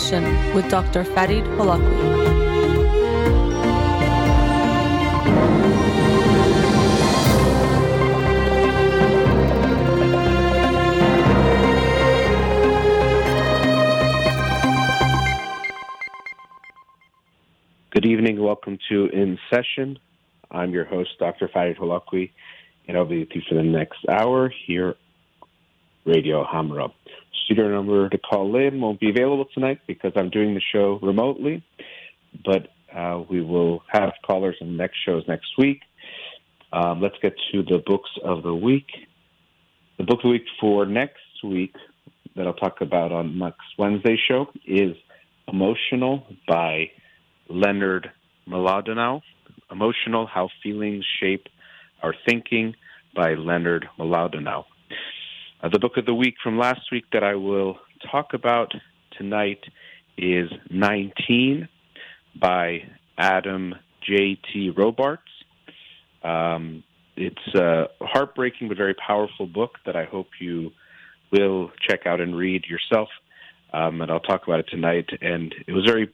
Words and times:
Session 0.00 0.54
with 0.54 0.66
Dr. 0.70 1.04
Farid 1.04 1.44
Holakwi. 1.44 2.30
Good 17.90 18.06
evening. 18.06 18.42
Welcome 18.42 18.78
to 18.88 19.06
In 19.12 19.38
Session. 19.52 19.98
I'm 20.50 20.70
your 20.72 20.86
host, 20.86 21.10
Dr. 21.18 21.48
Farid 21.52 21.76
Holakwi, 21.76 22.30
and 22.88 22.96
I'll 22.96 23.04
be 23.04 23.18
with 23.18 23.28
you 23.34 23.42
for 23.46 23.54
the 23.54 23.62
next 23.62 23.98
hour 24.08 24.50
here, 24.66 24.96
Radio 26.06 26.42
Hamrah. 26.44 26.90
Studio 27.50 27.68
number 27.68 28.08
to 28.08 28.18
call 28.18 28.54
in 28.54 28.80
won't 28.80 29.00
be 29.00 29.10
available 29.10 29.44
tonight 29.52 29.80
because 29.88 30.12
I'm 30.14 30.30
doing 30.30 30.54
the 30.54 30.60
show 30.72 31.00
remotely, 31.02 31.64
but 32.44 32.68
uh, 32.96 33.24
we 33.28 33.42
will 33.42 33.82
have 33.88 34.12
callers 34.24 34.54
in 34.60 34.68
the 34.68 34.76
next 34.76 34.98
shows 35.04 35.24
next 35.26 35.48
week. 35.58 35.80
Um, 36.72 37.00
let's 37.00 37.16
get 37.20 37.34
to 37.50 37.64
the 37.64 37.82
books 37.84 38.10
of 38.22 38.44
the 38.44 38.54
week. 38.54 38.86
The 39.98 40.04
book 40.04 40.18
of 40.18 40.22
the 40.22 40.28
week 40.28 40.44
for 40.60 40.86
next 40.86 41.42
week 41.42 41.74
that 42.36 42.46
I'll 42.46 42.52
talk 42.52 42.82
about 42.82 43.10
on 43.10 43.36
next 43.36 43.66
Wednesday 43.76 44.16
show 44.28 44.46
is 44.64 44.94
Emotional 45.48 46.24
by 46.46 46.92
Leonard 47.48 48.12
Mlodinow. 48.48 49.22
Emotional 49.72 50.28
How 50.32 50.50
Feelings 50.62 51.04
Shape 51.18 51.48
Our 52.00 52.14
Thinking 52.28 52.76
by 53.16 53.34
Leonard 53.34 53.88
Mlodinow. 53.98 54.66
Uh, 55.62 55.68
the 55.68 55.78
book 55.78 55.98
of 55.98 56.06
the 56.06 56.14
week 56.14 56.36
from 56.42 56.58
last 56.58 56.80
week 56.90 57.04
that 57.12 57.22
I 57.22 57.34
will 57.34 57.76
talk 58.10 58.32
about 58.32 58.72
tonight 59.18 59.60
is 60.16 60.50
19 60.70 61.68
by 62.40 62.78
Adam 63.18 63.74
J.T. 64.00 64.70
Robarts. 64.74 65.22
Um, 66.24 66.82
it's 67.14 67.54
a 67.54 67.88
heartbreaking 68.00 68.68
but 68.68 68.78
very 68.78 68.94
powerful 68.94 69.46
book 69.46 69.72
that 69.84 69.96
I 69.96 70.04
hope 70.06 70.28
you 70.40 70.70
will 71.30 71.70
check 71.86 72.06
out 72.06 72.22
and 72.22 72.34
read 72.34 72.64
yourself. 72.64 73.10
Um, 73.74 74.00
and 74.00 74.10
I'll 74.10 74.20
talk 74.20 74.44
about 74.46 74.60
it 74.60 74.68
tonight. 74.70 75.10
And 75.20 75.54
it 75.66 75.72
was 75.72 75.84
very 75.84 76.10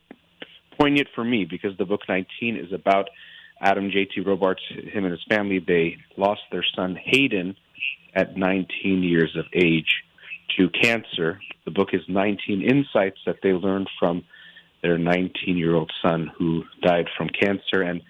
poignant 0.77 1.07
for 1.15 1.23
me 1.23 1.47
because 1.49 1.77
the 1.79 1.85
book 1.85 2.01
19 2.09 2.57
is 2.57 2.73
about 2.73 3.11
Adam 3.61 3.93
J.T. 3.93 4.23
Robarts, 4.23 4.63
him 4.71 5.05
and 5.05 5.13
his 5.13 5.25
family. 5.29 5.61
They 5.65 5.99
lost 6.17 6.41
their 6.51 6.65
son 6.75 6.99
Hayden 7.01 7.55
at 8.17 8.37
19 8.37 9.03
years 9.03 9.37
of 9.37 9.45
age 9.53 10.03
to 10.57 10.71
cancer. 10.71 11.39
The 11.65 11.71
book 11.71 11.91
is 11.93 12.01
19 12.09 12.63
insights 12.63 13.19
that 13.27 13.37
they 13.43 13.53
learned 13.53 13.89
from 13.99 14.25
their 14.83 14.99
19 14.99 15.57
year 15.57 15.75
old 15.75 15.93
son 16.03 16.31
who 16.37 16.65
died 16.83 17.07
from 17.17 17.29
cancer. 17.29 17.83
And 17.83 18.03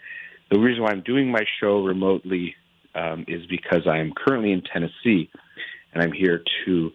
the 0.50 0.58
reason 0.58 0.82
why 0.82 0.90
I'm 0.90 1.02
doing 1.02 1.30
my 1.30 1.44
show 1.60 1.82
remotely 1.82 2.54
um, 2.94 3.24
is 3.26 3.44
because 3.46 3.86
I 3.86 3.98
am 3.98 4.12
currently 4.16 4.52
in 4.52 4.62
Tennessee 4.62 5.28
and 5.92 6.02
I'm 6.02 6.12
here 6.12 6.42
to 6.64 6.92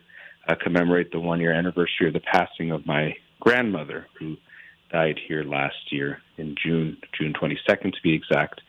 uh, 0.47 0.55
commemorate 0.61 1.11
the 1.11 1.19
one 1.19 1.39
year 1.39 1.53
anniversary 1.53 2.07
of 2.07 2.13
the 2.13 2.21
passing 2.21 2.71
of 2.71 2.85
my 2.85 3.15
grandmother 3.39 4.07
who 4.17 4.37
died 4.91 5.19
here 5.27 5.43
last 5.43 5.91
year 5.91 6.21
in 6.37 6.55
June, 6.63 6.97
June 7.17 7.33
22nd 7.33 7.93
to 7.93 8.01
be 8.03 8.13
exact. 8.13 8.61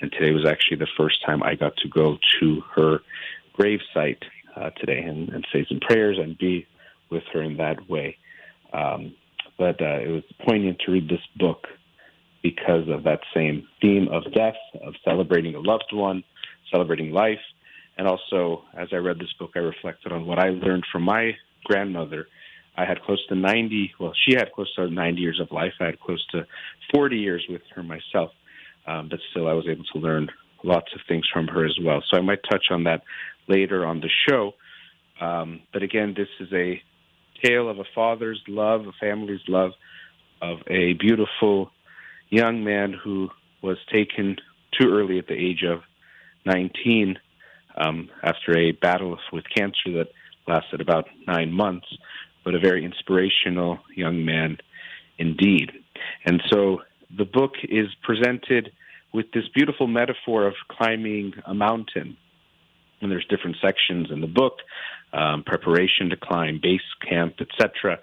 And 0.00 0.12
today 0.12 0.32
was 0.32 0.46
actually 0.46 0.78
the 0.78 0.88
first 0.96 1.24
time 1.24 1.42
I 1.42 1.54
got 1.54 1.76
to 1.78 1.88
go 1.88 2.18
to 2.40 2.62
her 2.76 3.00
gravesite 3.58 4.22
uh, 4.56 4.70
today 4.70 5.00
and, 5.00 5.28
and, 5.30 5.46
say 5.52 5.64
some 5.68 5.80
prayers 5.80 6.18
and 6.20 6.36
be 6.38 6.66
with 7.10 7.22
her 7.32 7.42
in 7.42 7.56
that 7.56 7.88
way. 7.88 8.16
Um, 8.72 9.14
but 9.58 9.80
uh, 9.80 10.00
it 10.00 10.08
was 10.08 10.22
poignant 10.46 10.78
to 10.84 10.92
read 10.92 11.08
this 11.08 11.20
book 11.36 11.66
because 12.42 12.88
of 12.88 13.04
that 13.04 13.20
same 13.34 13.66
theme 13.80 14.08
of 14.12 14.32
death, 14.32 14.56
of 14.84 14.94
celebrating 15.04 15.54
a 15.54 15.60
loved 15.60 15.92
one, 15.92 16.22
celebrating 16.70 17.12
life. 17.12 17.40
And 17.96 18.06
also, 18.06 18.62
as 18.76 18.88
I 18.92 18.96
read 18.96 19.18
this 19.18 19.32
book, 19.38 19.50
I 19.56 19.60
reflected 19.60 20.12
on 20.12 20.26
what 20.26 20.38
I 20.38 20.50
learned 20.50 20.84
from 20.92 21.02
my 21.02 21.32
grandmother 21.64 22.26
I 22.78 22.84
had 22.84 23.02
close 23.02 23.24
to 23.26 23.34
90, 23.34 23.94
well, 23.98 24.12
she 24.24 24.36
had 24.36 24.52
close 24.52 24.72
to 24.76 24.88
90 24.88 25.20
years 25.20 25.40
of 25.40 25.50
life. 25.50 25.72
I 25.80 25.86
had 25.86 25.98
close 25.98 26.24
to 26.28 26.46
40 26.94 27.16
years 27.16 27.44
with 27.48 27.62
her 27.74 27.82
myself. 27.82 28.30
Um, 28.86 29.08
but 29.08 29.18
still, 29.30 29.48
I 29.48 29.52
was 29.52 29.66
able 29.68 29.84
to 29.92 29.98
learn 29.98 30.28
lots 30.62 30.86
of 30.94 31.00
things 31.08 31.26
from 31.32 31.48
her 31.48 31.66
as 31.66 31.76
well. 31.82 32.02
So 32.08 32.16
I 32.16 32.20
might 32.20 32.38
touch 32.48 32.66
on 32.70 32.84
that 32.84 33.02
later 33.48 33.84
on 33.84 34.00
the 34.00 34.10
show. 34.28 34.52
Um, 35.20 35.60
but 35.72 35.82
again, 35.82 36.14
this 36.16 36.28
is 36.40 36.52
a 36.52 36.80
tale 37.42 37.68
of 37.68 37.78
a 37.78 37.84
father's 37.94 38.42
love, 38.46 38.86
a 38.86 38.92
family's 39.00 39.40
love, 39.48 39.72
of 40.40 40.58
a 40.68 40.92
beautiful 40.94 41.70
young 42.30 42.62
man 42.62 42.92
who 42.92 43.28
was 43.62 43.78
taken 43.92 44.36
too 44.78 44.88
early 44.90 45.18
at 45.18 45.26
the 45.26 45.34
age 45.34 45.64
of 45.68 45.80
19 46.46 47.18
um, 47.76 48.08
after 48.22 48.56
a 48.56 48.72
battle 48.72 49.18
with 49.32 49.44
cancer 49.54 49.92
that 49.94 50.08
lasted 50.46 50.80
about 50.80 51.06
nine 51.26 51.52
months 51.52 51.86
but 52.48 52.54
a 52.54 52.58
very 52.58 52.82
inspirational 52.82 53.78
young 53.94 54.24
man 54.24 54.56
indeed. 55.18 55.70
And 56.24 56.42
so 56.50 56.78
the 57.14 57.26
book 57.26 57.52
is 57.62 57.88
presented 58.02 58.72
with 59.12 59.26
this 59.32 59.44
beautiful 59.54 59.86
metaphor 59.86 60.46
of 60.46 60.54
climbing 60.70 61.34
a 61.44 61.52
mountain. 61.52 62.16
And 63.00 63.10
there's 63.10 63.26
different 63.26 63.56
sections 63.62 64.08
in 64.10 64.20
the 64.20 64.26
book, 64.26 64.58
um, 65.12 65.42
preparation 65.44 66.10
to 66.10 66.16
climb, 66.16 66.60
base 66.62 66.80
camp, 67.08 67.36
etc., 67.40 67.98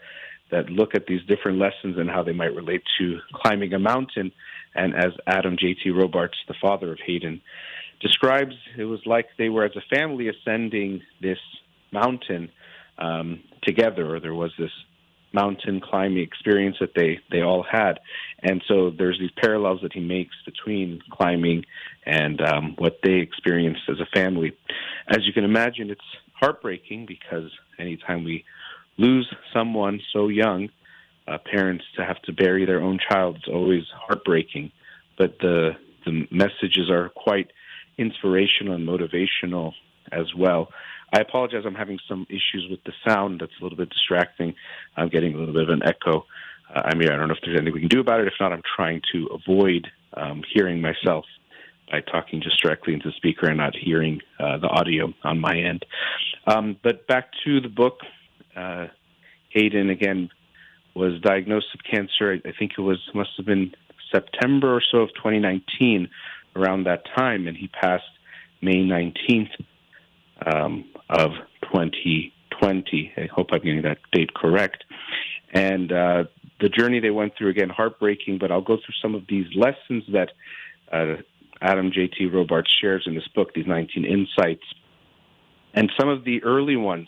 that 0.51 0.69
look 0.69 0.93
at 0.95 1.07
these 1.07 1.21
different 1.27 1.57
lessons 1.57 1.97
and 1.97 2.09
how 2.09 2.23
they 2.23 2.31
might 2.31 2.55
relate 2.55 2.83
to 2.99 3.19
climbing 3.33 3.73
a 3.73 3.79
mountain. 3.79 4.31
And 4.75 4.93
as 4.95 5.11
Adam 5.25 5.57
J.T. 5.59 5.89
Robarts, 5.89 6.37
the 6.47 6.53
father 6.61 6.91
of 6.91 6.99
Hayden, 7.05 7.41
describes, 7.99 8.53
it 8.77 8.83
was 8.83 8.99
like 9.05 9.25
they 9.37 9.49
were 9.49 9.65
as 9.65 9.75
a 9.75 9.95
family 9.95 10.29
ascending 10.29 11.01
this 11.21 11.39
mountain 11.91 12.51
um, 12.97 13.41
together, 13.63 14.15
or 14.15 14.19
there 14.19 14.35
was 14.35 14.51
this 14.59 14.71
mountain 15.35 15.81
climbing 15.81 16.23
experience 16.23 16.77
that 16.79 16.93
they 16.95 17.19
they 17.31 17.41
all 17.41 17.63
had, 17.69 17.99
and 18.41 18.63
so 18.67 18.89
there's 18.89 19.19
these 19.19 19.35
parallels 19.43 19.81
that 19.83 19.93
he 19.93 19.99
makes 19.99 20.35
between 20.45 21.01
climbing 21.11 21.65
and 22.05 22.41
um, 22.41 22.75
what 22.77 22.99
they 23.03 23.15
experienced 23.15 23.81
as 23.89 23.99
a 23.99 24.09
family. 24.17 24.53
As 25.07 25.19
you 25.27 25.33
can 25.33 25.43
imagine, 25.43 25.89
it's 25.89 26.01
heartbreaking 26.39 27.05
because 27.05 27.51
anytime 27.77 28.23
we 28.23 28.45
lose 28.97 29.27
someone 29.53 29.99
so 30.13 30.29
young, 30.29 30.69
uh, 31.27 31.37
parents 31.53 31.83
to 31.97 32.05
have 32.05 32.21
to 32.23 32.31
bury 32.31 32.65
their 32.65 32.81
own 32.81 32.97
child, 33.09 33.35
it's 33.37 33.47
always 33.47 33.83
heartbreaking. 34.07 34.71
But 35.17 35.37
the 35.39 35.71
the 36.05 36.27
messages 36.31 36.89
are 36.89 37.09
quite 37.09 37.47
inspirational 37.97 38.73
and 38.75 38.87
motivational 38.87 39.73
as 40.11 40.33
well. 40.37 40.69
I 41.13 41.19
apologize. 41.19 41.63
I'm 41.65 41.75
having 41.75 41.99
some 42.07 42.25
issues 42.29 42.67
with 42.69 42.83
the 42.83 42.93
sound. 43.07 43.41
That's 43.41 43.53
a 43.59 43.63
little 43.63 43.77
bit 43.77 43.89
distracting. 43.89 44.55
I'm 44.97 45.09
getting 45.09 45.33
a 45.33 45.37
little 45.37 45.53
bit 45.53 45.63
of 45.63 45.69
an 45.69 45.83
echo. 45.83 46.25
Uh, 46.73 46.81
I 46.85 46.95
mean, 46.95 47.09
I 47.09 47.15
don't 47.15 47.27
know 47.27 47.35
if 47.35 47.41
there's 47.43 47.57
anything 47.57 47.73
we 47.73 47.79
can 47.79 47.89
do 47.89 47.99
about 47.99 48.19
it. 48.19 48.27
If 48.27 48.33
not, 48.39 48.51
I'm 48.51 48.63
trying 48.75 49.01
to 49.13 49.27
avoid 49.27 49.87
um, 50.13 50.43
hearing 50.53 50.81
myself 50.81 51.25
by 51.91 52.01
talking 52.01 52.41
just 52.41 52.61
directly 52.61 52.93
into 52.93 53.09
the 53.09 53.15
speaker 53.15 53.47
and 53.47 53.57
not 53.57 53.75
hearing 53.75 54.21
uh, 54.39 54.57
the 54.57 54.67
audio 54.67 55.13
on 55.23 55.39
my 55.39 55.55
end. 55.55 55.85
Um, 56.47 56.77
but 56.83 57.07
back 57.07 57.29
to 57.45 57.61
the 57.61 57.69
book. 57.69 57.99
Uh, 58.55 58.87
Hayden 59.49 59.89
again 59.89 60.29
was 60.95 61.19
diagnosed 61.21 61.67
with 61.73 61.83
cancer. 61.83 62.39
I, 62.45 62.51
think 62.57 62.73
it 62.77 62.81
was 62.81 62.99
must 63.13 63.31
have 63.37 63.45
been 63.45 63.73
September 64.11 64.75
or 64.75 64.81
so 64.81 64.99
of 64.99 65.09
2019, 65.15 66.09
around 66.55 66.85
that 66.85 67.03
time, 67.15 67.47
and 67.47 67.57
he 67.57 67.67
passed 67.67 68.03
May 68.61 68.77
19th 68.77 69.51
um, 70.45 70.85
of 71.09 71.31
2020. 71.63 73.13
I 73.17 73.25
hope 73.33 73.49
I'm 73.51 73.59
getting 73.59 73.83
that 73.83 73.99
date 74.11 74.33
correct. 74.33 74.83
And 75.53 75.91
uh, 75.91 76.25
the 76.59 76.69
journey 76.69 76.99
they 76.99 77.11
went 77.11 77.33
through, 77.37 77.49
again, 77.49 77.69
heartbreaking, 77.69 78.37
but 78.39 78.51
I'll 78.51 78.61
go 78.61 78.77
through 78.77 78.95
some 79.01 79.15
of 79.15 79.23
these 79.27 79.47
lessons 79.55 80.03
that 80.11 80.31
uh, 80.91 81.21
Adam 81.61 81.91
J.T. 81.91 82.25
Robarts 82.27 82.71
shares 82.81 83.03
in 83.05 83.15
this 83.15 83.27
book, 83.29 83.53
these 83.53 83.67
19 83.67 84.05
insights. 84.05 84.63
And 85.73 85.91
some 85.99 86.09
of 86.09 86.23
the 86.23 86.43
early 86.43 86.75
ones, 86.75 87.07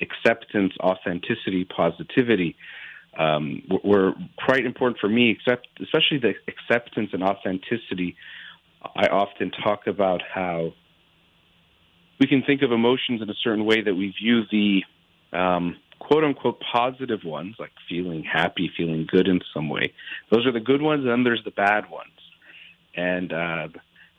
acceptance, 0.00 0.72
authenticity, 0.80 1.64
positivity, 1.64 2.56
um, 3.18 3.62
were 3.82 4.12
quite 4.44 4.64
important 4.64 5.00
for 5.00 5.08
me, 5.08 5.30
except, 5.30 5.68
especially 5.82 6.18
the 6.18 6.34
acceptance 6.46 7.10
and 7.12 7.22
authenticity. 7.22 8.16
I 8.94 9.06
often 9.06 9.50
talk 9.50 9.86
about 9.86 10.22
how 10.22 10.72
we 12.18 12.26
can 12.26 12.42
think 12.42 12.62
of 12.62 12.72
emotions 12.72 13.22
in 13.22 13.30
a 13.30 13.34
certain 13.42 13.64
way 13.64 13.82
that 13.82 13.94
we 13.94 14.14
view 14.20 14.42
the 14.50 14.82
um, 15.32 15.76
quote 15.98 16.24
unquote 16.24 16.60
positive 16.72 17.24
ones, 17.24 17.56
like 17.58 17.72
feeling 17.88 18.24
happy, 18.24 18.70
feeling 18.76 19.06
good 19.10 19.28
in 19.28 19.40
some 19.54 19.68
way. 19.68 19.92
Those 20.30 20.46
are 20.46 20.52
the 20.52 20.60
good 20.60 20.82
ones, 20.82 21.02
and 21.02 21.10
then 21.10 21.24
there's 21.24 21.44
the 21.44 21.50
bad 21.50 21.90
ones. 21.90 22.12
And 22.96 23.32
uh, 23.32 23.68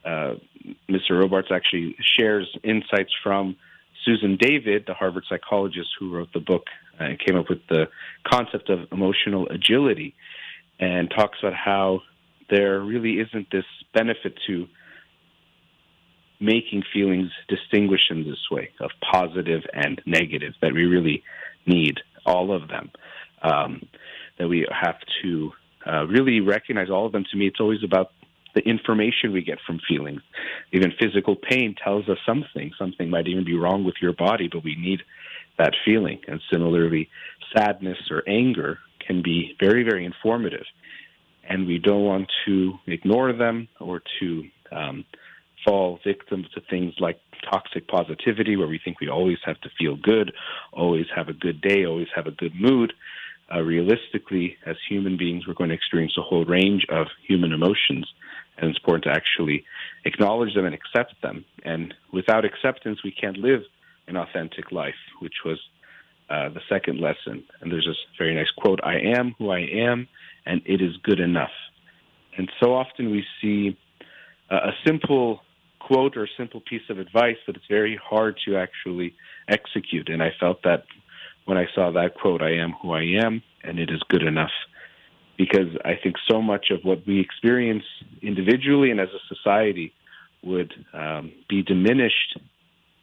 uh, 0.05 0.33
Mr. 0.89 1.11
Robarts 1.11 1.49
actually 1.51 1.95
shares 2.17 2.47
insights 2.63 3.11
from 3.23 3.57
Susan 4.05 4.37
David, 4.39 4.85
the 4.87 4.93
Harvard 4.93 5.25
psychologist 5.29 5.89
who 5.99 6.13
wrote 6.15 6.31
the 6.33 6.39
book 6.39 6.63
uh, 6.99 7.05
and 7.05 7.19
came 7.19 7.37
up 7.37 7.49
with 7.49 7.59
the 7.69 7.87
concept 8.25 8.69
of 8.69 8.87
emotional 8.91 9.47
agility, 9.49 10.15
and 10.79 11.09
talks 11.09 11.39
about 11.41 11.53
how 11.53 12.01
there 12.49 12.79
really 12.79 13.19
isn't 13.19 13.51
this 13.51 13.65
benefit 13.93 14.39
to 14.47 14.67
making 16.39 16.83
feelings 16.93 17.29
distinguish 17.47 18.09
in 18.09 18.23
this 18.23 18.49
way 18.49 18.69
of 18.79 18.91
positive 19.11 19.61
and 19.73 20.01
negative, 20.05 20.53
that 20.61 20.73
we 20.73 20.85
really 20.85 21.23
need 21.65 21.99
all 22.25 22.55
of 22.55 22.67
them. 22.67 22.91
Um, 23.41 23.87
that 24.37 24.47
we 24.47 24.65
have 24.71 24.97
to 25.21 25.51
uh, 25.85 26.05
really 26.07 26.39
recognize 26.39 26.89
all 26.89 27.05
of 27.05 27.11
them. 27.11 27.25
To 27.31 27.37
me, 27.37 27.47
it's 27.47 27.59
always 27.59 27.83
about 27.83 28.11
the 28.55 28.61
information 28.61 29.31
we 29.31 29.41
get 29.41 29.59
from 29.65 29.79
feelings. 29.87 30.21
Even 30.71 30.93
physical 30.99 31.35
pain 31.35 31.75
tells 31.81 32.07
us 32.09 32.17
something. 32.25 32.71
Something 32.77 33.09
might 33.09 33.27
even 33.27 33.45
be 33.45 33.55
wrong 33.55 33.83
with 33.83 33.95
your 34.01 34.13
body, 34.13 34.49
but 34.51 34.63
we 34.63 34.75
need 34.75 35.01
that 35.57 35.73
feeling. 35.85 36.19
And 36.27 36.41
similarly, 36.51 37.09
sadness 37.55 37.97
or 38.09 38.23
anger 38.27 38.79
can 39.05 39.21
be 39.21 39.55
very, 39.59 39.83
very 39.83 40.05
informative. 40.05 40.65
And 41.47 41.67
we 41.67 41.79
don't 41.79 42.03
want 42.03 42.29
to 42.45 42.73
ignore 42.87 43.33
them 43.33 43.67
or 43.79 44.01
to 44.19 44.43
um, 44.71 45.05
fall 45.65 45.99
victim 46.03 46.45
to 46.53 46.61
things 46.69 46.93
like 46.99 47.19
toxic 47.51 47.87
positivity, 47.87 48.55
where 48.55 48.67
we 48.67 48.79
think 48.83 48.99
we 48.99 49.09
always 49.09 49.37
have 49.45 49.59
to 49.61 49.69
feel 49.77 49.95
good, 49.95 50.33
always 50.73 51.05
have 51.15 51.29
a 51.29 51.33
good 51.33 51.61
day, 51.61 51.85
always 51.85 52.07
have 52.15 52.27
a 52.27 52.31
good 52.31 52.53
mood. 52.55 52.93
Uh, 53.53 53.61
realistically, 53.61 54.57
as 54.65 54.75
human 54.87 55.17
beings, 55.17 55.47
we're 55.47 55.55
going 55.55 55.69
to 55.69 55.75
experience 55.75 56.13
a 56.17 56.21
whole 56.21 56.45
range 56.45 56.85
of 56.89 57.07
human 57.27 57.51
emotions, 57.51 58.07
and 58.57 58.69
it's 58.69 58.77
important 58.77 59.03
to 59.05 59.11
actually 59.11 59.65
acknowledge 60.05 60.53
them 60.53 60.65
and 60.65 60.75
accept 60.75 61.15
them. 61.23 61.43
And 61.65 61.93
without 62.13 62.45
acceptance, 62.45 62.99
we 63.03 63.11
can't 63.11 63.37
live 63.37 63.61
an 64.07 64.17
authentic 64.17 64.71
life, 64.71 65.01
which 65.19 65.35
was 65.45 65.59
uh, 66.29 66.49
the 66.49 66.61
second 66.69 66.99
lesson. 66.99 67.43
And 67.59 67.71
there's 67.71 67.87
this 67.87 67.97
very 68.17 68.35
nice 68.35 68.51
quote 68.55 68.79
I 68.83 68.99
am 69.17 69.35
who 69.39 69.49
I 69.49 69.61
am, 69.61 70.07
and 70.45 70.61
it 70.65 70.81
is 70.81 70.95
good 71.03 71.19
enough. 71.19 71.49
And 72.37 72.51
so 72.61 72.73
often 72.75 73.09
we 73.09 73.25
see 73.41 73.77
uh, 74.51 74.55
a 74.55 74.71
simple 74.85 75.41
quote 75.79 76.17
or 76.17 76.27
simple 76.37 76.61
piece 76.61 76.81
of 76.89 76.99
advice, 76.99 77.37
but 77.45 77.55
it's 77.55 77.65
very 77.69 77.99
hard 78.03 78.37
to 78.45 78.57
actually 78.57 79.15
execute. 79.47 80.09
And 80.09 80.21
I 80.21 80.31
felt 80.39 80.63
that 80.63 80.83
when 81.45 81.57
I 81.57 81.67
saw 81.73 81.91
that 81.91 82.15
quote, 82.15 82.41
I 82.41 82.53
am 82.53 82.73
who 82.81 82.91
I 82.91 83.03
am, 83.23 83.41
and 83.63 83.79
it 83.79 83.89
is 83.89 84.01
good 84.09 84.23
enough. 84.23 84.51
Because 85.37 85.75
I 85.85 85.93
think 86.01 86.17
so 86.29 86.41
much 86.41 86.67
of 86.69 86.81
what 86.83 87.07
we 87.07 87.19
experience 87.19 87.85
individually 88.21 88.91
and 88.91 88.99
as 88.99 89.07
a 89.09 89.35
society 89.35 89.93
would 90.43 90.73
um, 90.93 91.31
be 91.47 91.63
diminished 91.63 92.39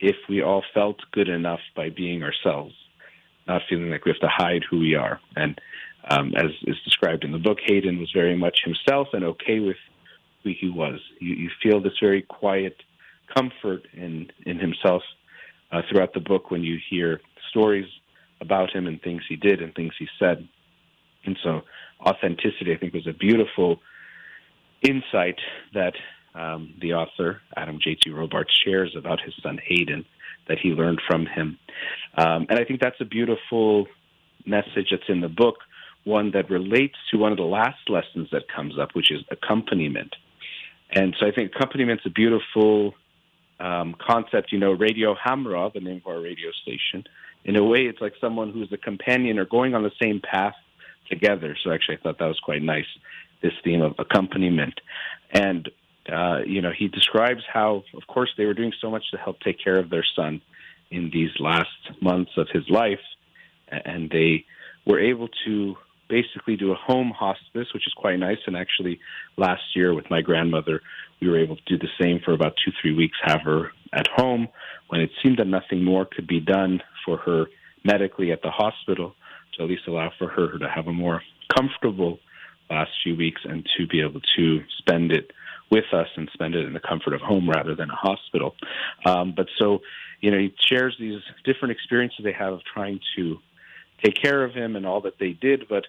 if 0.01 0.17
we 0.29 0.43
all 0.43 0.63
felt 0.75 0.99
good 1.13 1.29
enough 1.29 1.61
by 1.75 1.89
being 1.91 2.23
ourselves, 2.23 2.75
not 3.49 3.63
feeling 3.69 3.91
like 3.91 4.05
we 4.05 4.13
have 4.13 4.21
to 4.21 4.29
hide 4.31 4.63
who 4.69 4.79
we 4.79 4.95
are. 4.95 5.19
And 5.35 5.61
um, 6.11 6.35
as 6.37 6.51
is 6.67 6.77
described 6.85 7.25
in 7.25 7.33
the 7.33 7.39
book, 7.39 7.59
Hayden 7.67 7.99
was 7.99 8.11
very 8.15 8.37
much 8.37 8.61
himself 8.65 9.09
and 9.13 9.25
okay 9.25 9.61
with 9.61 9.77
who 10.47 10.55
he 10.59 10.71
was. 10.71 11.01
You, 11.21 11.35
you 11.35 11.51
feel 11.63 11.81
this 11.81 11.93
very 12.01 12.23
quiet 12.23 12.77
comfort 13.35 13.87
in 13.93 14.31
in 14.45 14.59
himself 14.59 15.03
uh, 15.73 15.83
throughout 15.89 16.15
the 16.15 16.21
book 16.21 16.51
when 16.51 16.63
you 16.63 16.79
hear 16.91 17.21
stories 17.51 17.87
about 18.41 18.71
him 18.75 18.87
and 18.87 19.01
things 19.01 19.23
he 19.29 19.37
did 19.37 19.63
and 19.63 19.75
things 19.75 19.93
he 19.99 20.07
said. 20.19 20.47
And 21.25 21.39
so, 21.43 21.63
authenticity, 22.01 22.73
I 22.73 22.79
think, 22.79 22.95
was 22.95 23.07
a 23.07 23.13
beautiful 23.13 23.81
insight 24.83 25.41
that 25.75 25.95
um, 26.35 26.75
the 26.81 26.93
author, 26.93 27.41
Adam 27.57 27.79
J.T. 27.83 28.11
Robarts, 28.11 28.53
shares 28.65 28.95
about 28.97 29.21
his 29.21 29.35
son 29.43 29.59
Hayden 29.67 30.05
that 30.49 30.59
he 30.63 30.71
learned 30.71 31.01
from 31.09 31.27
him. 31.27 31.59
Um, 32.17 32.47
and 32.49 32.59
I 32.59 32.65
think 32.65 32.81
that's 32.81 33.01
a 33.01 33.05
beautiful 33.05 33.87
message 34.45 34.89
that's 34.91 35.09
in 35.09 35.21
the 35.21 35.29
book, 35.29 35.57
one 36.05 36.31
that 36.33 36.51
relates 36.51 36.95
to 37.11 37.19
one 37.19 37.33
of 37.33 37.39
the 37.39 37.45
last 37.45 37.89
lessons 37.89 38.29
that 38.31 38.45
comes 38.55 38.79
up, 38.79 38.91
which 38.95 39.11
is 39.11 39.23
accompaniment. 39.31 40.15
And 40.91 41.17
so 41.19 41.27
I 41.27 41.33
think 41.33 41.53
accompaniment 41.55 42.01
is 42.01 42.07
a 42.07 42.11
beautiful 42.11 42.95
um, 43.59 43.95
concept. 44.01 44.53
You 44.53 44.59
know, 44.59 44.73
Radio 44.73 45.15
Hamrah, 45.15 45.73
the 45.73 45.81
name 45.81 46.03
of 46.05 46.07
our 46.07 46.21
radio 46.21 46.51
station, 46.63 47.05
in 47.45 47.57
a 47.57 47.65
way, 47.65 47.87
it's 47.87 48.01
like 48.01 48.15
someone 48.21 48.53
who's 48.53 48.73
a 48.73 48.77
companion 48.77 49.39
or 49.39 49.45
going 49.45 49.75
on 49.75 49.83
the 49.83 49.93
same 50.03 50.21
path 50.21 50.55
together. 51.09 51.57
So 51.63 51.71
actually, 51.71 51.97
I 51.97 52.01
thought 52.01 52.19
that 52.19 52.27
was 52.27 52.41
quite 52.41 52.63
nice. 52.63 52.87
This 53.43 53.53
theme 53.63 53.83
of 53.83 53.95
accompaniment, 53.99 54.81
and 55.31 55.69
uh, 56.11 56.39
you 56.47 56.63
know, 56.63 56.73
he 56.77 56.89
describes 56.89 57.43
how, 57.53 57.85
of 57.95 58.07
course, 58.07 58.31
they 58.37 58.47
were 58.47 58.55
doing 58.55 58.73
so 58.81 58.91
much 58.91 59.05
to 59.11 59.19
help 59.19 59.41
take 59.41 59.63
care 59.63 59.79
of 59.79 59.91
their 59.91 60.05
son 60.15 60.41
in 60.91 61.11
these 61.13 61.31
last 61.39 61.69
months 62.01 62.33
of 62.37 62.49
his 62.53 62.69
life, 62.71 63.01
and 63.69 64.11
they 64.11 64.45
were 64.87 65.01
able 65.01 65.29
to 65.45 65.77
basically 66.09 66.57
do 66.57 66.73
a 66.73 66.77
home 66.77 67.11
hospice, 67.11 67.69
which 67.75 67.87
is 67.87 67.95
quite 67.95 68.19
nice. 68.19 68.39
And 68.47 68.57
actually, 68.57 69.01
last 69.37 69.63
year 69.75 69.95
with 69.95 70.11
my 70.11 70.23
grandmother, 70.23 70.81
we 71.21 71.29
were 71.29 71.39
able 71.39 71.57
to 71.57 71.63
do 71.67 71.79
the 71.79 71.89
same 72.01 72.21
for 72.25 72.33
about 72.33 72.55
two, 72.65 72.73
three 72.81 72.95
weeks, 72.95 73.17
have 73.23 73.43
her 73.43 73.73
at 73.93 74.07
home 74.15 74.49
when 74.89 75.01
it 75.01 75.11
seemed 75.23 75.39
that 75.39 75.47
nothing 75.47 75.85
more 75.85 76.05
could 76.05 76.27
be 76.27 76.41
done 76.41 76.83
for 77.05 77.17
her 77.19 77.47
medically 77.85 78.33
at 78.33 78.43
the 78.43 78.51
hospital 78.51 79.15
to 79.55 79.63
at 79.63 79.69
least 79.69 79.87
allow 79.87 80.11
for 80.19 80.29
her 80.29 80.59
to 80.59 80.69
have 80.69 80.87
a 80.87 80.93
more 80.93 81.23
comfortable 81.57 82.19
last 82.71 82.91
few 83.03 83.17
weeks 83.17 83.41
and 83.45 83.67
to 83.77 83.87
be 83.87 84.01
able 84.01 84.21
to 84.37 84.61
spend 84.79 85.13
it 85.13 85.31
with 85.71 85.85
us 85.93 86.09
and 86.17 86.29
spend 86.33 86.55
it 86.55 86.65
in 86.65 86.73
the 86.73 86.81
comfort 86.81 87.13
of 87.13 87.21
home 87.21 87.49
rather 87.49 87.75
than 87.75 87.91
a 87.91 87.95
hospital. 87.95 88.55
Um, 89.05 89.35
but 89.37 89.47
so, 89.59 89.81
you 90.21 90.31
know, 90.31 90.39
he 90.39 90.55
shares 90.69 90.97
these 90.99 91.21
different 91.45 91.73
experiences 91.73 92.21
they 92.23 92.33
have 92.33 92.53
of 92.53 92.61
trying 92.65 93.01
to 93.17 93.39
take 94.05 94.21
care 94.21 94.45
of 94.45 94.53
him 94.53 94.77
and 94.77 94.87
all 94.87 95.01
that 95.03 95.19
they 95.19 95.33
did, 95.33 95.69
but 95.69 95.87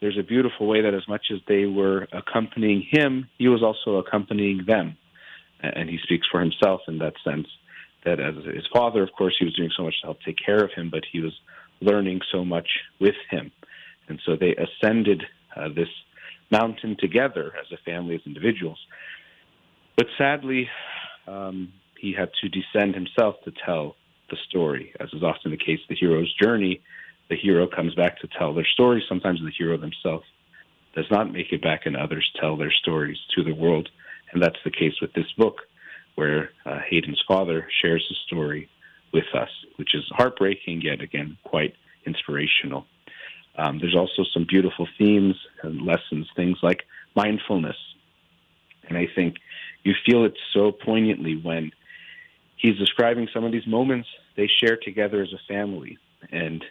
there's 0.00 0.18
a 0.18 0.22
beautiful 0.22 0.66
way 0.66 0.82
that 0.82 0.94
as 0.94 1.06
much 1.08 1.26
as 1.32 1.38
they 1.48 1.64
were 1.64 2.06
accompanying 2.12 2.86
him, 2.90 3.28
he 3.38 3.48
was 3.48 3.62
also 3.62 3.96
accompanying 3.96 4.64
them. 4.66 4.96
And 5.60 5.88
he 5.88 5.98
speaks 6.02 6.26
for 6.30 6.40
himself 6.40 6.82
in 6.86 6.98
that 6.98 7.14
sense 7.24 7.46
that 8.04 8.20
as 8.20 8.34
his 8.44 8.66
father, 8.72 9.02
of 9.02 9.10
course, 9.16 9.34
he 9.38 9.44
was 9.44 9.54
doing 9.54 9.70
so 9.76 9.84
much 9.84 9.94
to 10.00 10.06
help 10.08 10.18
take 10.24 10.36
care 10.44 10.62
of 10.62 10.70
him, 10.76 10.90
but 10.90 11.02
he 11.10 11.20
was 11.20 11.32
learning 11.80 12.20
so 12.30 12.44
much 12.44 12.68
with 13.00 13.14
him. 13.30 13.50
And 14.08 14.20
so 14.24 14.36
they 14.36 14.54
ascended 14.54 15.22
uh, 15.56 15.68
this 15.74 15.88
mountain 16.50 16.96
together 16.98 17.52
as 17.58 17.66
a 17.72 17.82
family, 17.84 18.14
as 18.14 18.20
individuals. 18.26 18.78
But 19.96 20.06
sadly, 20.18 20.68
um, 21.26 21.72
he 21.98 22.12
had 22.12 22.30
to 22.42 22.48
descend 22.48 22.94
himself 22.94 23.36
to 23.44 23.52
tell 23.64 23.96
the 24.30 24.36
story. 24.48 24.92
As 25.00 25.08
is 25.12 25.22
often 25.22 25.50
the 25.50 25.56
case, 25.56 25.80
the 25.88 25.96
hero's 25.98 26.32
journey 26.40 26.80
the 27.28 27.36
hero 27.36 27.66
comes 27.66 27.94
back 27.94 28.18
to 28.20 28.28
tell 28.38 28.54
their 28.54 28.66
story. 28.66 29.04
Sometimes 29.08 29.40
the 29.40 29.50
hero 29.56 29.76
themselves 29.76 30.24
does 30.94 31.06
not 31.10 31.32
make 31.32 31.52
it 31.52 31.62
back, 31.62 31.86
and 31.86 31.96
others 31.96 32.30
tell 32.40 32.56
their 32.56 32.72
stories 32.72 33.18
to 33.34 33.44
the 33.44 33.54
world. 33.54 33.88
And 34.32 34.42
that's 34.42 34.58
the 34.64 34.70
case 34.70 34.94
with 35.00 35.12
this 35.12 35.30
book, 35.36 35.62
where 36.14 36.50
uh, 36.64 36.78
Hayden's 36.88 37.22
father 37.28 37.68
shares 37.82 38.06
the 38.08 38.16
story 38.26 38.68
with 39.12 39.26
us, 39.34 39.50
which 39.76 39.94
is 39.94 40.04
heartbreaking, 40.10 40.82
yet 40.82 41.00
again, 41.00 41.36
quite 41.44 41.74
inspirational. 42.06 42.86
Um, 43.58 43.78
there's 43.78 43.96
also 43.96 44.24
some 44.32 44.46
beautiful 44.48 44.86
themes 44.98 45.34
and 45.62 45.82
lessons, 45.82 46.28
things 46.36 46.58
like 46.62 46.84
mindfulness. 47.14 47.76
And 48.88 48.96
I 48.96 49.08
think 49.14 49.36
you 49.82 49.94
feel 50.04 50.24
it 50.24 50.34
so 50.52 50.72
poignantly 50.72 51.36
when 51.36 51.72
he's 52.56 52.78
describing 52.78 53.28
some 53.32 53.44
of 53.44 53.52
these 53.52 53.66
moments 53.66 54.08
they 54.36 54.48
share 54.60 54.76
together 54.76 55.22
as 55.22 55.32
a 55.32 55.52
family. 55.52 55.98
And 56.30 56.64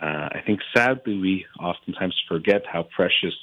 uh, 0.00 0.28
I 0.32 0.42
think 0.44 0.60
sadly 0.76 1.18
we 1.18 1.46
oftentimes 1.58 2.14
forget 2.28 2.62
how 2.70 2.82
precious 2.94 3.34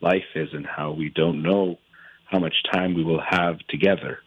life 0.00 0.24
is 0.34 0.48
and 0.52 0.66
how 0.66 0.92
we 0.92 1.10
don't 1.10 1.42
know 1.42 1.78
how 2.26 2.38
much 2.38 2.54
time 2.72 2.94
we 2.94 3.04
will 3.04 3.22
have 3.26 3.58
together. 3.68 4.20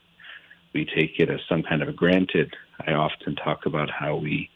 We 0.73 0.85
take 0.85 1.19
it 1.19 1.29
as 1.29 1.39
some 1.49 1.63
kind 1.63 1.81
of 1.81 1.89
a 1.89 1.93
granted. 1.93 2.53
I 2.85 2.93
often 2.93 3.35
talk 3.35 3.65
about 3.65 3.89
how 3.89 4.15
we, 4.15 4.49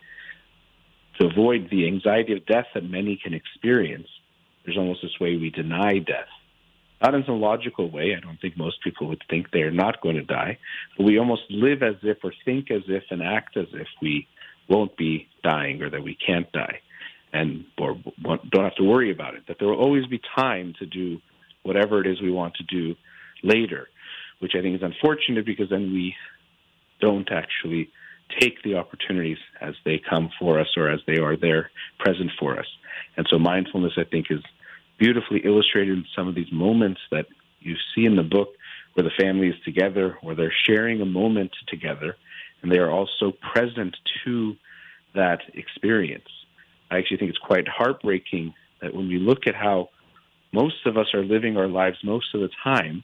to 1.19 1.27
avoid 1.27 1.69
the 1.69 1.87
anxiety 1.87 2.33
of 2.33 2.45
death 2.45 2.67
that 2.73 2.83
many 2.83 3.19
can 3.21 3.33
experience, 3.33 4.07
there's 4.63 4.77
almost 4.77 5.01
this 5.01 5.19
way 5.19 5.35
we 5.35 5.49
deny 5.49 5.99
death. 5.99 6.27
Not 7.01 7.13
in 7.13 7.23
some 7.25 7.41
logical 7.41 7.89
way. 7.89 8.15
I 8.15 8.19
don't 8.19 8.39
think 8.39 8.57
most 8.57 8.81
people 8.83 9.07
would 9.09 9.21
think 9.29 9.47
they're 9.51 9.69
not 9.69 10.01
going 10.01 10.15
to 10.15 10.23
die. 10.23 10.57
But 10.97 11.05
we 11.05 11.19
almost 11.19 11.43
live 11.49 11.83
as 11.83 11.95
if 12.03 12.17
or 12.23 12.33
think 12.45 12.71
as 12.71 12.83
if 12.87 13.03
and 13.11 13.21
act 13.21 13.57
as 13.57 13.67
if 13.73 13.87
we 14.01 14.27
won't 14.69 14.95
be 14.97 15.27
dying 15.43 15.81
or 15.81 15.89
that 15.89 16.03
we 16.03 16.15
can't 16.15 16.51
die 16.51 16.79
and 17.33 17.65
or 17.77 17.97
don't 18.23 18.63
have 18.63 18.75
to 18.75 18.83
worry 18.83 19.11
about 19.11 19.35
it. 19.35 19.43
That 19.47 19.57
there 19.59 19.67
will 19.67 19.79
always 19.79 20.05
be 20.05 20.21
time 20.35 20.73
to 20.79 20.85
do 20.85 21.19
whatever 21.63 21.99
it 21.99 22.07
is 22.07 22.21
we 22.21 22.31
want 22.31 22.55
to 22.55 22.63
do 22.63 22.95
later, 23.43 23.87
which 24.39 24.53
I 24.57 24.61
think 24.61 24.75
is 24.75 24.83
unfortunate 24.83 25.45
because 25.45 25.69
then 25.69 25.91
we 25.91 26.15
don't 27.01 27.29
actually 27.31 27.89
take 28.39 28.63
the 28.63 28.75
opportunities 28.75 29.37
as 29.61 29.75
they 29.83 29.99
come 30.09 30.29
for 30.39 30.59
us 30.59 30.67
or 30.77 30.89
as 30.89 30.99
they 31.05 31.17
are 31.17 31.35
there 31.37 31.69
present 31.99 32.31
for 32.39 32.57
us. 32.57 32.65
And 33.17 33.27
so 33.29 33.37
mindfulness, 33.37 33.93
I 33.97 34.03
think, 34.03 34.27
is 34.29 34.39
beautifully 34.97 35.41
illustrated 35.43 35.97
in 35.97 36.05
some 36.15 36.27
of 36.27 36.35
these 36.35 36.51
moments 36.51 37.01
that 37.11 37.27
you 37.59 37.75
see 37.93 38.05
in 38.05 38.15
the 38.15 38.23
book 38.23 38.49
where 38.93 39.03
the 39.03 39.23
family 39.23 39.49
is 39.49 39.55
together, 39.65 40.17
where 40.21 40.35
they're 40.35 40.53
sharing 40.67 41.01
a 41.01 41.05
moment 41.05 41.51
together. 41.67 42.15
and 42.61 42.71
they 42.71 42.79
are 42.79 42.89
also 42.89 43.31
present 43.53 43.95
to 44.23 44.55
that 45.13 45.41
experience. 45.53 46.27
I 46.91 46.97
actually 46.97 47.17
think 47.17 47.29
it's 47.29 47.39
quite 47.39 47.67
heartbreaking 47.67 48.53
that 48.81 48.93
when 48.93 49.07
we 49.07 49.17
look 49.17 49.47
at 49.47 49.55
how 49.55 49.89
most 50.51 50.85
of 50.85 50.97
us 50.97 51.07
are 51.13 51.23
living 51.23 51.57
our 51.57 51.67
lives 51.67 51.97
most 52.03 52.33
of 52.33 52.41
the 52.41 52.49
time, 52.63 53.03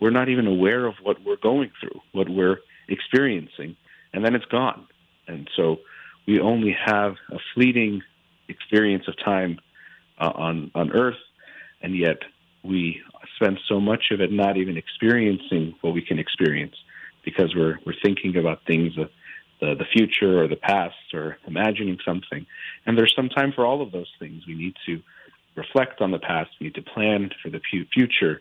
we're 0.00 0.10
not 0.10 0.28
even 0.28 0.46
aware 0.46 0.86
of 0.86 0.94
what 1.02 1.16
we're 1.24 1.36
going 1.36 1.70
through, 1.80 2.00
what 2.12 2.28
we're 2.28 2.58
experiencing, 2.88 3.76
and 4.12 4.24
then 4.24 4.34
it's 4.34 4.44
gone. 4.46 4.86
And 5.26 5.48
so 5.56 5.78
we 6.26 6.40
only 6.40 6.76
have 6.84 7.16
a 7.30 7.38
fleeting 7.54 8.02
experience 8.48 9.04
of 9.08 9.14
time 9.22 9.58
uh, 10.18 10.32
on 10.34 10.70
on 10.74 10.92
Earth, 10.92 11.18
and 11.82 11.96
yet 11.96 12.18
we 12.62 13.00
spend 13.36 13.58
so 13.68 13.80
much 13.80 14.10
of 14.10 14.20
it 14.20 14.32
not 14.32 14.56
even 14.56 14.76
experiencing 14.76 15.74
what 15.80 15.94
we 15.94 16.02
can 16.02 16.18
experience 16.18 16.76
because 17.24 17.54
we're 17.54 17.78
we're 17.84 18.00
thinking 18.02 18.36
about 18.36 18.64
things 18.66 18.96
the 19.60 19.74
the 19.74 19.86
future 19.92 20.42
or 20.42 20.48
the 20.48 20.56
past 20.56 21.14
or 21.14 21.38
imagining 21.46 21.98
something. 22.04 22.46
And 22.84 22.96
there's 22.96 23.14
some 23.16 23.28
time 23.28 23.52
for 23.54 23.64
all 23.64 23.82
of 23.82 23.92
those 23.92 24.10
things. 24.18 24.46
We 24.46 24.54
need 24.54 24.74
to 24.86 25.02
reflect 25.56 26.00
on 26.00 26.10
the 26.10 26.18
past. 26.18 26.50
We 26.60 26.66
need 26.66 26.74
to 26.74 26.82
plan 26.82 27.30
for 27.42 27.50
the 27.50 27.60
future. 27.92 28.40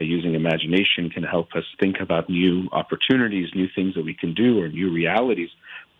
Uh, 0.00 0.04
using 0.04 0.34
imagination 0.34 1.10
can 1.10 1.22
help 1.22 1.48
us 1.54 1.64
think 1.78 1.96
about 2.00 2.30
new 2.30 2.68
opportunities, 2.72 3.48
new 3.54 3.68
things 3.74 3.94
that 3.94 4.04
we 4.04 4.14
can 4.14 4.32
do, 4.32 4.60
or 4.60 4.68
new 4.68 4.90
realities 4.92 5.50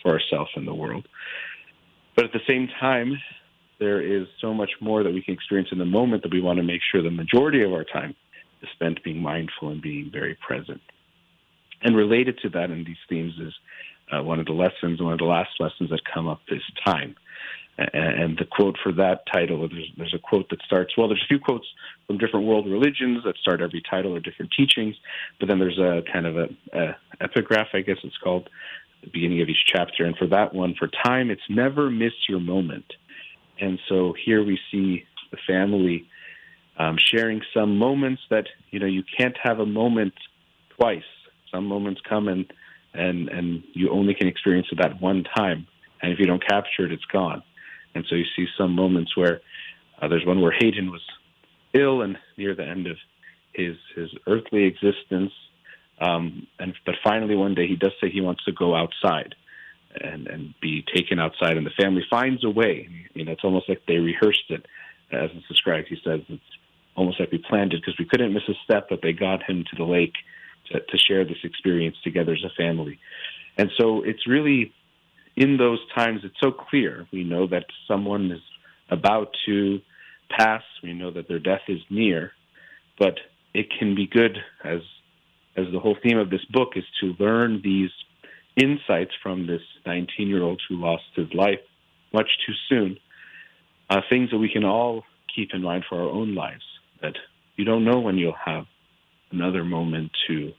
for 0.00 0.12
ourselves 0.12 0.50
and 0.56 0.66
the 0.66 0.74
world. 0.74 1.06
But 2.16 2.24
at 2.26 2.32
the 2.32 2.40
same 2.48 2.68
time, 2.80 3.18
there 3.78 4.00
is 4.00 4.26
so 4.40 4.54
much 4.54 4.70
more 4.80 5.02
that 5.02 5.12
we 5.12 5.22
can 5.22 5.34
experience 5.34 5.70
in 5.72 5.78
the 5.78 5.84
moment 5.84 6.22
that 6.22 6.32
we 6.32 6.40
want 6.40 6.58
to 6.58 6.62
make 6.62 6.80
sure 6.90 7.02
the 7.02 7.10
majority 7.10 7.62
of 7.62 7.72
our 7.72 7.84
time 7.84 8.14
is 8.62 8.68
spent 8.74 9.02
being 9.02 9.20
mindful 9.20 9.70
and 9.70 9.82
being 9.82 10.08
very 10.12 10.36
present. 10.46 10.80
And 11.82 11.96
related 11.96 12.38
to 12.42 12.48
that 12.50 12.70
in 12.70 12.84
these 12.84 12.96
themes 13.08 13.34
is 13.40 13.52
uh, 14.12 14.22
one 14.22 14.38
of 14.38 14.46
the 14.46 14.52
lessons, 14.52 15.00
one 15.00 15.12
of 15.12 15.18
the 15.18 15.24
last 15.24 15.50
lessons 15.58 15.90
that 15.90 16.00
come 16.12 16.28
up 16.28 16.40
this 16.48 16.62
time. 16.84 17.16
And 17.78 18.36
the 18.38 18.44
quote 18.44 18.76
for 18.82 18.92
that 18.92 19.22
title, 19.32 19.66
there's, 19.66 19.90
there's 19.96 20.14
a 20.14 20.18
quote 20.18 20.50
that 20.50 20.60
starts, 20.62 20.94
well, 20.96 21.08
there's 21.08 21.22
a 21.24 21.26
few 21.26 21.40
quotes 21.40 21.66
from 22.06 22.18
different 22.18 22.46
world 22.46 22.66
religions 22.66 23.24
that 23.24 23.36
start 23.38 23.62
every 23.62 23.82
title 23.88 24.14
or 24.14 24.20
different 24.20 24.52
teachings, 24.56 24.94
but 25.40 25.48
then 25.48 25.58
there's 25.58 25.78
a 25.78 26.02
kind 26.12 26.26
of 26.26 26.36
a, 26.36 26.48
a 26.74 26.96
epigraph, 27.22 27.68
I 27.72 27.80
guess 27.80 27.96
it's 28.04 28.16
called, 28.18 28.50
the 29.02 29.10
beginning 29.10 29.40
of 29.40 29.48
each 29.48 29.64
chapter. 29.66 30.04
And 30.04 30.16
for 30.16 30.26
that 30.28 30.54
one, 30.54 30.74
for 30.78 30.86
time, 30.86 31.30
it's 31.30 31.42
never 31.48 31.90
miss 31.90 32.12
your 32.28 32.40
moment. 32.40 32.92
And 33.58 33.78
so 33.88 34.14
here 34.22 34.44
we 34.44 34.58
see 34.70 35.04
the 35.30 35.38
family 35.46 36.06
um, 36.78 36.98
sharing 36.98 37.40
some 37.54 37.78
moments 37.78 38.20
that, 38.28 38.46
you 38.70 38.80
know, 38.80 38.86
you 38.86 39.02
can't 39.16 39.36
have 39.42 39.60
a 39.60 39.66
moment 39.66 40.14
twice. 40.76 41.02
Some 41.50 41.64
moments 41.66 42.02
come 42.06 42.28
and, 42.28 42.52
and, 42.94 43.28
and 43.28 43.62
you 43.72 43.90
only 43.90 44.14
can 44.14 44.26
experience 44.26 44.68
it 44.70 44.78
that 44.80 45.00
one 45.00 45.24
time. 45.36 45.66
And 46.02 46.12
if 46.12 46.18
you 46.18 46.26
don't 46.26 46.44
capture 46.46 46.84
it, 46.84 46.92
it's 46.92 47.04
gone. 47.06 47.42
And 47.94 48.04
so 48.08 48.14
you 48.14 48.24
see 48.36 48.46
some 48.58 48.72
moments 48.72 49.16
where 49.16 49.40
uh, 50.00 50.08
there's 50.08 50.26
one 50.26 50.40
where 50.40 50.52
Hayden 50.58 50.90
was 50.90 51.02
ill 51.74 52.02
and 52.02 52.18
near 52.36 52.54
the 52.54 52.66
end 52.66 52.86
of 52.86 52.96
his 53.52 53.76
his 53.94 54.10
earthly 54.26 54.64
existence. 54.64 55.32
Um, 56.00 56.46
and 56.58 56.74
but 56.84 56.96
finally 57.04 57.36
one 57.36 57.54
day 57.54 57.66
he 57.68 57.76
does 57.76 57.92
say 58.00 58.10
he 58.10 58.20
wants 58.20 58.44
to 58.44 58.52
go 58.52 58.74
outside 58.74 59.34
and 60.00 60.26
and 60.26 60.54
be 60.60 60.84
taken 60.94 61.20
outside, 61.20 61.56
and 61.56 61.66
the 61.66 61.82
family 61.82 62.04
finds 62.10 62.44
a 62.44 62.50
way. 62.50 62.88
You 63.14 63.24
know, 63.24 63.32
it's 63.32 63.44
almost 63.44 63.68
like 63.68 63.82
they 63.86 63.98
rehearsed 63.98 64.50
it, 64.50 64.66
as 65.12 65.30
it's 65.34 65.46
described. 65.48 65.88
He 65.88 65.98
says 66.04 66.20
it's 66.28 66.42
almost 66.96 67.20
like 67.20 67.30
we 67.30 67.38
planned 67.38 67.72
it 67.74 67.82
because 67.82 67.98
we 67.98 68.06
couldn't 68.06 68.32
miss 68.32 68.48
a 68.48 68.54
step, 68.64 68.88
but 68.88 69.00
they 69.02 69.12
got 69.12 69.42
him 69.42 69.64
to 69.70 69.76
the 69.76 69.84
lake 69.84 70.14
to, 70.70 70.80
to 70.80 70.98
share 70.98 71.24
this 71.24 71.38
experience 71.44 71.96
together 72.04 72.32
as 72.32 72.44
a 72.44 72.54
family. 72.56 72.98
And 73.56 73.70
so 73.78 74.02
it's 74.02 74.26
really 74.26 74.72
in 75.36 75.56
those 75.56 75.80
times, 75.94 76.20
it's 76.24 76.36
so 76.42 76.50
clear. 76.50 77.06
We 77.12 77.24
know 77.24 77.46
that 77.46 77.64
someone 77.88 78.30
is 78.30 78.40
about 78.90 79.28
to 79.46 79.80
pass. 80.30 80.62
We 80.82 80.92
know 80.92 81.10
that 81.10 81.28
their 81.28 81.38
death 81.38 81.62
is 81.68 81.80
near, 81.90 82.32
but 82.98 83.14
it 83.54 83.66
can 83.78 83.94
be 83.94 84.06
good 84.06 84.38
as 84.64 84.80
as 85.54 85.66
the 85.70 85.78
whole 85.78 85.96
theme 86.02 86.16
of 86.16 86.30
this 86.30 86.44
book 86.46 86.70
is 86.76 86.84
to 87.00 87.14
learn 87.22 87.60
these 87.62 87.90
insights 88.56 89.10
from 89.22 89.46
this 89.46 89.60
19 89.84 90.28
year 90.28 90.42
old 90.42 90.60
who 90.68 90.76
lost 90.76 91.02
his 91.14 91.28
life 91.34 91.60
much 92.12 92.28
too 92.46 92.54
soon. 92.68 92.98
Uh, 93.90 94.00
things 94.08 94.30
that 94.30 94.38
we 94.38 94.50
can 94.50 94.64
all 94.64 95.02
keep 95.34 95.50
in 95.52 95.62
mind 95.62 95.84
for 95.88 96.00
our 96.00 96.08
own 96.08 96.34
lives. 96.34 96.62
That 97.02 97.16
you 97.56 97.64
don't 97.64 97.84
know 97.84 98.00
when 98.00 98.16
you'll 98.16 98.34
have 98.44 98.64
another 99.32 99.64
moment 99.64 100.10
to 100.28 100.52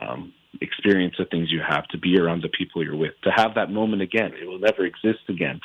um, 0.00 0.32
experience 0.60 1.14
the 1.18 1.24
things 1.26 1.50
you 1.50 1.60
have, 1.66 1.86
to 1.88 1.98
be 1.98 2.18
around 2.18 2.42
the 2.42 2.48
people 2.48 2.84
you're 2.84 2.96
with, 2.96 3.12
to 3.24 3.30
have 3.30 3.54
that 3.54 3.70
moment 3.70 4.02
again. 4.02 4.32
It 4.40 4.46
will 4.46 4.58
never 4.58 4.84
exist 4.84 5.20
again, 5.28 5.60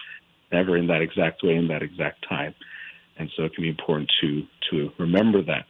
never 0.51 0.77
in 0.77 0.87
that 0.87 1.01
exact 1.01 1.43
way, 1.43 1.55
in 1.55 1.67
that 1.67 1.81
exact 1.81 2.25
time. 2.27 2.53
And 3.17 3.29
so 3.35 3.43
it 3.43 3.53
can 3.53 3.63
be 3.63 3.69
important 3.69 4.11
to 4.21 4.43
to 4.71 4.91
remember 4.97 5.43
that 5.43 5.65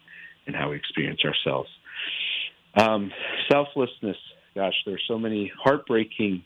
in 0.47 0.53
how 0.53 0.69
we 0.69 0.77
experience 0.77 1.21
ourselves. 1.25 1.69
Um, 2.75 3.11
selflessness, 3.51 4.17
gosh, 4.55 4.73
there 4.85 4.95
are 4.95 5.07
so 5.07 5.17
many 5.17 5.51
heartbreaking 5.61 6.43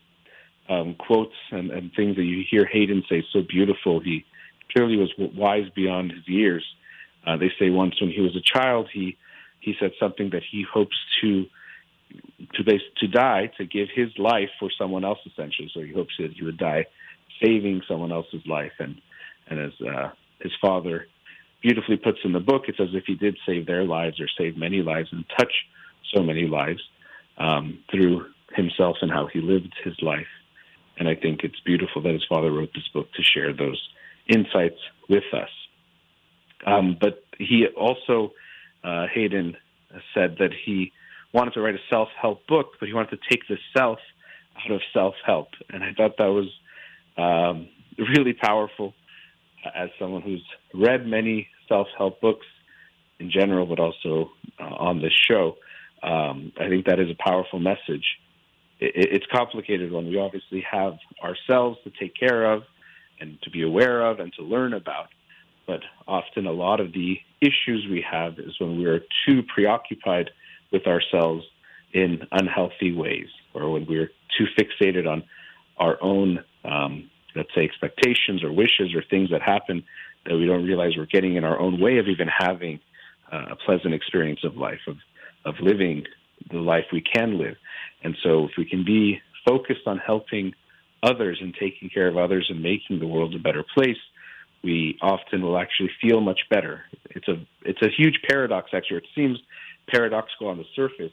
um, 0.70 0.96
quotes 0.96 1.36
and, 1.52 1.72
and 1.72 1.92
things 1.96 2.16
that 2.16 2.24
you 2.24 2.44
hear 2.50 2.66
Hayden 2.66 3.04
say 3.10 3.24
so 3.32 3.42
beautiful. 3.48 4.00
He 4.00 4.26
clearly 4.72 4.98
was 4.98 5.12
wise 5.18 5.70
beyond 5.76 6.12
his 6.12 6.28
years. 6.28 6.66
Uh, 7.26 7.38
they 7.38 7.52
say 7.60 7.70
once 7.70 8.00
when 8.02 8.12
he 8.12 8.22
was 8.22 8.36
a 8.36 8.42
child, 8.60 8.90
he 8.92 9.18
he 9.60 9.76
said 9.80 9.92
something 10.00 10.30
that 10.32 10.44
he 10.50 10.66
hopes 10.72 10.96
to 11.22 11.46
to 12.54 12.64
base, 12.64 12.82
to 12.98 13.08
die 13.08 13.52
to 13.58 13.66
give 13.66 13.90
his 13.94 14.10
life 14.18 14.50
for 14.60 14.70
someone 14.78 15.04
else 15.04 15.20
essentially. 15.26 15.70
So 15.74 15.82
he 15.82 15.92
hopes 15.92 16.14
that 16.20 16.32
he 16.32 16.44
would 16.44 16.58
die 16.58 16.86
saving 17.44 17.82
someone 17.88 18.12
else's 18.12 18.46
life. 18.46 18.72
And 18.80 19.02
and 19.50 19.60
as 19.60 19.74
uh, 19.82 20.10
his 20.40 20.52
father 20.62 21.08
beautifully 21.62 21.98
puts 21.98 22.20
in 22.24 22.34
the 22.34 22.40
book, 22.40 22.64
it's 22.68 22.80
as 22.80 22.90
if 22.94 23.06
he 23.06 23.16
did 23.16 23.38
save 23.46 23.66
their 23.66 23.84
lives 23.84 24.20
or 24.20 24.28
save 24.38 24.58
many 24.58 24.82
lives 24.82 25.10
and 25.12 25.26
touch 25.38 25.54
so 26.14 26.22
many 26.24 26.48
lives 26.48 26.82
um, 27.38 27.80
through 27.92 28.26
himself 28.54 28.98
and 29.02 29.12
how 29.12 29.28
he 29.28 29.42
lived 29.42 29.74
his 29.84 29.96
life. 30.02 30.28
And 30.98 31.08
I 31.08 31.16
think 31.16 31.44
it's 31.44 31.60
beautiful 31.66 32.02
that 32.04 32.14
his 32.14 32.26
father 32.28 32.52
wrote 32.52 32.72
this 32.74 32.88
book 32.94 33.08
to 33.14 33.24
share 33.24 33.54
those 33.54 33.82
insights 34.28 34.80
with 35.10 35.24
us. 35.34 35.50
Um, 36.66 36.98
but 37.00 37.24
he 37.38 37.68
also, 37.68 38.34
uh, 38.88 39.08
Hayden 39.14 39.58
said 40.14 40.38
that 40.40 40.52
he 40.66 40.92
wanted 41.34 41.54
to 41.54 41.62
write 41.62 41.76
a 41.76 41.90
self 41.90 42.10
help 42.20 42.48
book, 42.48 42.74
but 42.80 42.88
he 42.88 42.94
wanted 42.94 43.12
to 43.12 43.30
take 43.30 43.48
the 43.48 43.58
self 43.76 44.00
out 44.64 44.72
of 44.72 44.82
self 44.94 45.16
help. 45.26 45.50
And 45.70 45.84
I 45.84 45.94
thought 45.94 46.18
that 46.18 46.26
was 46.26 46.50
um, 47.18 47.68
really 47.98 48.34
powerful 48.34 48.94
as 49.76 49.90
someone 50.00 50.22
who's 50.22 50.44
read 50.74 51.06
many 51.06 51.48
self 51.68 51.88
help 51.98 52.22
books 52.22 52.46
in 53.20 53.30
general, 53.32 53.66
but 53.66 53.80
also 53.80 54.32
uh, 54.60 54.64
on 54.64 55.02
this 55.02 55.14
show. 55.30 55.58
Um, 56.04 56.54
I 56.60 56.70
think 56.70 56.86
that 56.86 57.00
is 57.00 57.10
a 57.10 57.30
powerful 57.30 57.60
message. 57.60 58.06
It, 58.80 58.94
it's 58.96 59.26
complicated 59.34 59.92
when 59.92 60.08
we 60.08 60.18
obviously 60.18 60.64
have 60.72 60.94
ourselves 61.24 61.80
to 61.84 61.92
take 62.00 62.14
care 62.16 62.54
of 62.54 62.64
and 63.20 63.42
to 63.42 63.50
be 63.50 63.64
aware 63.64 64.06
of 64.06 64.20
and 64.20 64.32
to 64.34 64.44
learn 64.44 64.74
about. 64.74 65.08
But 65.68 65.82
often 66.08 66.48
a 66.48 66.52
lot 66.52 66.80
of 66.80 66.94
the 66.94 67.20
issues 67.42 67.86
we 67.92 68.04
have 68.10 68.40
is 68.40 68.60
when 68.60 68.80
we 68.80 68.86
are 68.86 69.02
too 69.28 69.44
preoccupied 69.54 70.32
with 70.72 70.88
ourselves 70.88 71.44
in 71.94 72.22
unhealthy 72.32 72.94
ways, 72.94 73.28
or 73.54 73.72
when 73.72 73.86
we're 73.86 74.10
too 74.38 74.46
fixated 74.58 75.08
on 75.08 75.24
our 75.78 75.98
own, 76.02 76.44
um, 76.64 77.10
let's 77.36 77.54
say, 77.54 77.64
expectations 77.64 78.44
or 78.44 78.52
wishes 78.52 78.96
or 78.96 79.04
things 79.10 79.30
that 79.30 79.42
happen 79.42 79.84
that 80.26 80.36
we 80.36 80.46
don't 80.46 80.66
realize 80.66 80.92
we're 80.98 81.06
getting 81.06 81.36
in 81.36 81.44
our 81.44 81.60
own 81.60 81.80
way 81.80 81.98
of 81.98 82.08
even 82.08 82.28
having 82.28 82.80
uh, 83.32 83.46
a 83.52 83.56
pleasant 83.56 83.94
experience 83.94 84.40
of 84.44 84.56
life, 84.56 84.80
of, 84.88 84.98
of 85.46 85.56
living 85.62 86.06
the 86.52 86.58
life 86.58 86.86
we 86.92 87.02
can 87.02 87.38
live. 87.38 87.56
And 88.04 88.16
so, 88.24 88.46
if 88.46 88.52
we 88.58 88.66
can 88.66 88.86
be 88.86 89.22
focused 89.48 89.86
on 89.86 89.98
helping 89.98 90.54
others 91.04 91.40
and 91.42 91.54
taking 91.54 91.90
care 91.90 92.08
of 92.08 92.18
others 92.18 92.48
and 92.50 92.62
making 92.62 93.00
the 93.00 93.08
world 93.08 93.36
a 93.36 93.40
better 93.40 93.64
place, 93.76 93.98
we 94.64 94.98
often 95.02 95.42
will 95.42 95.58
actually 95.58 95.90
feel 96.02 96.22
much 96.22 96.42
better. 96.50 96.82
It's 97.12 97.28
a 97.28 97.36
it's 97.64 97.82
a 97.82 97.90
huge 97.90 98.20
paradox, 98.28 98.72
actually. 98.74 98.98
It 98.98 99.08
seems 99.16 99.40
paradoxical 99.88 100.48
on 100.48 100.58
the 100.58 100.66
surface, 100.76 101.12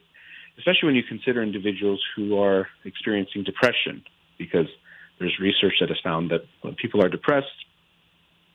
especially 0.59 0.87
when 0.87 0.95
you 0.97 1.03
consider 1.03 1.43
individuals 1.43 2.03
who 2.17 2.39
are 2.39 2.69
experiencing 2.85 3.45
depression, 3.45 4.03
because 4.39 4.67
there's 5.19 5.39
research 5.39 5.75
that 5.81 5.89
has 5.89 5.99
found 6.03 6.31
that 6.31 6.43
when 6.63 6.75
people 6.75 7.05
are 7.05 7.09
depressed, 7.09 7.47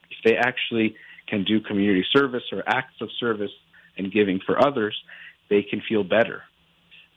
if 0.10 0.18
they 0.26 0.36
actually 0.36 0.96
can 1.28 1.44
do 1.44 1.62
community 1.62 2.06
service 2.12 2.44
or 2.52 2.64
acts 2.68 2.96
of 3.02 3.10
service 3.20 3.52
and 3.98 4.12
giving 4.12 4.40
for 4.46 4.62
others, 4.66 4.96
they 5.50 5.62
can 5.62 5.82
feel 5.88 6.04
better 6.04 6.44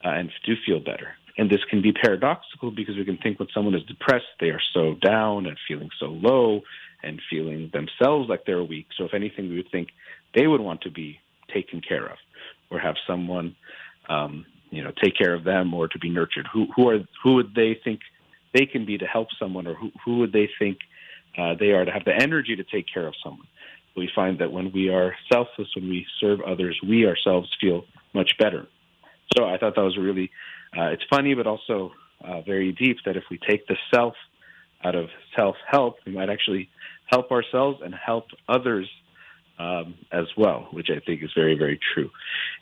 uh, 0.05 0.09
and 0.09 0.29
do 0.45 0.53
feel 0.65 0.79
better. 0.79 1.09
And 1.37 1.49
this 1.49 1.61
can 1.69 1.81
be 1.81 1.91
paradoxical 1.91 2.69
because 2.69 2.95
we 2.95 3.05
can 3.05 3.17
think 3.17 3.39
when 3.39 3.47
someone 3.53 3.73
is 3.73 3.83
depressed, 3.83 4.25
they 4.39 4.49
are 4.49 4.61
so 4.73 4.95
down 5.01 5.47
and 5.47 5.57
feeling 5.67 5.89
so 5.99 6.05
low 6.05 6.61
and 7.03 7.21
feeling 7.29 7.71
themselves 7.73 8.29
like 8.29 8.45
they're 8.45 8.63
weak. 8.63 8.87
So, 8.97 9.05
if 9.05 9.13
anything, 9.13 9.49
we 9.49 9.57
would 9.57 9.71
think 9.71 9.89
they 10.35 10.47
would 10.47 10.61
want 10.61 10.81
to 10.81 10.91
be 10.91 11.19
taken 11.53 11.81
care 11.81 12.05
of 12.05 12.17
or 12.71 12.79
have 12.79 12.95
someone, 13.05 13.55
um, 14.09 14.45
you 14.73 14.83
know 14.83 14.91
take 15.01 15.15
care 15.15 15.35
of 15.35 15.43
them 15.43 15.73
or 15.73 15.87
to 15.87 15.99
be 15.99 16.09
nurtured? 16.09 16.47
Who 16.51 16.65
who 16.75 16.89
are 16.89 16.99
who 17.23 17.35
would 17.35 17.53
they 17.55 17.79
think 17.83 17.99
they 18.53 18.65
can 18.65 18.85
be 18.85 18.97
to 18.97 19.05
help 19.05 19.27
someone, 19.39 19.67
or 19.67 19.75
who 19.75 19.91
who 20.03 20.17
would 20.19 20.33
they 20.33 20.49
think 20.57 20.79
uh, 21.37 21.53
they 21.59 21.71
are 21.71 21.85
to 21.85 21.91
have 21.91 22.05
the 22.05 22.15
energy 22.19 22.55
to 22.55 22.63
take 22.63 22.87
care 22.91 23.07
of 23.07 23.13
someone? 23.23 23.47
We 23.95 24.09
find 24.13 24.39
that 24.39 24.51
when 24.51 24.71
we 24.71 24.89
are 24.89 25.15
selfless, 25.31 25.67
when 25.75 25.87
we 25.87 26.07
serve 26.19 26.41
others, 26.41 26.79
we 26.81 27.05
ourselves 27.05 27.49
feel 27.61 27.85
much 28.13 28.31
better. 28.39 28.65
So 29.37 29.45
I 29.45 29.59
thought 29.59 29.75
that 29.75 29.83
was 29.83 29.97
really 29.97 30.31
uh, 30.75 30.87
it's 30.87 31.03
funny, 31.07 31.35
but 31.35 31.45
also 31.45 31.91
uh, 32.27 32.41
very 32.41 32.71
deep. 32.71 32.97
That 33.05 33.15
if 33.15 33.25
we 33.29 33.37
take 33.37 33.67
the 33.67 33.77
self 33.93 34.15
out 34.83 34.95
of 34.95 35.09
self 35.35 35.55
help, 35.69 35.97
we 36.05 36.13
might 36.13 36.31
actually 36.31 36.69
help 37.07 37.31
ourselves 37.31 37.79
and 37.83 37.93
help 37.93 38.25
others 38.47 38.89
um, 39.59 39.95
as 40.11 40.25
well, 40.37 40.67
which 40.71 40.87
I 40.89 40.99
think 41.05 41.23
is 41.23 41.31
very, 41.35 41.57
very 41.57 41.79
true. 41.93 42.09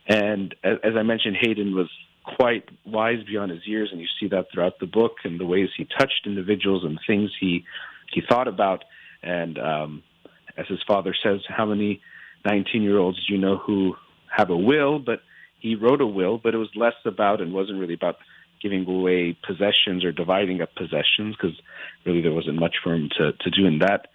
And 0.08 0.54
as, 0.64 0.78
as, 0.84 0.94
I 0.98 1.04
mentioned, 1.04 1.38
Hayden 1.40 1.74
was 1.74 1.90
quite 2.24 2.68
wise 2.86 3.24
beyond 3.26 3.52
his 3.52 3.66
years, 3.66 3.90
and 3.92 4.02
you 4.02 4.08
see 4.20 4.28
that 4.30 4.48
throughout 4.54 4.80
the 4.80 4.88
book 4.88 5.14
and 5.24 5.40
the 5.40 5.46
ways 5.46 5.70
he 5.76 5.88
touched 5.98 6.26
individuals 6.26 6.84
and 6.84 7.00
things 7.08 7.32
he 7.40 7.64
he 8.14 8.22
thought 8.30 8.48
about. 8.48 8.84
And 9.24 9.58
um, 9.58 10.04
as 10.58 10.68
his 10.68 10.80
father 10.86 11.16
says, 11.24 11.40
how 11.48 11.66
many 11.66 12.02
19 12.46 12.82
year 12.82 12.98
olds 12.98 13.18
do 13.26 13.34
you 13.34 13.40
know 13.40 13.58
who 13.58 13.96
have 14.36 14.50
a 14.50 14.58
will? 14.58 15.00
But 15.00 15.22
he 15.60 15.76
wrote 15.76 16.02
a 16.02 16.08
will, 16.08 16.38
but 16.38 16.54
it 16.54 16.58
was 16.58 16.70
less 16.76 16.96
about 17.06 17.40
and 17.40 17.54
wasn't 17.54 17.80
really 17.80 17.94
about 17.94 18.18
giving 18.62 18.86
away 18.88 19.38
possessions 19.46 20.04
or 20.04 20.12
dividing 20.12 20.62
up 20.62 20.74
possessions 20.76 21.36
because 21.36 21.60
really 22.06 22.22
there 22.22 22.34
wasn't 22.34 22.60
much 22.60 22.76
for 22.84 22.94
him 22.94 23.10
to, 23.18 23.32
to 23.34 23.50
do 23.50 23.66
in 23.66 23.80
that 23.80 24.08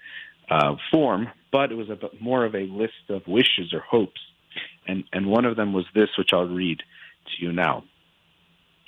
uh, 0.51 0.77
form, 0.91 1.29
but 1.53 1.73
it 1.73 1.75
was 1.75 1.89
a, 1.89 1.99
more 2.21 2.45
of 2.45 2.55
a 2.55 2.61
list 2.61 3.11
of 3.11 3.27
wishes 3.27 3.73
or 3.73 3.81
hopes. 3.81 4.21
And, 4.87 5.05
and 5.13 5.27
one 5.27 5.45
of 5.45 5.57
them 5.57 5.73
was 5.73 5.85
this, 5.95 6.09
which 6.17 6.31
I'll 6.33 6.49
read 6.49 6.79
to 6.79 7.45
you 7.45 7.53
now. 7.53 7.85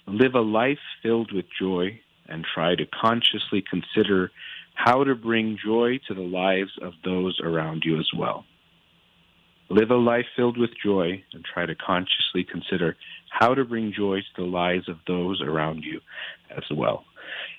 Live 0.06 0.34
a 0.34 0.40
life 0.40 0.78
filled 1.02 1.32
with 1.32 1.46
joy 1.60 2.00
and 2.26 2.44
try 2.54 2.74
to 2.74 2.86
consciously 2.86 3.62
consider 3.68 4.30
how 4.74 5.02
to 5.04 5.14
bring 5.14 5.58
joy 5.62 5.98
to 6.06 6.14
the 6.14 6.20
lives 6.20 6.70
of 6.80 6.92
those 7.04 7.38
around 7.42 7.82
you 7.84 7.98
as 7.98 8.08
well. 8.16 8.44
Live 9.70 9.90
a 9.90 9.96
life 9.96 10.24
filled 10.34 10.56
with 10.56 10.70
joy 10.82 11.22
and 11.32 11.44
try 11.44 11.66
to 11.66 11.74
consciously 11.74 12.44
consider 12.44 12.96
how 13.30 13.54
to 13.54 13.64
bring 13.64 13.92
joy 13.92 14.18
to 14.20 14.42
the 14.42 14.48
lives 14.48 14.88
of 14.88 14.96
those 15.06 15.42
around 15.42 15.84
you 15.84 16.00
as 16.56 16.64
well. 16.74 17.04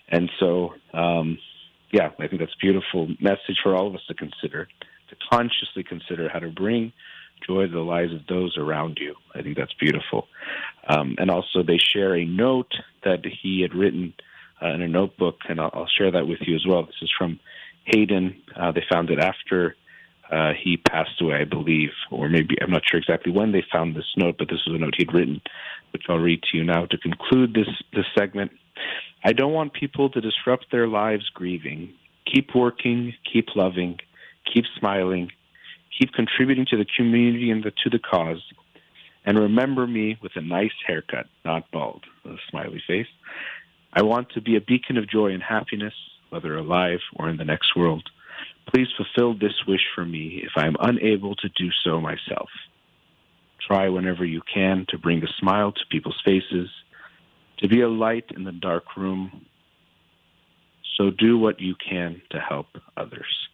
And 0.09 0.31
so, 0.39 0.73
um, 0.93 1.37
yeah, 1.91 2.09
I 2.19 2.27
think 2.27 2.39
that's 2.39 2.53
a 2.53 2.65
beautiful 2.65 3.07
message 3.19 3.59
for 3.61 3.75
all 3.75 3.87
of 3.87 3.95
us 3.95 4.01
to 4.07 4.15
consider, 4.15 4.67
to 5.09 5.15
consciously 5.31 5.83
consider 5.83 6.29
how 6.29 6.39
to 6.39 6.49
bring 6.49 6.93
joy 7.45 7.67
to 7.67 7.71
the 7.71 7.79
lives 7.79 8.13
of 8.13 8.25
those 8.27 8.57
around 8.57 8.97
you. 8.99 9.15
I 9.35 9.41
think 9.41 9.57
that's 9.57 9.73
beautiful. 9.79 10.27
Um, 10.87 11.15
and 11.19 11.29
also, 11.29 11.63
they 11.63 11.77
share 11.77 12.15
a 12.15 12.25
note 12.25 12.73
that 13.03 13.23
he 13.23 13.61
had 13.61 13.73
written 13.73 14.13
uh, 14.61 14.69
in 14.69 14.81
a 14.81 14.87
notebook, 14.87 15.37
and 15.47 15.59
I'll, 15.59 15.71
I'll, 15.73 15.87
share 15.97 16.11
that 16.11 16.27
with 16.27 16.39
you 16.41 16.55
as 16.55 16.65
well. 16.67 16.85
This 16.85 16.95
is 17.01 17.11
from 17.17 17.39
Hayden. 17.85 18.41
Uh, 18.55 18.71
they 18.71 18.83
found 18.91 19.09
it 19.09 19.19
after 19.19 19.75
uh, 20.31 20.53
he 20.61 20.77
passed 20.77 21.21
away, 21.21 21.37
I 21.37 21.43
believe, 21.43 21.89
or 22.11 22.29
maybe 22.29 22.55
I'm 22.61 22.71
not 22.71 22.83
sure 22.89 22.99
exactly 22.99 23.31
when 23.31 23.51
they 23.51 23.63
found 23.71 23.95
this 23.95 24.05
note, 24.15 24.35
but 24.37 24.49
this 24.49 24.61
was 24.65 24.75
a 24.75 24.79
note 24.79 24.93
he'd 24.97 25.13
written, 25.13 25.41
which 25.91 26.03
I'll 26.07 26.19
read 26.19 26.43
to 26.43 26.57
you 26.57 26.63
now 26.63 26.85
to 26.85 26.97
conclude 26.97 27.53
this 27.53 27.67
this 27.93 28.05
segment. 28.17 28.51
I 29.23 29.33
don't 29.33 29.53
want 29.53 29.73
people 29.73 30.09
to 30.11 30.21
disrupt 30.21 30.67
their 30.71 30.87
lives 30.87 31.29
grieving. 31.33 31.93
Keep 32.31 32.53
working, 32.55 33.13
keep 33.31 33.47
loving, 33.55 33.97
keep 34.53 34.65
smiling, 34.79 35.31
keep 35.97 36.13
contributing 36.13 36.65
to 36.69 36.77
the 36.77 36.85
community 36.95 37.49
and 37.49 37.63
the, 37.63 37.71
to 37.83 37.89
the 37.89 37.99
cause, 37.99 38.43
and 39.25 39.37
remember 39.37 39.87
me 39.87 40.17
with 40.21 40.33
a 40.35 40.41
nice 40.41 40.71
haircut, 40.85 41.25
not 41.43 41.69
bald, 41.71 42.05
a 42.25 42.35
smiley 42.49 42.81
face. 42.87 43.07
I 43.93 44.03
want 44.03 44.29
to 44.31 44.41
be 44.41 44.55
a 44.55 44.61
beacon 44.61 44.97
of 44.97 45.09
joy 45.09 45.31
and 45.31 45.41
happiness, 45.41 45.93
whether 46.29 46.55
alive 46.55 46.99
or 47.15 47.29
in 47.29 47.37
the 47.37 47.45
next 47.45 47.75
world. 47.75 48.07
Please 48.73 48.87
fulfill 48.97 49.33
this 49.33 49.53
wish 49.67 49.81
for 49.95 50.05
me 50.05 50.41
if 50.43 50.51
I 50.55 50.67
am 50.67 50.75
unable 50.79 51.35
to 51.35 51.49
do 51.49 51.69
so 51.83 51.99
myself. 51.99 52.49
Try 53.65 53.89
whenever 53.89 54.25
you 54.25 54.41
can 54.53 54.85
to 54.89 54.97
bring 54.97 55.23
a 55.23 55.27
smile 55.39 55.71
to 55.71 55.79
people's 55.89 56.21
faces, 56.23 56.69
to 57.59 57.67
be 57.67 57.81
a 57.81 57.89
light 57.89 58.25
in 58.35 58.43
the 58.43 58.51
dark 58.51 58.95
room. 58.95 59.45
So 60.97 61.09
do 61.09 61.37
what 61.37 61.59
you 61.59 61.75
can 61.75 62.21
to 62.31 62.39
help 62.39 62.67
others. 62.97 63.47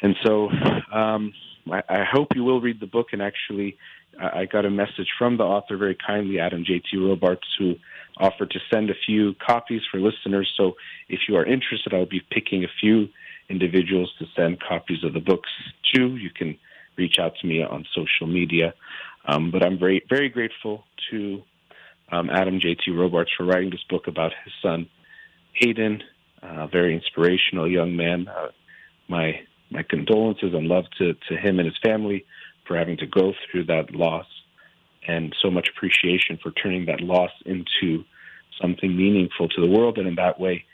And 0.00 0.14
so 0.24 0.48
um, 0.92 1.32
I, 1.70 1.82
I, 1.88 2.04
hope 2.10 2.28
you 2.34 2.44
will 2.44 2.60
read 2.60 2.80
the 2.80 2.86
book. 2.86 3.08
And 3.12 3.22
actually, 3.22 3.76
I 4.20 4.44
got 4.44 4.64
a 4.64 4.70
message 4.70 5.08
from 5.18 5.38
the 5.38 5.44
author 5.44 5.76
very 5.76 5.96
kindly, 6.06 6.38
Adam 6.38 6.64
J.T. 6.64 6.96
Robarts, 6.96 7.46
who 7.58 7.74
offered 8.18 8.50
to 8.50 8.58
send 8.72 8.90
a 8.90 8.94
few 9.06 9.34
copies 9.44 9.82
for 9.90 9.98
listeners. 9.98 10.52
So 10.56 10.74
if 11.08 11.20
you 11.28 11.36
are 11.36 11.44
interested, 11.44 11.94
I'll 11.94 12.06
be 12.06 12.22
picking 12.30 12.64
a 12.64 12.68
few 12.80 13.08
individuals 13.48 14.12
to 14.18 14.26
send 14.36 14.60
copies 14.60 15.04
of 15.04 15.14
the 15.14 15.20
books 15.20 15.50
to. 15.94 16.16
You 16.16 16.30
can 16.30 16.58
reach 16.96 17.18
out 17.18 17.32
to 17.40 17.46
me 17.46 17.62
on 17.62 17.86
social 17.94 18.26
media. 18.26 18.74
Um, 19.26 19.50
but 19.50 19.64
I'm 19.64 19.78
very, 19.78 20.02
very 20.08 20.28
grateful 20.28 20.84
to 21.10 21.42
um, 22.10 22.30
Adam 22.30 22.60
J.T. 22.60 22.90
Robarts 22.90 23.30
for 23.36 23.44
writing 23.44 23.70
this 23.70 23.84
book 23.88 24.06
about 24.06 24.32
his 24.44 24.52
son, 24.62 24.88
Hayden, 25.52 26.02
a 26.42 26.68
very 26.68 26.94
inspirational 26.94 27.70
young 27.70 27.96
man. 27.96 28.28
Uh, 28.28 28.48
my 29.08 29.40
my 29.70 29.82
condolences 29.82 30.54
and 30.54 30.66
love 30.66 30.84
to, 30.96 31.12
to 31.28 31.36
him 31.36 31.58
and 31.58 31.66
his 31.66 31.76
family 31.84 32.24
for 32.66 32.78
having 32.78 32.96
to 32.96 33.06
go 33.06 33.34
through 33.50 33.64
that 33.64 33.94
loss, 33.94 34.26
and 35.06 35.34
so 35.42 35.50
much 35.50 35.68
appreciation 35.68 36.38
for 36.42 36.50
turning 36.52 36.86
that 36.86 37.02
loss 37.02 37.30
into 37.44 38.02
something 38.60 38.96
meaningful 38.96 39.48
to 39.48 39.60
the 39.60 39.68
world, 39.68 39.98
and 39.98 40.08
in 40.08 40.14
that 40.14 40.40
way, 40.40 40.64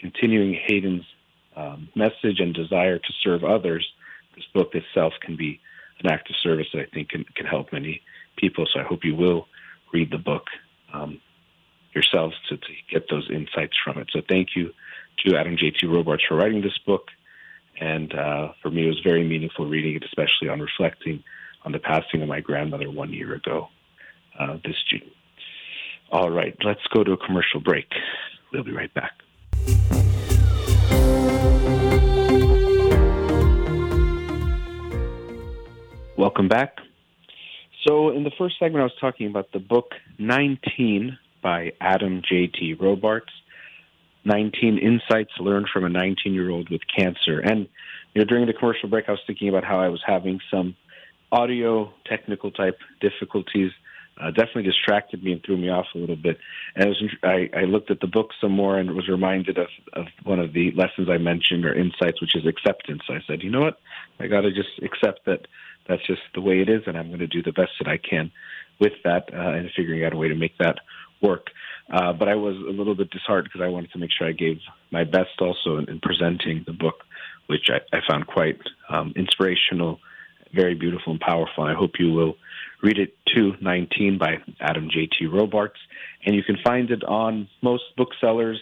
continuing 0.00 0.56
Hayden's 0.68 1.04
um, 1.56 1.88
message 1.94 2.38
and 2.38 2.54
desire 2.54 2.98
to 2.98 3.12
serve 3.22 3.44
others, 3.44 3.86
this 4.34 4.44
book 4.54 4.74
itself 4.74 5.14
can 5.20 5.36
be 5.36 5.60
an 6.00 6.10
act 6.10 6.28
of 6.30 6.36
service 6.42 6.66
that 6.72 6.80
I 6.80 6.86
think 6.92 7.10
can, 7.10 7.24
can 7.34 7.46
help 7.46 7.72
many 7.72 8.02
people. 8.36 8.66
So 8.72 8.80
I 8.80 8.82
hope 8.82 9.04
you 9.04 9.16
will 9.16 9.48
read 9.92 10.10
the 10.10 10.18
book 10.18 10.44
um, 10.92 11.20
yourselves 11.94 12.34
to, 12.48 12.56
to, 12.56 12.66
get 12.90 13.08
those 13.10 13.28
insights 13.30 13.76
from 13.82 13.98
it. 13.98 14.08
So 14.12 14.20
thank 14.28 14.50
you 14.54 14.72
to 15.24 15.36
Adam 15.36 15.56
J.T. 15.56 15.86
Robarts 15.86 16.24
for 16.28 16.36
writing 16.36 16.60
this 16.60 16.78
book. 16.86 17.06
And 17.80 18.14
uh, 18.14 18.52
for 18.62 18.70
me, 18.70 18.84
it 18.84 18.88
was 18.88 19.00
very 19.02 19.26
meaningful 19.26 19.66
reading 19.66 19.96
it, 19.96 20.04
especially 20.04 20.48
on 20.48 20.60
reflecting 20.60 21.22
on 21.64 21.72
the 21.72 21.78
passing 21.78 22.22
of 22.22 22.28
my 22.28 22.40
grandmother 22.40 22.90
one 22.90 23.12
year 23.12 23.34
ago 23.34 23.68
uh, 24.38 24.58
this 24.64 24.76
June. 24.90 25.10
All 26.12 26.30
right, 26.30 26.56
let's 26.64 26.86
go 26.94 27.02
to 27.02 27.12
a 27.12 27.16
commercial 27.16 27.60
break. 27.60 27.88
We'll 28.52 28.64
be 28.64 28.72
right 28.72 28.92
back. 28.94 29.12
Welcome 36.18 36.48
back. 36.48 36.78
So, 37.86 38.08
in 38.08 38.24
the 38.24 38.30
first 38.38 38.58
segment, 38.58 38.80
I 38.80 38.84
was 38.84 38.96
talking 38.98 39.26
about 39.26 39.52
the 39.52 39.58
book 39.58 39.90
19 40.18 41.18
by 41.42 41.72
Adam 41.78 42.22
J.T. 42.26 42.78
Robarts 42.80 43.30
19 44.24 44.78
Insights 44.78 45.32
Learned 45.38 45.68
from 45.70 45.84
a 45.84 45.90
19 45.90 46.32
year 46.32 46.48
old 46.48 46.70
with 46.70 46.80
Cancer. 46.96 47.40
And 47.40 47.68
you 48.14 48.22
know, 48.22 48.24
during 48.24 48.46
the 48.46 48.54
commercial 48.54 48.88
break, 48.88 49.04
I 49.08 49.12
was 49.12 49.20
thinking 49.26 49.50
about 49.50 49.62
how 49.62 49.78
I 49.78 49.88
was 49.88 50.02
having 50.06 50.40
some 50.50 50.74
audio 51.30 51.92
technical 52.06 52.50
type 52.50 52.78
difficulties. 53.02 53.72
Uh, 54.18 54.30
definitely 54.30 54.62
distracted 54.62 55.22
me 55.22 55.32
and 55.32 55.42
threw 55.44 55.58
me 55.58 55.68
off 55.68 55.84
a 55.94 55.98
little 55.98 56.16
bit. 56.16 56.38
And 56.74 56.84
I, 56.84 56.88
was, 56.88 57.02
I, 57.22 57.50
I 57.54 57.64
looked 57.64 57.90
at 57.90 58.00
the 58.00 58.06
book 58.06 58.30
some 58.40 58.52
more 58.52 58.78
and 58.78 58.94
was 58.94 59.06
reminded 59.06 59.58
of, 59.58 59.68
of 59.92 60.06
one 60.24 60.40
of 60.40 60.54
the 60.54 60.70
lessons 60.70 61.10
I 61.10 61.18
mentioned 61.18 61.66
or 61.66 61.74
insights, 61.74 62.22
which 62.22 62.34
is 62.34 62.46
acceptance. 62.46 63.02
I 63.10 63.18
said, 63.26 63.42
you 63.42 63.50
know 63.50 63.60
what? 63.60 63.78
I 64.18 64.28
got 64.28 64.40
to 64.40 64.50
just 64.50 64.70
accept 64.82 65.26
that 65.26 65.46
that's 65.88 66.06
just 66.06 66.22
the 66.34 66.40
way 66.40 66.60
it 66.60 66.68
is, 66.68 66.82
and 66.86 66.96
I'm 66.96 67.08
going 67.08 67.20
to 67.20 67.26
do 67.26 67.42
the 67.42 67.52
best 67.52 67.72
that 67.80 67.88
I 67.88 67.98
can 67.98 68.30
with 68.80 68.92
that 69.04 69.28
uh, 69.32 69.52
and 69.52 69.70
figuring 69.76 70.04
out 70.04 70.12
a 70.12 70.16
way 70.16 70.28
to 70.28 70.34
make 70.34 70.56
that 70.58 70.78
work. 71.22 71.48
Uh, 71.90 72.12
but 72.12 72.28
I 72.28 72.34
was 72.34 72.56
a 72.56 72.72
little 72.72 72.94
bit 72.94 73.10
disheartened 73.10 73.50
because 73.52 73.64
I 73.64 73.68
wanted 73.68 73.92
to 73.92 73.98
make 73.98 74.10
sure 74.16 74.26
I 74.26 74.32
gave 74.32 74.58
my 74.90 75.04
best 75.04 75.40
also 75.40 75.78
in, 75.78 75.88
in 75.88 76.00
presenting 76.00 76.64
the 76.66 76.72
book, 76.72 77.04
which 77.46 77.68
I, 77.70 77.96
I 77.96 78.00
found 78.08 78.26
quite 78.26 78.58
um, 78.88 79.12
inspirational, 79.16 80.00
very 80.52 80.74
beautiful 80.74 81.12
and 81.12 81.20
powerful. 81.20 81.64
And 81.64 81.72
I 81.72 81.78
hope 81.78 81.92
you 81.98 82.12
will 82.12 82.36
read 82.82 82.98
it 82.98 83.16
too. 83.34 83.54
19 83.60 84.18
by 84.18 84.38
Adam 84.60 84.88
J.T. 84.92 85.26
Robarts. 85.26 85.78
And 86.24 86.34
you 86.34 86.42
can 86.42 86.56
find 86.64 86.90
it 86.90 87.04
on 87.04 87.48
most 87.62 87.84
booksellers, 87.96 88.60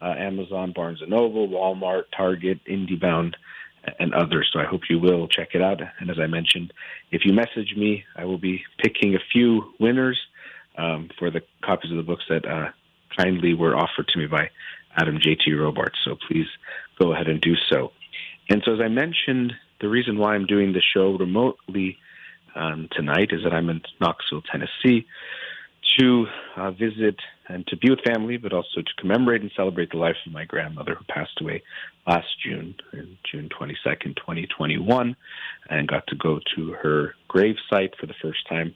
uh, 0.00 0.14
Amazon, 0.18 0.72
Barnes 0.74 1.00
& 1.04 1.08
Noble, 1.08 1.48
Walmart, 1.48 2.04
Target, 2.16 2.60
IndieBound, 2.68 3.34
and 3.98 4.14
others. 4.14 4.48
So 4.52 4.60
I 4.60 4.64
hope 4.64 4.82
you 4.88 4.98
will 4.98 5.28
check 5.28 5.50
it 5.54 5.62
out. 5.62 5.80
And 6.00 6.10
as 6.10 6.18
I 6.18 6.26
mentioned, 6.26 6.72
if 7.10 7.24
you 7.24 7.32
message 7.32 7.74
me, 7.76 8.04
I 8.16 8.24
will 8.24 8.38
be 8.38 8.62
picking 8.82 9.14
a 9.14 9.20
few 9.32 9.72
winners 9.78 10.18
um, 10.76 11.10
for 11.18 11.30
the 11.30 11.42
copies 11.62 11.90
of 11.90 11.96
the 11.96 12.02
books 12.02 12.24
that 12.28 12.46
uh, 12.46 12.70
kindly 13.16 13.54
were 13.54 13.76
offered 13.76 14.08
to 14.08 14.18
me 14.18 14.26
by 14.26 14.50
Adam 14.96 15.18
J.T. 15.20 15.52
Robarts. 15.52 15.98
So 16.04 16.16
please 16.28 16.46
go 16.98 17.12
ahead 17.12 17.28
and 17.28 17.40
do 17.40 17.54
so. 17.70 17.92
And 18.48 18.62
so, 18.64 18.74
as 18.74 18.80
I 18.80 18.88
mentioned, 18.88 19.52
the 19.80 19.88
reason 19.88 20.18
why 20.18 20.34
I'm 20.34 20.46
doing 20.46 20.72
the 20.72 20.82
show 20.82 21.16
remotely 21.16 21.98
um, 22.54 22.88
tonight 22.92 23.30
is 23.32 23.42
that 23.42 23.52
I'm 23.52 23.68
in 23.70 23.80
Knoxville, 24.00 24.42
Tennessee, 24.42 25.06
to 25.98 26.26
uh, 26.56 26.70
visit 26.72 27.16
and 27.48 27.66
to 27.66 27.76
be 27.76 27.90
with 27.90 28.00
family, 28.04 28.36
but 28.36 28.52
also 28.52 28.80
to 28.80 28.90
commemorate 28.98 29.42
and 29.42 29.50
celebrate 29.56 29.90
the 29.90 29.98
life 29.98 30.16
of 30.26 30.32
my 30.32 30.44
grandmother 30.44 30.94
who 30.94 31.04
passed 31.04 31.40
away 31.40 31.62
last 32.06 32.26
June, 32.44 32.74
June 33.30 33.48
22nd, 33.48 34.16
2021, 34.16 35.16
and 35.70 35.88
got 35.88 36.06
to 36.08 36.16
go 36.16 36.40
to 36.56 36.72
her 36.72 37.14
grave 37.28 37.56
site 37.70 37.94
for 38.00 38.06
the 38.06 38.14
first 38.22 38.48
time 38.48 38.74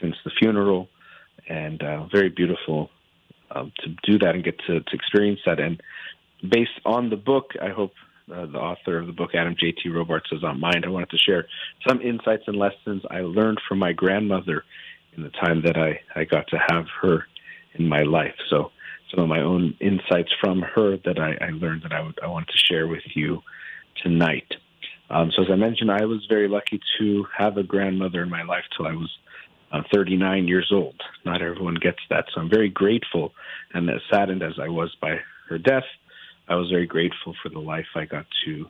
since 0.00 0.14
the 0.24 0.30
funeral. 0.38 0.88
And 1.48 1.82
uh, 1.82 2.06
very 2.12 2.28
beautiful 2.28 2.90
um, 3.50 3.72
to 3.80 3.88
do 4.04 4.18
that 4.18 4.34
and 4.34 4.44
get 4.44 4.58
to, 4.66 4.80
to 4.80 4.94
experience 4.94 5.40
that. 5.46 5.58
And 5.58 5.82
based 6.48 6.80
on 6.84 7.10
the 7.10 7.16
book, 7.16 7.52
I 7.60 7.70
hope 7.70 7.92
uh, 8.32 8.46
the 8.46 8.58
author 8.58 8.98
of 8.98 9.06
the 9.06 9.12
book, 9.12 9.30
Adam 9.34 9.56
J.T. 9.58 9.88
Robarts, 9.88 10.30
is 10.30 10.44
on 10.44 10.60
mind. 10.60 10.84
I 10.84 10.90
wanted 10.90 11.10
to 11.10 11.18
share 11.18 11.46
some 11.88 12.00
insights 12.00 12.44
and 12.46 12.56
lessons 12.56 13.02
I 13.10 13.20
learned 13.20 13.60
from 13.68 13.78
my 13.78 13.92
grandmother 13.92 14.64
in 15.16 15.22
the 15.22 15.30
time 15.30 15.62
that 15.62 15.76
I, 15.76 16.00
I 16.14 16.24
got 16.24 16.46
to 16.48 16.58
have 16.68 16.86
her 17.02 17.26
in 17.74 17.88
my 17.88 18.02
life. 18.02 18.34
So 18.48 18.70
some 19.10 19.20
of 19.20 19.28
my 19.28 19.40
own 19.40 19.76
insights 19.80 20.30
from 20.40 20.62
her 20.62 20.96
that 21.04 21.18
I, 21.18 21.36
I 21.44 21.50
learned 21.50 21.82
that 21.82 21.92
I, 21.92 22.02
would, 22.02 22.18
I 22.22 22.26
want 22.26 22.48
to 22.48 22.58
share 22.58 22.86
with 22.86 23.02
you 23.14 23.42
tonight. 24.02 24.52
Um, 25.10 25.32
so 25.34 25.42
as 25.42 25.48
I 25.50 25.56
mentioned, 25.56 25.90
I 25.90 26.04
was 26.04 26.24
very 26.28 26.48
lucky 26.48 26.80
to 26.98 27.26
have 27.36 27.56
a 27.56 27.62
grandmother 27.62 28.22
in 28.22 28.30
my 28.30 28.42
life 28.42 28.64
till 28.76 28.86
I 28.86 28.92
was 28.92 29.10
uh, 29.72 29.82
39 29.92 30.46
years 30.48 30.70
old. 30.72 31.00
Not 31.24 31.42
everyone 31.42 31.74
gets 31.74 31.98
that, 32.10 32.26
so 32.32 32.40
I'm 32.40 32.50
very 32.50 32.68
grateful 32.68 33.32
and 33.74 33.88
as 33.90 34.00
saddened 34.10 34.42
as 34.42 34.54
I 34.60 34.68
was 34.68 34.94
by 35.00 35.18
her 35.48 35.58
death. 35.58 35.84
I 36.48 36.54
was 36.56 36.68
very 36.70 36.86
grateful 36.86 37.34
for 37.42 37.48
the 37.48 37.60
life 37.60 37.86
I 37.94 38.04
got 38.04 38.26
to 38.44 38.66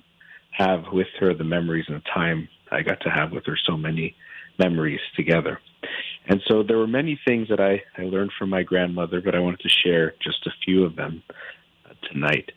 have 0.53 0.85
with 0.93 1.07
her, 1.19 1.35
the 1.35 1.45
memories 1.45 1.87
and 1.89 1.97
the 1.97 2.09
time 2.13 2.49
I 2.71 2.83
got 2.83 3.01
to 3.03 3.11
have 3.11 3.33
with 3.33 3.47
her. 3.47 3.59
So 3.67 3.77
many 3.77 4.15
memories 4.59 5.01
together. 5.17 5.61
And 6.27 6.43
so 6.49 6.63
there 6.63 6.79
were 6.79 6.87
many 6.87 7.19
things 7.27 7.49
that 7.49 7.61
I, 7.61 7.83
I 7.99 8.05
learned 8.05 8.33
from 8.39 8.51
my 8.51 8.63
grandmother, 8.63 9.21
but 9.21 9.35
I 9.35 9.41
wanted 9.41 9.61
to 9.61 9.69
share 9.69 10.15
just 10.23 10.47
a 10.47 10.51
few 10.65 10.85
of 10.85 10.97
them 10.97 11.23
uh, 11.85 11.95
tonight. 12.13 12.53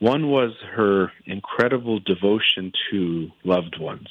One 0.00 0.28
was 0.28 0.52
her 0.74 1.12
incredible 1.24 2.00
devotion 2.00 2.72
to 2.90 3.30
loved 3.44 3.78
ones. 3.78 4.08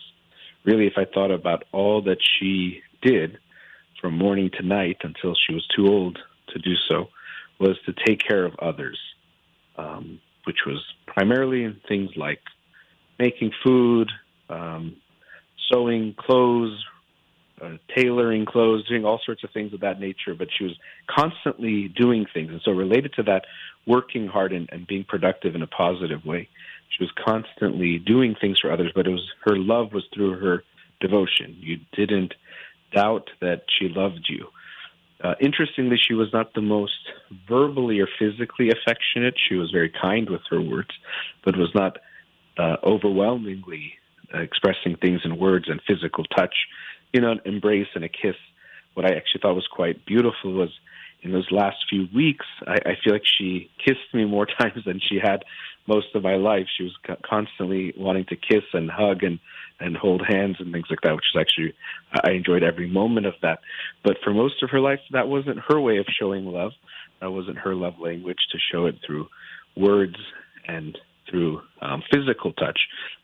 Really, 0.64 0.88
if 0.88 0.94
I 0.98 1.06
thought 1.06 1.32
about 1.32 1.66
all 1.72 2.02
that 2.04 2.20
she 2.22 2.82
did 3.02 3.38
from 4.00 4.18
morning 4.18 4.50
to 4.58 4.66
night 4.66 4.98
until 5.04 5.36
she 5.36 5.54
was 5.54 5.68
too 5.76 5.88
old 5.88 6.18
to 6.50 6.60
do 6.60 6.76
so, 6.90 7.10
was 7.60 7.78
to 7.86 7.94
take 8.06 8.20
care 8.20 8.46
of 8.46 8.54
others, 8.60 9.00
um, 9.78 10.20
which 10.46 10.66
was 10.66 10.82
primarily 11.06 11.64
in 11.64 11.80
things 11.88 12.10
like 12.16 12.42
making 13.20 13.52
food, 13.64 14.10
um, 14.50 14.96
sewing 15.72 16.16
clothes, 16.18 16.84
uh, 17.64 17.78
tailoring 17.96 18.46
clothes, 18.46 18.88
doing 18.88 19.06
all 19.06 19.20
sorts 19.26 19.44
of 19.44 19.52
things 19.52 19.74
of 19.74 19.80
that 19.82 20.00
nature. 20.00 20.36
But 20.38 20.50
she 20.56 20.64
was 20.66 20.78
constantly 21.10 21.88
doing 21.88 22.26
things, 22.34 22.50
and 22.52 22.62
so 22.64 22.72
related 22.72 23.14
to 23.14 23.24
that, 23.24 23.46
working 23.86 24.28
hard 24.28 24.54
and, 24.54 24.70
and 24.72 24.86
being 24.88 25.04
productive 25.04 25.56
in 25.56 25.62
a 25.62 25.68
positive 25.68 26.26
way. 26.26 26.50
She 26.90 27.04
was 27.04 27.12
constantly 27.26 28.00
doing 28.00 28.36
things 28.40 28.60
for 28.60 28.72
others, 28.72 28.92
but 28.94 29.08
it 29.08 29.12
was 29.12 29.28
her 29.46 29.56
love 29.56 29.94
was 29.94 30.04
through 30.14 30.40
her 30.40 30.64
devotion. 31.00 31.56
You 31.60 31.80
didn't 31.94 32.34
doubt 32.94 33.30
that 33.42 33.64
she 33.80 33.90
loved 33.90 34.28
you. 34.30 34.48
Uh, 35.24 35.36
interestingly, 35.40 35.98
she 35.98 36.14
was 36.14 36.28
not 36.34 36.54
the 36.54 36.62
most 36.62 37.00
verbally 37.48 38.00
or 38.00 38.08
physically 38.20 38.70
affectionate. 38.70 39.36
She 39.50 39.56
was 39.56 39.72
very 39.72 39.90
kind 39.90 40.30
with 40.30 40.42
her 40.50 40.62
words, 40.62 40.90
but 41.46 41.58
was 41.58 41.72
not 41.74 41.98
uh, 42.58 42.76
overwhelmingly 42.84 43.94
expressing 44.34 44.96
things 44.96 45.22
in 45.24 45.38
words 45.38 45.66
and 45.70 45.80
physical 45.88 46.24
touch 46.26 46.56
you 47.14 47.22
know, 47.22 47.32
an 47.32 47.42
embrace 47.46 47.88
and 47.96 48.04
a 48.04 48.10
kiss. 48.10 48.36
What 48.96 49.06
I 49.06 49.16
actually 49.16 49.42
thought 49.42 49.56
was 49.56 49.68
quite 49.68 50.06
beautiful 50.06 50.54
was 50.54 50.70
in 51.24 51.32
those 51.32 51.48
last 51.52 51.78
few 51.90 52.08
weeks, 52.14 52.46
I, 52.68 52.74
I 52.86 52.94
feel 53.02 53.14
like 53.14 53.24
she 53.40 53.70
kissed 53.84 54.14
me 54.14 54.26
more 54.26 54.46
times 54.60 54.84
than 54.86 55.00
she 55.00 55.20
had 55.22 55.44
most 55.88 56.08
of 56.16 56.24
my 56.24 56.36
life. 56.36 56.68
She 56.78 56.84
was 56.84 56.94
constantly 57.26 57.94
wanting 57.98 58.26
to 58.26 58.36
kiss 58.36 58.64
and 58.74 58.90
hug 58.92 59.24
and 59.24 59.40
and 59.80 59.98
hold 59.98 60.22
hands 60.26 60.58
and 60.60 60.72
things 60.72 60.86
like 60.90 61.02
that, 61.02 61.14
which 61.16 61.26
is 61.34 61.40
actually 61.40 61.74
I 62.24 62.32
enjoyed 62.32 62.64
every 62.64 62.88
moment 62.90 63.26
of 63.26 63.34
that. 63.42 63.60
But 64.04 64.18
for 64.24 64.34
most 64.34 64.62
of 64.64 64.70
her 64.70 64.80
life, 64.80 65.00
that 65.12 65.28
wasn't 65.28 65.60
her 65.68 65.80
way 65.80 65.98
of 65.98 66.06
showing 66.20 66.46
love. 66.46 66.72
That 67.22 67.32
wasn't 67.32 67.58
her 67.60 67.76
love 67.76 68.00
language 68.00 68.48
to 68.52 68.58
show 68.72 68.86
it 68.86 68.96
through 69.06 69.28
words 69.76 70.16
and 70.68 70.98
through 71.30 71.62
um, 71.82 72.04
physical 72.14 72.54
touch, 72.54 72.80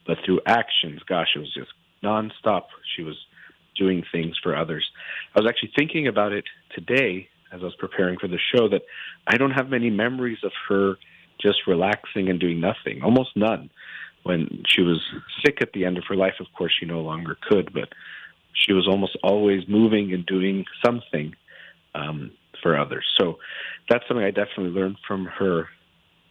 but 0.07 0.17
through 0.25 0.39
actions. 0.45 1.01
Gosh, 1.07 1.29
it 1.35 1.39
was 1.39 1.53
just 1.53 1.71
nonstop. 2.03 2.63
She 2.95 3.03
was 3.03 3.17
doing 3.79 4.03
things 4.11 4.35
for 4.43 4.55
others. 4.55 4.85
I 5.35 5.39
was 5.39 5.49
actually 5.49 5.71
thinking 5.75 6.07
about 6.07 6.33
it 6.33 6.45
today 6.75 7.29
as 7.51 7.61
I 7.61 7.65
was 7.65 7.75
preparing 7.79 8.19
for 8.19 8.27
the 8.27 8.37
show 8.53 8.69
that 8.69 8.83
I 9.25 9.37
don't 9.37 9.51
have 9.51 9.69
many 9.69 9.89
memories 9.89 10.39
of 10.43 10.51
her 10.67 10.95
just 11.41 11.59
relaxing 11.67 12.29
and 12.29 12.39
doing 12.39 12.59
nothing, 12.59 13.01
almost 13.03 13.29
none. 13.35 13.69
When 14.23 14.63
she 14.67 14.81
was 14.81 15.01
sick 15.43 15.59
at 15.61 15.71
the 15.73 15.85
end 15.85 15.97
of 15.97 16.03
her 16.09 16.15
life, 16.15 16.33
of 16.39 16.47
course, 16.55 16.73
she 16.77 16.85
no 16.85 16.99
longer 16.99 17.37
could, 17.49 17.73
but 17.73 17.89
she 18.53 18.73
was 18.73 18.87
almost 18.87 19.17
always 19.23 19.61
moving 19.67 20.13
and 20.13 20.25
doing 20.25 20.65
something 20.85 21.33
um, 21.95 22.31
for 22.61 22.77
others. 22.77 23.05
So 23.19 23.39
that's 23.89 24.03
something 24.07 24.25
I 24.25 24.31
definitely 24.31 24.71
learned 24.71 24.97
from 25.07 25.25
her 25.25 25.67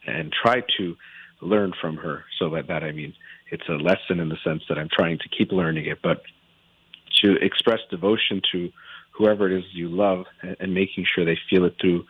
and 0.05 0.31
try 0.31 0.61
to 0.77 0.95
learn 1.41 1.73
from 1.81 1.97
her. 1.97 2.25
So 2.37 2.49
by 2.49 2.61
that 2.63 2.83
I 2.83 2.91
mean 2.91 3.13
it's 3.51 3.67
a 3.67 3.73
lesson 3.73 4.19
in 4.19 4.29
the 4.29 4.37
sense 4.43 4.61
that 4.69 4.77
I'm 4.77 4.89
trying 4.91 5.17
to 5.19 5.29
keep 5.29 5.51
learning 5.51 5.87
it, 5.87 5.99
but 6.03 6.21
to 7.21 7.35
express 7.41 7.79
devotion 7.89 8.41
to 8.51 8.71
whoever 9.11 9.51
it 9.51 9.57
is 9.57 9.65
you 9.73 9.89
love 9.89 10.25
and, 10.59 10.73
making 10.73 11.05
sure 11.05 11.25
they 11.25 11.37
feel 11.49 11.65
it 11.65 11.75
through 11.79 12.05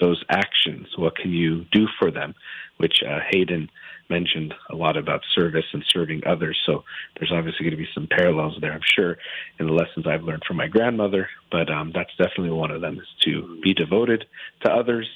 those 0.00 0.24
actions. 0.30 0.88
What 0.96 1.16
can 1.16 1.30
you 1.30 1.66
do 1.72 1.86
for 1.98 2.10
them? 2.10 2.34
Which 2.78 3.02
uh, 3.06 3.20
Hayden 3.30 3.70
mentioned 4.10 4.54
a 4.70 4.74
lot 4.74 4.96
about 4.96 5.20
service 5.34 5.66
and 5.72 5.84
serving 5.88 6.22
others. 6.26 6.58
So 6.66 6.84
there's 7.18 7.32
obviously 7.32 7.64
going 7.64 7.76
to 7.76 7.82
be 7.82 7.88
some 7.94 8.08
parallels 8.10 8.56
there, 8.60 8.72
I'm 8.72 8.80
sure, 8.82 9.18
in 9.58 9.66
the 9.66 9.72
lessons 9.72 10.06
I've 10.06 10.24
learned 10.24 10.42
from 10.46 10.56
my 10.56 10.66
grandmother. 10.66 11.28
But 11.50 11.70
um, 11.70 11.92
that's 11.94 12.10
definitely 12.16 12.50
one 12.50 12.70
of 12.70 12.80
them 12.80 12.98
is 12.98 13.06
to 13.24 13.60
be 13.62 13.74
devoted 13.74 14.24
to 14.64 14.72
others 14.72 15.08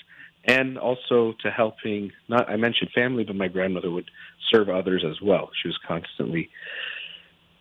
and 0.45 0.79
also 0.79 1.35
to 1.43 1.51
helping. 1.51 2.13
Not 2.29 2.49
I 2.49 2.57
mentioned 2.57 2.91
family, 2.95 3.25
but 3.25 3.37
my 3.37 3.49
grandmother 3.49 3.91
would 3.91 4.11
serve 4.51 4.69
others 4.69 5.05
as 5.07 5.21
well. 5.21 5.51
She 5.61 5.69
was 5.69 5.79
constantly 5.87 6.51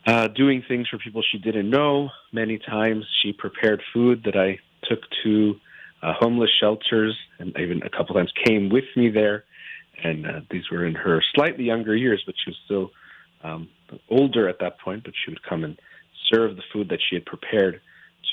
uh, 0.07 0.29
doing 0.29 0.63
things 0.67 0.87
for 0.87 0.97
people 0.97 1.21
she 1.21 1.37
didn't 1.37 1.69
know. 1.69 2.09
Many 2.31 2.57
times 2.57 3.05
she 3.21 3.33
prepared 3.33 3.83
food 3.93 4.23
that 4.23 4.37
I 4.37 4.57
took 4.89 5.01
to 5.23 5.55
uh, 6.01 6.13
homeless 6.17 6.49
shelters 6.59 7.15
and 7.39 7.55
even 7.59 7.83
a 7.83 7.89
couple 7.89 8.15
times 8.15 8.31
came 8.45 8.69
with 8.69 8.85
me 8.95 9.09
there. 9.09 9.43
And 10.01 10.25
uh, 10.25 10.39
these 10.49 10.63
were 10.71 10.85
in 10.85 10.95
her 10.95 11.21
slightly 11.35 11.65
younger 11.65 11.95
years, 11.95 12.23
but 12.25 12.35
she 12.43 12.51
was 12.51 12.57
still 12.65 12.91
um, 13.43 13.67
older 14.09 14.47
at 14.47 14.59
that 14.59 14.79
point. 14.79 15.03
But 15.03 15.13
she 15.25 15.31
would 15.31 15.43
come 15.43 15.63
and 15.65 15.77
serve 16.31 16.55
the 16.55 16.63
food 16.71 16.89
that 16.89 16.99
she 17.07 17.15
had 17.15 17.25
prepared 17.25 17.81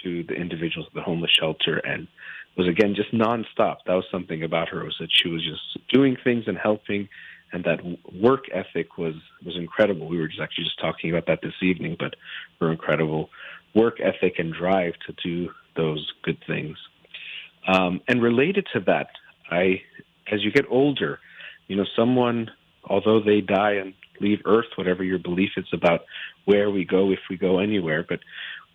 to 0.05 0.23
the 0.25 0.35
individuals 0.35 0.87
at 0.89 0.95
the 0.95 1.03
homeless 1.03 1.31
shelter 1.39 1.79
and 1.79 2.07
was 2.57 2.69
again 2.69 2.95
just 2.95 3.13
nonstop. 3.13 3.79
That 3.87 3.95
was 3.95 4.05
something 4.13 4.45
about 4.45 4.69
her 4.69 4.85
was 4.85 4.95
that 5.01 5.11
she 5.11 5.29
was 5.29 5.43
just 5.43 5.89
doing 5.93 6.17
things 6.23 6.45
and 6.47 6.57
helping 6.57 7.09
and 7.55 7.63
that 7.65 7.79
work 8.21 8.47
ethic 8.53 8.99
was 8.99 9.15
was 9.47 9.57
incredible. 9.57 10.09
We 10.09 10.19
were 10.19 10.27
just 10.27 10.41
actually 10.41 10.65
just 10.65 10.81
talking 10.81 11.11
about 11.11 11.27
that 11.29 11.41
this 11.41 11.55
evening, 11.63 11.97
but 11.99 12.17
her 12.61 12.71
incredible 12.71 13.31
work 13.75 13.99
ethic 14.01 14.35
and 14.39 14.53
drive 14.53 14.95
to 15.07 15.15
do 15.23 15.51
those 15.77 16.13
good 16.23 16.39
things. 16.47 16.77
Um, 17.67 18.01
and 18.09 18.21
related 18.23 18.67
to 18.75 18.81
that, 18.81 19.09
I, 19.51 19.83
as 20.31 20.43
you 20.45 20.51
get 20.51 20.67
older, 20.69 21.21
you 21.69 21.77
know, 21.77 21.87
someone, 21.97 22.51
although 22.85 23.21
they 23.21 23.41
die 23.41 23.75
and 23.75 23.95
leave 24.21 24.41
Earth, 24.45 24.67
whatever 24.77 25.03
your 25.03 25.19
belief 25.19 25.51
is 25.57 25.67
about 25.73 26.01
where 26.45 26.71
we 26.71 26.85
go, 26.85 27.11
if 27.11 27.21
we 27.31 27.37
go 27.37 27.59
anywhere, 27.59 28.05
but 28.07 28.21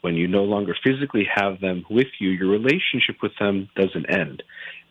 when 0.02 0.16
you 0.16 0.28
no 0.28 0.44
longer 0.44 0.76
physically 0.84 1.28
have 1.34 1.60
them 1.60 1.86
with 1.90 2.08
you, 2.20 2.30
your 2.30 2.50
relationship 2.50 3.18
with 3.22 3.34
them 3.40 3.70
doesn't 3.76 4.10
end. 4.10 4.44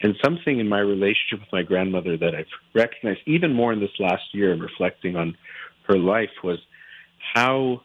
And 0.03 0.15
something 0.23 0.61
in 0.61 0.69
my 0.69 0.81
relationship 0.81 1.41
with 1.41 1.53
my 1.53 1.63
grandmother 1.63 2.17
that 2.17 2.35
I've 2.35 2.47
recognized 2.75 3.21
even 3.27 3.55
more 3.55 3.73
in 3.73 3.81
this 3.81 3.99
last 3.99 4.35
year 4.35 4.53
and 4.53 4.63
reflecting 4.63 5.17
on 5.17 5.37
her 5.89 5.99
life 5.99 6.31
was 6.45 6.59
how 7.35 7.83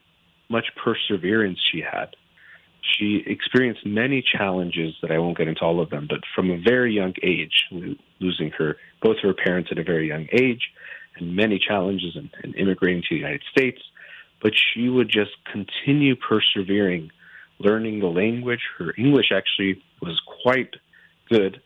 much 0.49 0.65
perseverance 0.83 1.59
she 1.71 1.81
had. 1.81 2.15
She 2.81 3.23
experienced 3.25 3.85
many 3.85 4.21
challenges 4.21 4.93
that 5.01 5.09
I 5.09 5.17
won't 5.17 5.37
get 5.37 5.47
into 5.47 5.61
all 5.61 5.79
of 5.79 5.89
them, 5.89 6.05
but 6.07 6.19
from 6.35 6.51
a 6.51 6.57
very 6.57 6.93
young 6.93 7.13
age, 7.23 7.65
losing 8.19 8.51
her 8.57 8.75
both 9.01 9.17
her 9.23 9.33
parents 9.33 9.69
at 9.71 9.79
a 9.79 9.83
very 9.83 10.07
young 10.07 10.27
age, 10.31 10.61
and 11.15 11.35
many 11.35 11.59
challenges 11.59 12.15
in, 12.15 12.29
in 12.43 12.53
immigrating 12.53 13.01
to 13.03 13.07
the 13.11 13.15
United 13.15 13.43
States. 13.49 13.81
But 14.43 14.53
she 14.53 14.89
would 14.89 15.09
just 15.09 15.31
continue 15.51 16.15
persevering, 16.15 17.09
learning 17.57 18.01
the 18.01 18.07
language. 18.07 18.61
Her 18.77 18.93
English 18.97 19.31
actually 19.31 19.81
was 20.01 20.21
quite 20.43 20.75
good 21.29 21.61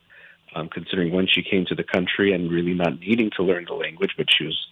um, 0.54 0.68
considering 0.68 1.12
when 1.12 1.26
she 1.26 1.42
came 1.42 1.66
to 1.66 1.74
the 1.74 1.84
country 1.84 2.32
and 2.32 2.50
really 2.50 2.72
not 2.72 3.00
needing 3.00 3.30
to 3.36 3.42
learn 3.42 3.66
the 3.68 3.74
language, 3.74 4.12
but 4.16 4.26
she 4.30 4.44
was 4.44 4.66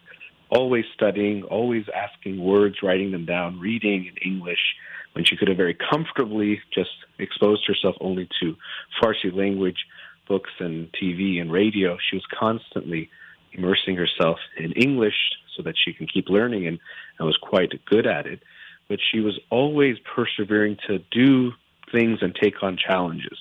always 0.49 0.85
studying, 0.95 1.42
always 1.42 1.85
asking 1.95 2.42
words, 2.42 2.77
writing 2.83 3.11
them 3.11 3.27
down, 3.27 3.61
reading 3.61 4.07
in 4.07 4.16
English, 4.33 4.75
when 5.12 5.25
she 5.25 5.37
could 5.37 5.49
have 5.49 5.57
very 5.57 5.75
comfortably 5.75 6.61
just 6.73 6.90
exposed 7.19 7.66
herself 7.66 7.97
only 8.01 8.29
to 8.40 8.55
Farsi 9.03 9.35
language 9.35 9.87
books 10.29 10.51
and 10.61 10.92
TV 10.92 11.40
and 11.40 11.51
radio. 11.51 11.97
She 12.11 12.16
was 12.16 12.25
constantly 12.38 13.11
immersing 13.57 13.97
herself 13.97 14.38
in 14.57 14.73
English 14.73 15.14
so 15.57 15.62
that 15.62 15.75
she 15.83 15.92
can 15.92 16.07
keep 16.07 16.29
learning 16.29 16.66
and, 16.66 16.79
and 17.19 17.27
was 17.27 17.38
quite 17.40 17.73
good 17.87 18.07
at 18.07 18.27
it. 18.27 18.42
But 18.88 18.99
she 19.11 19.21
was 19.21 19.38
always 19.51 19.97
persevering 20.14 20.79
to 20.87 20.99
do 21.11 21.53
things 21.92 22.19
and 22.23 22.35
take 22.35 22.62
on 22.62 22.77
challenges. 22.77 23.38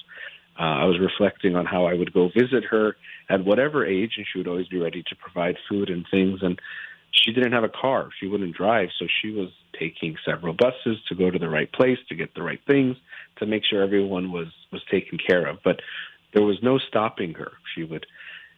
Uh, 0.60 0.64
I 0.64 0.86
was 0.86 1.00
reflecting 1.00 1.56
on 1.56 1.66
how 1.66 1.86
I 1.86 1.94
would 1.94 2.14
go 2.14 2.30
visit 2.30 2.64
her 2.72 2.96
at 3.30 3.44
whatever 3.44 3.86
age, 3.86 4.14
and 4.18 4.26
she 4.32 4.38
would 4.38 4.48
always 4.48 4.68
be 4.68 4.80
ready 4.80 5.04
to 5.04 5.16
provide 5.16 5.58
food 5.70 5.90
and 5.90 6.06
things. 6.10 6.40
And 6.42 6.60
she 7.12 7.34
didn't 7.34 7.52
have 7.52 7.64
a 7.64 7.70
car; 7.70 8.10
she 8.20 8.28
wouldn't 8.28 8.56
drive, 8.56 8.90
so 8.98 9.06
she 9.22 9.32
was 9.32 9.50
taking 9.78 10.16
several 10.26 10.54
buses 10.54 10.98
to 11.10 11.16
go 11.16 11.30
to 11.30 11.40
the 11.40 11.50
right 11.50 11.72
place 11.72 11.98
to 12.08 12.16
get 12.16 12.34
the 12.36 12.44
right 12.44 12.62
things 12.66 12.96
to 13.38 13.46
make 13.46 13.64
sure 13.66 13.84
everyone 13.84 14.32
was 14.32 14.48
was 14.72 14.82
taken 14.90 15.18
care 15.18 15.46
of. 15.46 15.58
But 15.64 15.82
there 16.34 16.46
was 16.46 16.58
no 16.62 16.78
stopping 16.78 17.34
her. 17.34 17.54
She 17.74 17.84
would, 17.84 18.06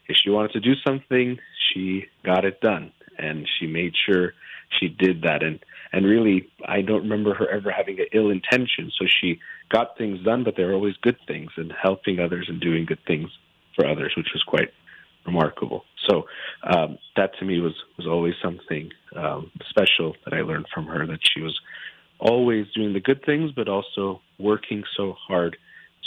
if 0.08 0.16
she 0.22 0.30
wanted 0.30 0.52
to 0.54 0.60
do 0.60 0.74
something, 0.86 1.38
she 1.70 2.06
got 2.24 2.46
it 2.46 2.62
done, 2.62 2.92
and 3.18 3.48
she 3.60 3.68
made 3.68 3.94
sure 4.06 4.34
she 4.80 4.90
did 4.90 5.22
that. 5.24 5.44
And 5.44 5.60
and 5.92 6.06
really, 6.06 6.50
I 6.66 6.82
don't 6.82 7.04
remember 7.04 7.34
her 7.34 7.50
ever 7.50 7.72
having 7.72 8.00
an 8.00 8.08
ill 8.14 8.30
intention. 8.30 8.92
So 9.00 9.06
she 9.22 9.40
got 9.70 9.98
things 9.98 10.24
done, 10.24 10.44
but 10.44 10.56
they 10.56 10.64
were 10.64 10.74
always 10.74 10.96
good 11.02 11.18
things 11.28 11.52
and 11.56 11.74
helping 11.82 12.20
others 12.20 12.48
and 12.50 12.60
doing 12.60 12.86
good 12.86 13.00
things 13.08 13.30
for 13.76 13.88
others, 13.88 14.14
which 14.18 14.28
was 14.34 14.44
quite 14.44 14.70
remarkable. 15.26 15.84
So 16.08 16.24
um, 16.64 16.98
that 17.16 17.38
to 17.40 17.46
me 17.46 17.60
was 17.60 17.74
was 17.98 18.08
always 18.08 18.34
something 18.42 18.92
um, 19.16 19.52
special 19.70 20.16
that 20.26 20.34
I 20.34 20.42
learned 20.42 20.68
from 20.74 20.86
her. 20.88 21.06
That 21.06 21.20
she 21.22 21.42
was 21.42 21.58
always 22.20 22.66
doing 22.74 22.94
the 22.94 23.00
good 23.00 23.24
things, 23.26 23.52
but 23.56 23.68
also 23.68 24.22
working 24.40 24.84
so 24.96 25.14
hard 25.28 25.58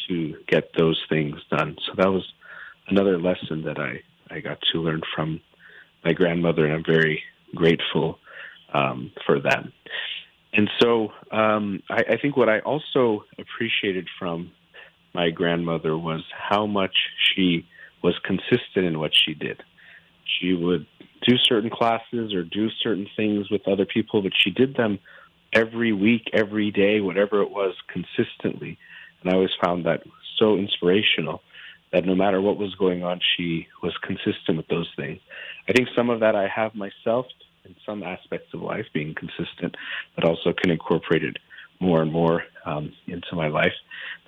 to 0.09 0.35
get 0.49 0.71
those 0.77 1.01
things 1.09 1.37
done. 1.51 1.77
So 1.87 1.93
that 1.97 2.11
was 2.11 2.27
another 2.91 3.19
lesson 3.19 3.63
that 3.65 3.79
I 3.79 4.01
I 4.33 4.41
got 4.41 4.59
to 4.73 4.81
learn 4.81 5.01
from 5.15 5.41
my 6.05 6.13
grandmother, 6.13 6.65
and 6.65 6.75
I'm 6.75 6.85
very 6.85 7.23
grateful 7.55 8.19
um, 8.73 9.13
for 9.27 9.41
that. 9.41 9.65
And 10.53 10.71
so 10.81 11.09
um, 11.33 11.83
I, 11.91 12.03
I 12.11 12.17
think 12.17 12.37
what 12.37 12.49
I 12.49 12.61
also 12.61 13.25
appreciated 13.39 14.09
from 14.19 14.53
my 15.15 15.31
grandmother 15.31 15.97
was 15.97 16.23
how 16.33 16.67
much 16.67 16.95
she 17.19 17.67
was 18.03 18.15
consistent 18.25 18.87
in 18.87 18.99
what 18.99 19.13
she 19.15 19.35
did. 19.35 19.63
She 20.41 20.55
would 20.55 20.87
do 21.27 21.37
certain 21.39 21.71
classes 21.71 22.33
or 22.33 22.45
do 22.45 22.69
certain 22.83 23.09
things 23.17 23.51
with 23.51 23.67
other 23.69 23.85
people, 23.85 24.23
but 24.23 24.33
she 24.37 24.51
did 24.51 24.77
them 24.77 24.99
every 25.53 25.93
week, 25.93 26.31
every 26.33 26.71
day, 26.71 27.01
whatever 27.01 27.43
it 27.43 27.51
was, 27.51 27.75
consistently. 27.89 28.79
And 29.21 29.31
I 29.31 29.35
always 29.35 29.51
found 29.63 29.85
that 29.87 30.03
so 30.39 30.57
inspirational 30.57 31.43
that 31.93 32.05
no 32.05 32.15
matter 32.15 32.41
what 32.41 32.57
was 32.57 32.75
going 32.77 33.03
on, 33.03 33.21
she 33.37 33.67
was 33.83 33.93
consistent 34.03 34.57
with 34.57 34.69
those 34.69 34.89
things. 34.97 35.21
I 35.69 35.73
think 35.73 35.89
some 35.97 36.11
of 36.11 36.21
that 36.21 36.37
I 36.37 36.49
have 36.49 36.75
myself 36.75 37.27
in 37.65 37.75
some 37.85 38.03
aspects 38.03 38.53
of 38.55 38.63
life, 38.63 38.87
being 38.93 39.15
consistent, 39.15 39.77
but 40.15 40.25
also 40.25 40.53
can 40.53 40.71
incorporate 40.71 41.25
it 41.25 41.37
more 41.81 42.03
and 42.03 42.13
more 42.13 42.45
um, 42.65 42.93
into 43.07 43.35
my 43.35 43.49
life. 43.49 43.73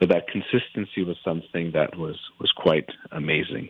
But 0.01 0.09
that 0.09 0.27
consistency 0.29 1.05
was 1.05 1.17
something 1.25 1.73
that 1.73 1.97
was 1.97 2.19
was 2.41 2.51
quite 2.57 2.89
amazing. 3.11 3.69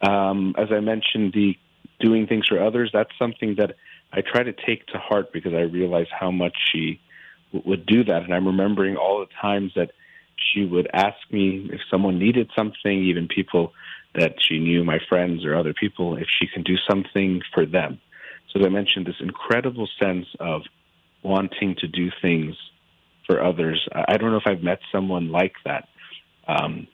Um, 0.00 0.54
as 0.56 0.68
I 0.70 0.80
mentioned, 0.80 1.32
the 1.32 1.56
doing 2.00 2.26
things 2.26 2.46
for 2.46 2.62
others, 2.62 2.90
that's 2.92 3.10
something 3.18 3.56
that 3.58 3.74
I 4.12 4.20
try 4.20 4.42
to 4.42 4.52
take 4.52 4.86
to 4.88 4.98
heart 4.98 5.32
because 5.32 5.52
I 5.52 5.62
realize 5.62 6.06
how 6.10 6.30
much 6.30 6.56
she 6.72 7.00
w- 7.52 7.68
would 7.68 7.86
do 7.86 8.04
that. 8.04 8.22
And 8.22 8.32
I'm 8.32 8.46
remembering 8.46 8.96
all 8.96 9.18
the 9.20 9.26
times 9.40 9.72
that 9.74 9.90
she 10.52 10.64
would 10.64 10.88
ask 10.92 11.16
me 11.30 11.68
if 11.72 11.80
someone 11.90 12.18
needed 12.18 12.50
something, 12.56 13.04
even 13.04 13.28
people 13.28 13.72
that 14.14 14.34
she 14.40 14.58
knew, 14.58 14.84
my 14.84 14.98
friends 15.08 15.44
or 15.44 15.54
other 15.54 15.74
people, 15.74 16.16
if 16.16 16.26
she 16.40 16.46
can 16.46 16.62
do 16.62 16.76
something 16.88 17.40
for 17.52 17.66
them. 17.66 18.00
So 18.52 18.60
as 18.60 18.66
I 18.66 18.68
mentioned, 18.70 19.06
this 19.06 19.20
incredible 19.20 19.88
sense 20.00 20.26
of 20.40 20.62
wanting 21.22 21.76
to 21.80 21.88
do 21.88 22.10
things 22.22 22.56
for 23.26 23.42
others. 23.42 23.86
I 23.92 24.16
don't 24.16 24.30
know 24.30 24.38
if 24.38 24.46
I've 24.46 24.62
met 24.62 24.80
someone 24.90 25.30
like 25.30 25.54
that. 25.64 25.88
Um, 26.46 26.86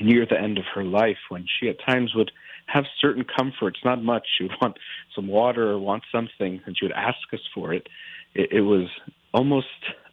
near 0.00 0.24
the 0.24 0.40
end 0.40 0.56
of 0.56 0.64
her 0.74 0.84
life, 0.84 1.18
when 1.28 1.44
she 1.58 1.68
at 1.68 1.76
times 1.86 2.14
would 2.14 2.32
have 2.66 2.84
certain 3.00 3.24
comforts, 3.24 3.78
not 3.84 4.02
much, 4.02 4.26
she 4.38 4.44
would 4.44 4.54
want 4.62 4.78
some 5.14 5.28
water 5.28 5.70
or 5.70 5.78
want 5.78 6.02
something, 6.10 6.60
and 6.64 6.76
she 6.76 6.86
would 6.86 6.92
ask 6.92 7.18
us 7.34 7.40
for 7.54 7.74
it. 7.74 7.86
It, 8.34 8.52
it 8.52 8.60
was 8.62 8.88
almost 9.34 9.66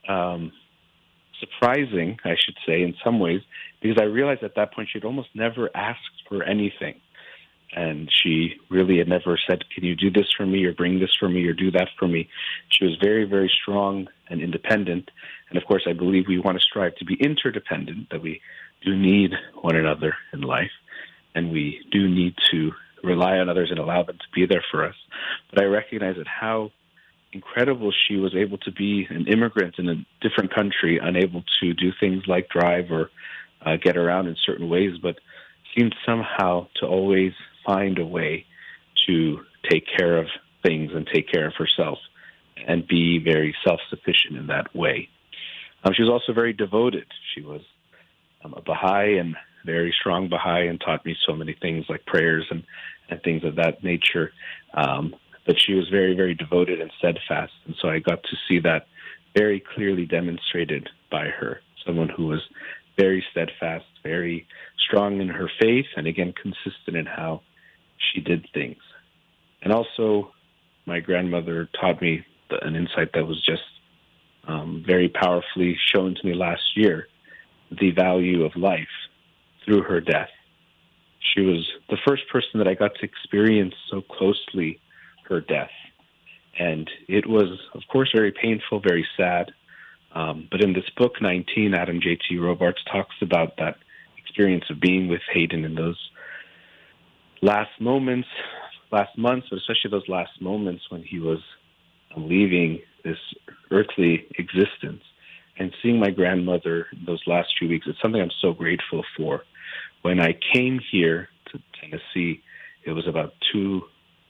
um, 0.10 0.52
surprising, 1.39 2.17
I 2.23 2.36
should 2.39 2.56
say, 2.65 2.82
in 2.82 2.95
some 3.04 3.19
ways, 3.19 3.41
because 3.82 3.97
I 4.00 4.06
realized 4.06 4.43
at 4.43 4.56
that 4.56 4.73
point 4.73 4.89
she'd 4.91 5.06
almost 5.06 5.30
never 5.34 5.69
asked 5.76 6.23
for 6.28 6.43
anything. 6.43 7.00
And 7.76 8.10
she 8.12 8.56
really 8.69 8.97
had 8.97 9.08
never 9.08 9.38
said, 9.47 9.63
Can 9.73 9.84
you 9.84 9.95
do 9.95 10.10
this 10.10 10.28
for 10.36 10.45
me, 10.45 10.63
or 10.65 10.73
bring 10.73 11.00
this 11.00 11.15
for 11.19 11.28
me, 11.28 11.45
or 11.45 11.54
do 11.54 11.69
that 11.71 11.89
for 12.00 12.08
me? 12.08 12.30
She 12.69 12.86
was 12.86 12.95
very, 13.02 13.26
very 13.26 13.52
strong 13.62 14.08
and 14.30 14.41
independent. 14.41 15.12
And 15.50 15.58
of 15.58 15.65
course, 15.65 15.84
I 15.88 15.93
believe 15.93 16.26
we 16.28 16.39
want 16.39 16.58
to 16.58 16.63
strive 16.63 16.95
to 16.95 17.06
be 17.06 17.15
interdependent, 17.15 18.10
that 18.10 18.21
we 18.21 18.41
do 18.84 18.95
need 18.95 19.32
one 19.62 19.76
another 19.76 20.15
in 20.34 20.41
life, 20.41 20.71
and 21.36 21.52
we 21.52 21.86
do 21.91 22.08
need 22.08 22.36
to 22.52 22.71
rely 23.04 23.38
on 23.38 23.50
others 23.50 23.69
and 23.69 23.80
allow 23.80 24.04
them 24.04 24.17
to 24.17 24.26
be 24.34 24.45
there 24.45 24.63
for 24.71 24.86
us. 24.86 24.95
But 25.50 25.62
I 25.62 25.65
recognize 25.65 26.15
that 26.17 26.28
how 26.28 26.71
incredible 27.34 27.92
she 28.08 28.16
was 28.16 28.36
able 28.36 28.58
to 28.60 28.72
be 28.72 29.06
an 29.10 29.28
immigrant 29.28 29.76
in 29.78 29.90
a 29.90 29.96
different 30.22 30.54
country, 30.54 31.00
unable 31.02 31.44
to 31.62 31.74
do 31.74 31.92
things 32.00 32.24
like 32.28 32.50
drive 32.50 32.92
or 32.92 33.10
uh, 33.66 33.76
get 33.82 33.98
around 33.98 34.28
in 34.28 34.36
certain 34.46 34.70
ways, 34.70 34.98
but 35.02 35.18
seemed 35.76 35.96
somehow 36.06 36.68
to 36.80 36.86
always 36.86 37.34
find 37.66 38.00
a 38.00 38.06
way 38.06 38.46
to 39.08 39.40
take 39.70 39.84
care 39.98 40.18
of 40.18 40.28
things 40.63 40.92
and 40.94 41.08
take 41.13 41.30
care 41.32 41.48
of 41.48 41.54
herself 41.58 41.98
and 42.68 42.88
be 42.88 43.20
very 43.20 43.56
self 43.66 43.80
sufficient 43.90 44.38
in 44.38 44.48
that 44.48 44.74
way. 44.76 45.10
Um, 45.84 45.94
she 45.96 46.04
was 46.04 46.12
also 46.12 46.34
very 46.34 46.54
devoted. 46.54 47.06
She 47.36 47.42
was 47.42 47.62
um, 48.44 48.54
a 48.56 48.62
Baha'i 48.62 49.18
and 49.18 49.36
very 49.66 49.94
strong 50.00 50.30
Baha'i 50.30 50.68
and 50.68 50.80
taught 50.80 51.06
me 51.06 51.16
so 51.28 51.34
many 51.34 51.56
things 51.62 51.86
like 51.90 52.06
prayers 52.06 52.46
and, 52.50 52.63
and 53.10 53.22
things 53.22 53.44
of 53.44 53.56
that 53.58 53.84
nature. 53.84 54.32
Um, 54.74 55.16
but 55.48 55.56
she 55.60 55.74
was 55.74 55.88
very, 55.90 56.14
very 56.14 56.36
devoted 56.36 56.82
and 56.82 56.92
steadfast. 57.00 57.54
And 57.66 57.76
so 57.82 57.88
I 57.88 58.00
got 58.00 58.22
to 58.22 58.36
see 58.48 58.60
that 58.60 58.88
very 59.36 59.64
clearly 59.74 60.06
demonstrated 60.06 60.90
by 61.10 61.30
her. 61.30 61.62
Someone 61.86 62.10
who 62.10 62.28
was 62.28 62.42
very 62.98 63.26
steadfast, 63.32 63.86
very 64.04 64.46
strong 64.78 65.22
in 65.22 65.30
her 65.30 65.50
faith, 65.60 65.86
and 65.96 66.06
again, 66.06 66.34
consistent 66.34 66.98
in 66.98 67.06
how 67.06 67.42
she 67.98 68.20
did 68.20 68.46
things. 68.54 68.82
And 69.62 69.72
also, 69.72 70.34
my 70.86 71.00
grandmother 71.00 71.70
taught 71.80 72.02
me 72.02 72.26
an 72.62 72.76
insight 72.76 73.14
that 73.14 73.26
was 73.26 73.42
just 73.46 73.64
um, 74.48 74.84
very 74.86 75.08
powerfully 75.08 75.78
shown 75.94 76.16
to 76.16 76.28
me 76.28 76.34
last 76.34 76.76
year 76.76 77.08
the 77.80 77.92
value 77.92 78.44
of 78.44 78.56
life 78.56 78.88
through 79.64 79.84
her 79.84 80.02
death. 80.02 80.30
She 81.34 81.42
was 81.42 81.68
the 81.90 81.98
first 82.06 82.24
person 82.32 82.60
that 82.60 82.68
I 82.68 82.74
got 82.74 82.96
to 82.96 83.06
experience 83.06 83.76
so 83.90 84.02
closely 84.02 84.80
her 85.30 85.42
death. 85.42 85.70
And 86.60 86.90
it 87.08 87.28
was, 87.28 87.60
of 87.74 87.82
course, 87.92 88.10
very 88.16 88.32
painful, 88.32 88.80
very 88.80 89.06
sad. 89.16 89.52
Um, 90.13 90.48
but 90.50 90.62
in 90.62 90.74
this 90.74 90.90
book, 90.98 91.22
19, 91.22 91.74
Adam 91.76 92.00
J.T. 92.02 92.38
Robarts 92.38 92.82
talks 92.92 93.16
about 93.22 93.58
that 93.58 93.76
experience 94.18 94.66
of 94.70 94.80
being 94.80 95.08
with 95.08 95.22
Hayden 95.34 95.63
in 95.66 95.76
those 95.76 96.00
last 97.42 97.70
moments, 97.80 98.28
last 98.92 99.16
months, 99.18 99.48
but 99.50 99.58
especially 99.58 99.92
those 99.92 100.08
last 100.08 100.42
moments 100.42 100.84
when 100.90 101.04
he 101.04 101.20
was 101.20 101.40
leaving 102.16 102.80
this 103.04 103.18
earthly 103.72 104.26
existence. 104.38 105.04
And 105.60 105.74
seeing 105.82 106.00
my 106.00 106.12
grandmother 106.12 106.86
those 107.06 107.22
last 107.26 107.50
few 107.58 107.68
weeks, 107.68 107.88
it's 107.90 108.00
something 108.02 108.22
I'm 108.22 108.30
so 108.42 108.54
grateful 108.54 109.04
for. 109.16 109.44
When 110.04 110.20
I 110.20 110.38
came 110.54 110.80
here 110.92 111.30
to 111.52 111.60
Tennessee, 111.82 112.42
it 112.86 112.92
was 112.92 113.08
about 113.08 113.34
two 113.52 113.82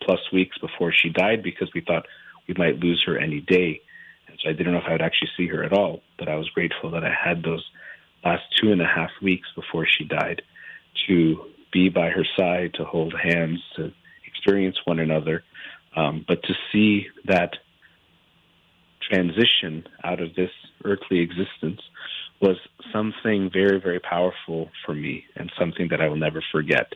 plus 0.07 0.31
weeks 0.31 0.57
before 0.57 0.93
she 0.93 1.09
died 1.09 1.43
because 1.43 1.69
we 1.75 1.81
thought 1.81 2.05
we 2.47 2.53
might 2.57 2.79
lose 2.79 3.03
her 3.05 3.17
any 3.17 3.41
day. 3.41 3.81
And 4.27 4.37
so 4.41 4.49
I 4.49 4.53
didn't 4.53 4.71
know 4.71 4.79
if 4.79 4.85
I 4.87 4.93
would 4.93 5.01
actually 5.01 5.31
see 5.35 5.47
her 5.47 5.63
at 5.63 5.73
all. 5.73 6.01
But 6.17 6.29
I 6.29 6.35
was 6.35 6.49
grateful 6.49 6.89
that 6.91 7.03
I 7.03 7.13
had 7.13 7.43
those 7.43 7.63
last 8.23 8.43
two 8.59 8.71
and 8.71 8.81
a 8.81 8.87
half 8.87 9.11
weeks 9.21 9.49
before 9.53 9.85
she 9.85 10.05
died 10.05 10.41
to 11.07 11.45
be 11.73 11.89
by 11.89 12.09
her 12.09 12.25
side, 12.37 12.73
to 12.75 12.85
hold 12.85 13.13
hands, 13.21 13.59
to 13.75 13.91
experience 14.25 14.77
one 14.85 14.99
another, 14.99 15.43
um, 15.95 16.23
but 16.25 16.41
to 16.43 16.53
see 16.71 17.07
that 17.25 17.57
transition 19.01 19.85
out 20.03 20.21
of 20.21 20.35
this 20.35 20.51
earthly 20.85 21.19
existence 21.19 21.81
was 22.41 22.57
something 22.93 23.49
very, 23.51 23.79
very 23.79 23.99
powerful 23.99 24.69
for 24.85 24.93
me 24.93 25.25
and 25.35 25.51
something 25.59 25.89
that 25.89 26.01
I 26.01 26.07
will 26.07 26.17
never 26.17 26.41
forget 26.51 26.93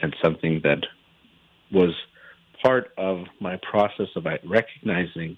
and 0.00 0.16
something 0.22 0.60
that 0.64 0.86
was 1.70 1.94
part 2.62 2.92
of 2.96 3.24
my 3.40 3.58
process 3.70 4.08
of 4.16 4.26
recognizing 4.44 5.36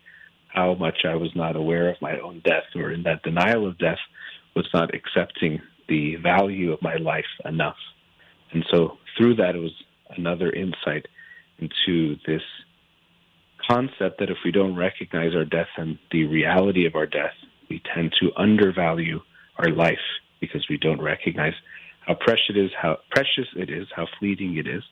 how 0.48 0.74
much 0.74 1.04
I 1.04 1.14
was 1.14 1.30
not 1.34 1.56
aware 1.56 1.88
of 1.88 1.96
my 2.00 2.18
own 2.18 2.40
death, 2.44 2.64
or 2.74 2.90
in 2.90 3.02
that 3.04 3.22
denial 3.22 3.66
of 3.66 3.78
death, 3.78 3.98
was 4.56 4.68
not 4.74 4.94
accepting 4.94 5.60
the 5.88 6.16
value 6.16 6.72
of 6.72 6.82
my 6.82 6.96
life 6.96 7.24
enough. 7.44 7.76
And 8.52 8.64
so 8.70 8.98
through 9.16 9.36
that, 9.36 9.54
it 9.54 9.60
was 9.60 9.74
another 10.16 10.50
insight 10.50 11.06
into 11.58 12.16
this 12.26 12.42
concept 13.68 14.18
that 14.18 14.30
if 14.30 14.38
we 14.44 14.50
don't 14.50 14.74
recognize 14.74 15.34
our 15.34 15.44
death 15.44 15.68
and 15.76 15.98
the 16.10 16.24
reality 16.24 16.86
of 16.86 16.96
our 16.96 17.06
death, 17.06 17.34
we 17.68 17.82
tend 17.94 18.12
to 18.20 18.30
undervalue 18.36 19.20
our 19.58 19.70
life 19.70 19.98
because 20.40 20.66
we 20.68 20.78
don't 20.78 21.00
recognize 21.00 21.52
how 22.06 22.14
precious 22.14 22.46
it 22.48 22.56
is, 22.56 22.70
how 22.80 22.98
precious 23.10 23.46
it 23.54 23.70
is, 23.70 23.86
how 23.94 24.06
fleeting 24.18 24.56
it 24.56 24.66
is, 24.66 24.82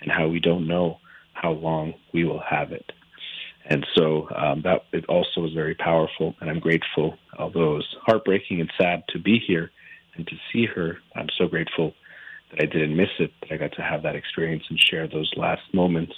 and 0.00 0.10
how 0.10 0.26
we 0.26 0.40
don't 0.40 0.66
know 0.66 0.98
how 1.34 1.52
long 1.52 1.94
we 2.12 2.24
will 2.24 2.40
have 2.40 2.72
it. 2.72 2.92
And 3.66 3.86
so 3.94 4.28
um, 4.36 4.62
that 4.62 4.84
it 4.92 5.06
also 5.06 5.40
was 5.40 5.52
very 5.54 5.74
powerful, 5.74 6.34
and 6.40 6.50
I'm 6.50 6.60
grateful. 6.60 7.16
Although 7.38 7.72
it 7.72 7.76
was 7.76 7.96
heartbreaking 8.02 8.60
and 8.60 8.70
sad 8.78 9.04
to 9.08 9.18
be 9.18 9.38
here 9.38 9.70
and 10.16 10.26
to 10.26 10.36
see 10.52 10.66
her, 10.66 10.98
I'm 11.16 11.28
so 11.38 11.46
grateful 11.46 11.94
that 12.50 12.62
I 12.62 12.66
didn't 12.66 12.96
miss 12.96 13.08
it. 13.18 13.32
That 13.40 13.52
I 13.52 13.56
got 13.56 13.72
to 13.72 13.82
have 13.82 14.02
that 14.02 14.16
experience 14.16 14.64
and 14.68 14.78
share 14.78 15.08
those 15.08 15.32
last 15.36 15.62
moments 15.72 16.12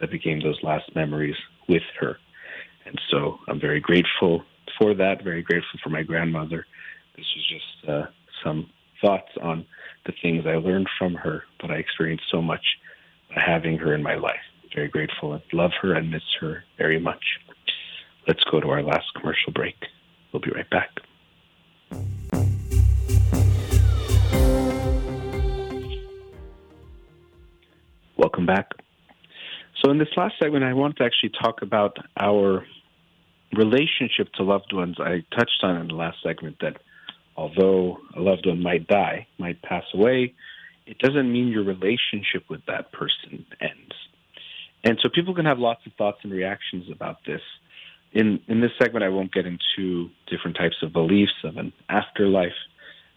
that 0.00 0.10
became 0.10 0.40
those 0.40 0.58
last 0.62 0.94
memories 0.94 1.36
with 1.68 1.82
her. 1.98 2.18
And 2.86 3.00
so 3.10 3.38
I'm 3.48 3.60
very 3.60 3.80
grateful 3.80 4.44
for 4.78 4.94
that. 4.94 5.24
Very 5.24 5.42
grateful 5.42 5.80
for 5.82 5.90
my 5.90 6.02
grandmother. 6.02 6.66
This 7.16 7.26
was 7.34 7.48
just 7.48 7.90
uh, 7.90 8.06
some 8.44 8.70
thoughts 9.00 9.30
on 9.42 9.66
the 10.06 10.12
things 10.22 10.44
I 10.46 10.56
learned 10.56 10.88
from 10.98 11.14
her, 11.14 11.42
but 11.60 11.70
I 11.70 11.76
experienced 11.76 12.24
so 12.30 12.40
much 12.40 12.64
by 13.34 13.42
having 13.44 13.78
her 13.78 13.94
in 13.94 14.02
my 14.02 14.14
life. 14.14 14.36
Very 14.74 14.88
grateful 14.88 15.34
and 15.34 15.42
love 15.52 15.70
her 15.82 15.94
and 15.94 16.10
miss 16.10 16.22
her 16.40 16.64
very 16.78 16.98
much. 16.98 17.22
Let's 18.26 18.42
go 18.50 18.60
to 18.60 18.68
our 18.70 18.82
last 18.82 19.06
commercial 19.14 19.52
break. 19.52 19.76
We'll 20.32 20.40
be 20.40 20.50
right 20.50 20.68
back. 20.68 20.90
Welcome 28.16 28.46
back. 28.46 28.70
So, 29.80 29.90
in 29.90 29.98
this 29.98 30.08
last 30.16 30.34
segment, 30.42 30.64
I 30.64 30.72
want 30.72 30.96
to 30.96 31.04
actually 31.04 31.32
talk 31.40 31.62
about 31.62 31.96
our 32.18 32.66
relationship 33.56 34.32
to 34.34 34.42
loved 34.42 34.72
ones. 34.72 34.96
I 34.98 35.22
touched 35.36 35.62
on 35.62 35.76
in 35.76 35.88
the 35.88 35.94
last 35.94 36.16
segment 36.22 36.56
that 36.62 36.78
although 37.36 37.98
a 38.16 38.20
loved 38.20 38.46
one 38.46 38.62
might 38.62 38.88
die, 38.88 39.28
might 39.38 39.62
pass 39.62 39.84
away, 39.94 40.34
it 40.86 40.98
doesn't 40.98 41.32
mean 41.32 41.48
your 41.48 41.64
relationship 41.64 42.48
with 42.48 42.64
that 42.66 42.90
person 42.92 43.46
ends. 43.60 43.94
And 44.84 44.98
so 45.02 45.08
people 45.08 45.34
can 45.34 45.46
have 45.46 45.58
lots 45.58 45.84
of 45.86 45.92
thoughts 45.94 46.18
and 46.22 46.32
reactions 46.32 46.90
about 46.92 47.24
this. 47.26 47.40
In 48.12 48.40
in 48.46 48.60
this 48.60 48.70
segment, 48.78 49.04
I 49.04 49.08
won't 49.08 49.32
get 49.32 49.46
into 49.46 50.10
different 50.26 50.56
types 50.56 50.76
of 50.82 50.92
beliefs 50.92 51.32
of 51.42 51.56
an 51.56 51.72
afterlife 51.88 52.52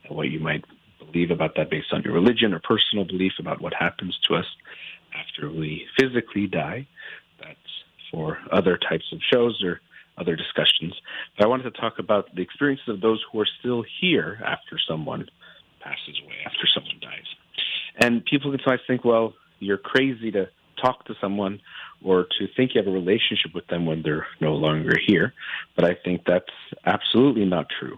and 0.04 0.16
what 0.16 0.30
you 0.30 0.40
might 0.40 0.66
believe 1.00 1.30
about 1.30 1.56
that 1.56 1.70
based 1.70 1.92
on 1.92 2.02
your 2.04 2.14
religion 2.14 2.54
or 2.54 2.60
personal 2.60 3.06
belief 3.06 3.34
about 3.40 3.62
what 3.62 3.74
happens 3.74 4.18
to 4.28 4.36
us 4.36 4.46
after 5.14 5.50
we 5.50 5.86
physically 6.00 6.48
die. 6.48 6.88
That's 7.40 7.60
for 8.12 8.40
other 8.52 8.78
types 8.78 9.06
of 9.12 9.20
shows 9.32 9.62
or 9.64 9.82
other 10.18 10.36
discussions. 10.36 10.94
But 11.38 11.46
I 11.46 11.48
wanted 11.48 11.64
to 11.64 11.80
talk 11.80 12.00
about 12.00 12.34
the 12.34 12.42
experiences 12.42 12.88
of 12.88 13.02
those 13.02 13.24
who 13.32 13.40
are 13.40 13.48
still 13.60 13.84
here 14.02 14.42
after 14.44 14.80
someone 14.88 15.28
passes 15.80 16.20
away, 16.24 16.38
after 16.46 16.66
someone 16.74 17.00
dies. 17.02 17.28
And 17.98 18.26
people 18.26 18.52
can 18.52 18.60
sometimes 18.60 18.82
think, 18.88 19.06
well, 19.06 19.34
you're 19.60 19.78
crazy 19.78 20.32
to 20.32 20.50
talk 20.82 21.06
to 21.06 21.16
someone 21.20 21.60
or 22.04 22.28
to 22.40 22.48
think 22.56 22.72
you 22.74 22.82
have 22.82 22.88
a 22.88 22.92
relationship 22.92 23.54
with 23.54 23.68
them 23.68 23.86
when 23.86 24.02
they're 24.04 24.28
no 24.40 24.54
longer 24.54 24.96
here. 25.08 25.34
But 25.76 25.86
I 25.86 25.96
think 26.04 26.24
that's 26.26 26.46
absolutely 26.86 27.46
not 27.46 27.68
true 27.80 27.98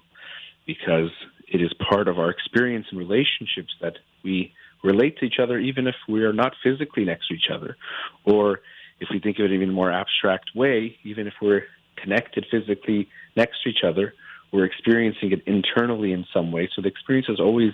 because 0.66 1.12
it 1.48 1.62
is 1.62 1.72
part 1.90 2.08
of 2.08 2.20
our 2.20 2.30
experience 2.30 2.88
in 2.92 2.98
relationships 2.98 3.74
that 3.82 3.98
we 4.24 4.54
relate 4.84 5.18
to 5.18 5.26
each 5.26 5.40
other 5.42 5.60
even 5.60 5.88
if 5.88 5.96
we 6.08 6.24
are 6.24 6.34
not 6.34 6.54
physically 6.64 7.06
next 7.06 7.28
to 7.28 7.34
each 7.34 7.50
other. 7.54 7.76
Or 8.24 8.62
if 9.00 9.10
we 9.12 9.20
think 9.20 9.40
of 9.40 9.46
it 9.46 9.52
in 9.52 9.64
a 9.64 9.68
more 9.68 9.92
abstract 9.92 10.52
way, 10.56 10.98
even 11.04 11.28
if 11.28 11.34
we're 11.42 11.64
connected 12.02 12.46
physically 12.50 13.10
next 13.36 13.64
to 13.64 13.70
each 13.70 13.84
other. 13.84 14.14
We're 14.52 14.66
experiencing 14.66 15.32
it 15.32 15.44
internally 15.46 16.12
in 16.12 16.26
some 16.34 16.52
way. 16.52 16.70
So 16.76 16.82
the 16.82 16.88
experience 16.88 17.28
is 17.30 17.40
always 17.40 17.72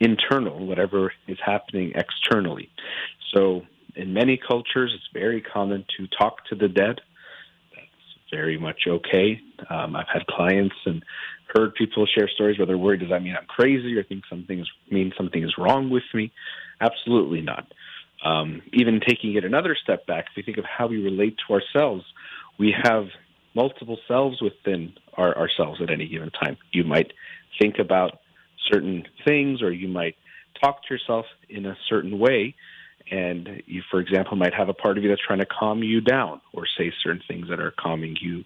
internal, 0.00 0.66
whatever 0.66 1.12
is 1.28 1.38
happening 1.44 1.92
externally. 1.94 2.70
So 3.34 3.62
in 3.96 4.12
many 4.12 4.36
cultures, 4.36 4.92
it's 4.94 5.08
very 5.12 5.40
common 5.40 5.84
to 5.96 6.06
talk 6.06 6.44
to 6.46 6.54
the 6.54 6.68
dead. 6.68 7.00
That's 7.74 8.30
very 8.30 8.58
much 8.58 8.82
okay. 8.86 9.40
Um, 9.70 9.96
I've 9.96 10.08
had 10.12 10.26
clients 10.26 10.76
and 10.84 11.02
heard 11.54 11.74
people 11.74 12.06
share 12.06 12.28
stories 12.28 12.58
where 12.58 12.66
they're 12.66 12.78
worried, 12.78 13.00
does 13.00 13.10
that 13.10 13.22
mean 13.22 13.34
I'm 13.36 13.46
crazy 13.46 13.96
or 13.96 14.02
think 14.04 14.24
something 14.28 14.60
is, 14.60 14.68
mean 14.90 15.12
something 15.16 15.42
is 15.42 15.54
wrong 15.58 15.90
with 15.90 16.02
me? 16.12 16.32
Absolutely 16.80 17.40
not. 17.40 17.72
Um, 18.24 18.62
even 18.72 19.00
taking 19.00 19.34
it 19.36 19.44
another 19.44 19.76
step 19.80 20.06
back, 20.06 20.26
if 20.30 20.36
we 20.36 20.42
think 20.42 20.58
of 20.58 20.64
how 20.64 20.86
we 20.86 20.98
relate 21.02 21.36
to 21.46 21.54
ourselves, 21.54 22.04
we 22.58 22.74
have 22.82 23.06
multiple 23.54 23.98
selves 24.08 24.42
within 24.42 24.92
our, 25.14 25.36
ourselves 25.36 25.80
at 25.82 25.90
any 25.90 26.08
given 26.08 26.30
time. 26.30 26.56
You 26.72 26.84
might 26.84 27.12
think 27.58 27.78
about 27.78 28.20
certain 28.70 29.04
things, 29.24 29.62
or 29.62 29.70
you 29.70 29.88
might 29.88 30.16
talk 30.60 30.82
to 30.82 30.94
yourself 30.94 31.26
in 31.48 31.66
a 31.66 31.76
certain 31.88 32.18
way. 32.18 32.54
And 33.10 33.62
you, 33.66 33.82
for 33.90 34.00
example, 34.00 34.36
might 34.36 34.54
have 34.54 34.68
a 34.68 34.74
part 34.74 34.98
of 34.98 35.04
you 35.04 35.10
that's 35.10 35.22
trying 35.24 35.38
to 35.38 35.46
calm 35.46 35.82
you 35.82 36.00
down 36.00 36.40
or 36.52 36.64
say 36.78 36.92
certain 37.02 37.22
things 37.28 37.48
that 37.48 37.60
are 37.60 37.72
calming 37.78 38.16
you 38.20 38.44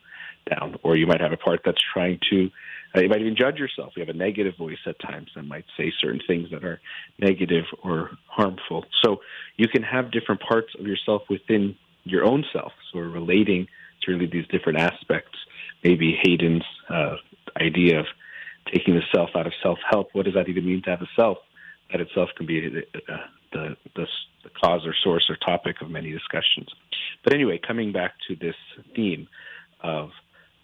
down. 0.48 0.76
Or 0.82 0.96
you 0.96 1.06
might 1.06 1.20
have 1.20 1.32
a 1.32 1.36
part 1.36 1.60
that's 1.64 1.80
trying 1.94 2.18
to, 2.30 2.50
uh, 2.94 3.00
you 3.00 3.08
might 3.08 3.20
even 3.20 3.36
judge 3.36 3.56
yourself. 3.56 3.92
You 3.96 4.04
have 4.04 4.14
a 4.14 4.18
negative 4.18 4.56
voice 4.58 4.78
at 4.86 4.98
times 5.00 5.28
that 5.34 5.44
might 5.44 5.64
say 5.76 5.92
certain 6.00 6.20
things 6.26 6.50
that 6.50 6.64
are 6.64 6.80
negative 7.18 7.64
or 7.82 8.10
harmful. 8.26 8.84
So 9.02 9.20
you 9.56 9.68
can 9.68 9.82
have 9.82 10.10
different 10.10 10.42
parts 10.42 10.68
of 10.78 10.86
yourself 10.86 11.22
within 11.30 11.76
your 12.04 12.24
own 12.24 12.44
self. 12.52 12.72
So 12.92 12.98
we're 12.98 13.08
relating 13.08 13.66
to 14.02 14.12
really 14.12 14.26
these 14.26 14.46
different 14.48 14.78
aspects. 14.78 15.38
Maybe 15.82 16.18
Hayden's 16.22 16.64
uh, 16.88 17.16
idea 17.58 18.00
of 18.00 18.06
taking 18.72 18.94
the 18.94 19.02
self 19.14 19.30
out 19.34 19.46
of 19.46 19.52
self 19.62 19.78
help. 19.88 20.08
What 20.12 20.26
does 20.26 20.34
that 20.34 20.48
even 20.48 20.66
mean 20.66 20.82
to 20.82 20.90
have 20.90 21.02
a 21.02 21.08
self? 21.16 21.38
That 21.90 22.00
itself 22.00 22.28
can 22.36 22.46
be 22.46 22.84
uh, 23.08 23.16
the, 23.52 23.76
the, 23.96 24.06
the 24.44 24.50
cause 24.62 24.86
or 24.86 24.94
source 25.02 25.28
or 25.28 25.36
topic 25.36 25.80
of 25.80 25.90
many 25.90 26.10
discussions. 26.10 26.68
But 27.24 27.32
anyway, 27.32 27.60
coming 27.64 27.92
back 27.92 28.12
to 28.28 28.36
this 28.36 28.54
theme 28.94 29.28
of 29.82 30.10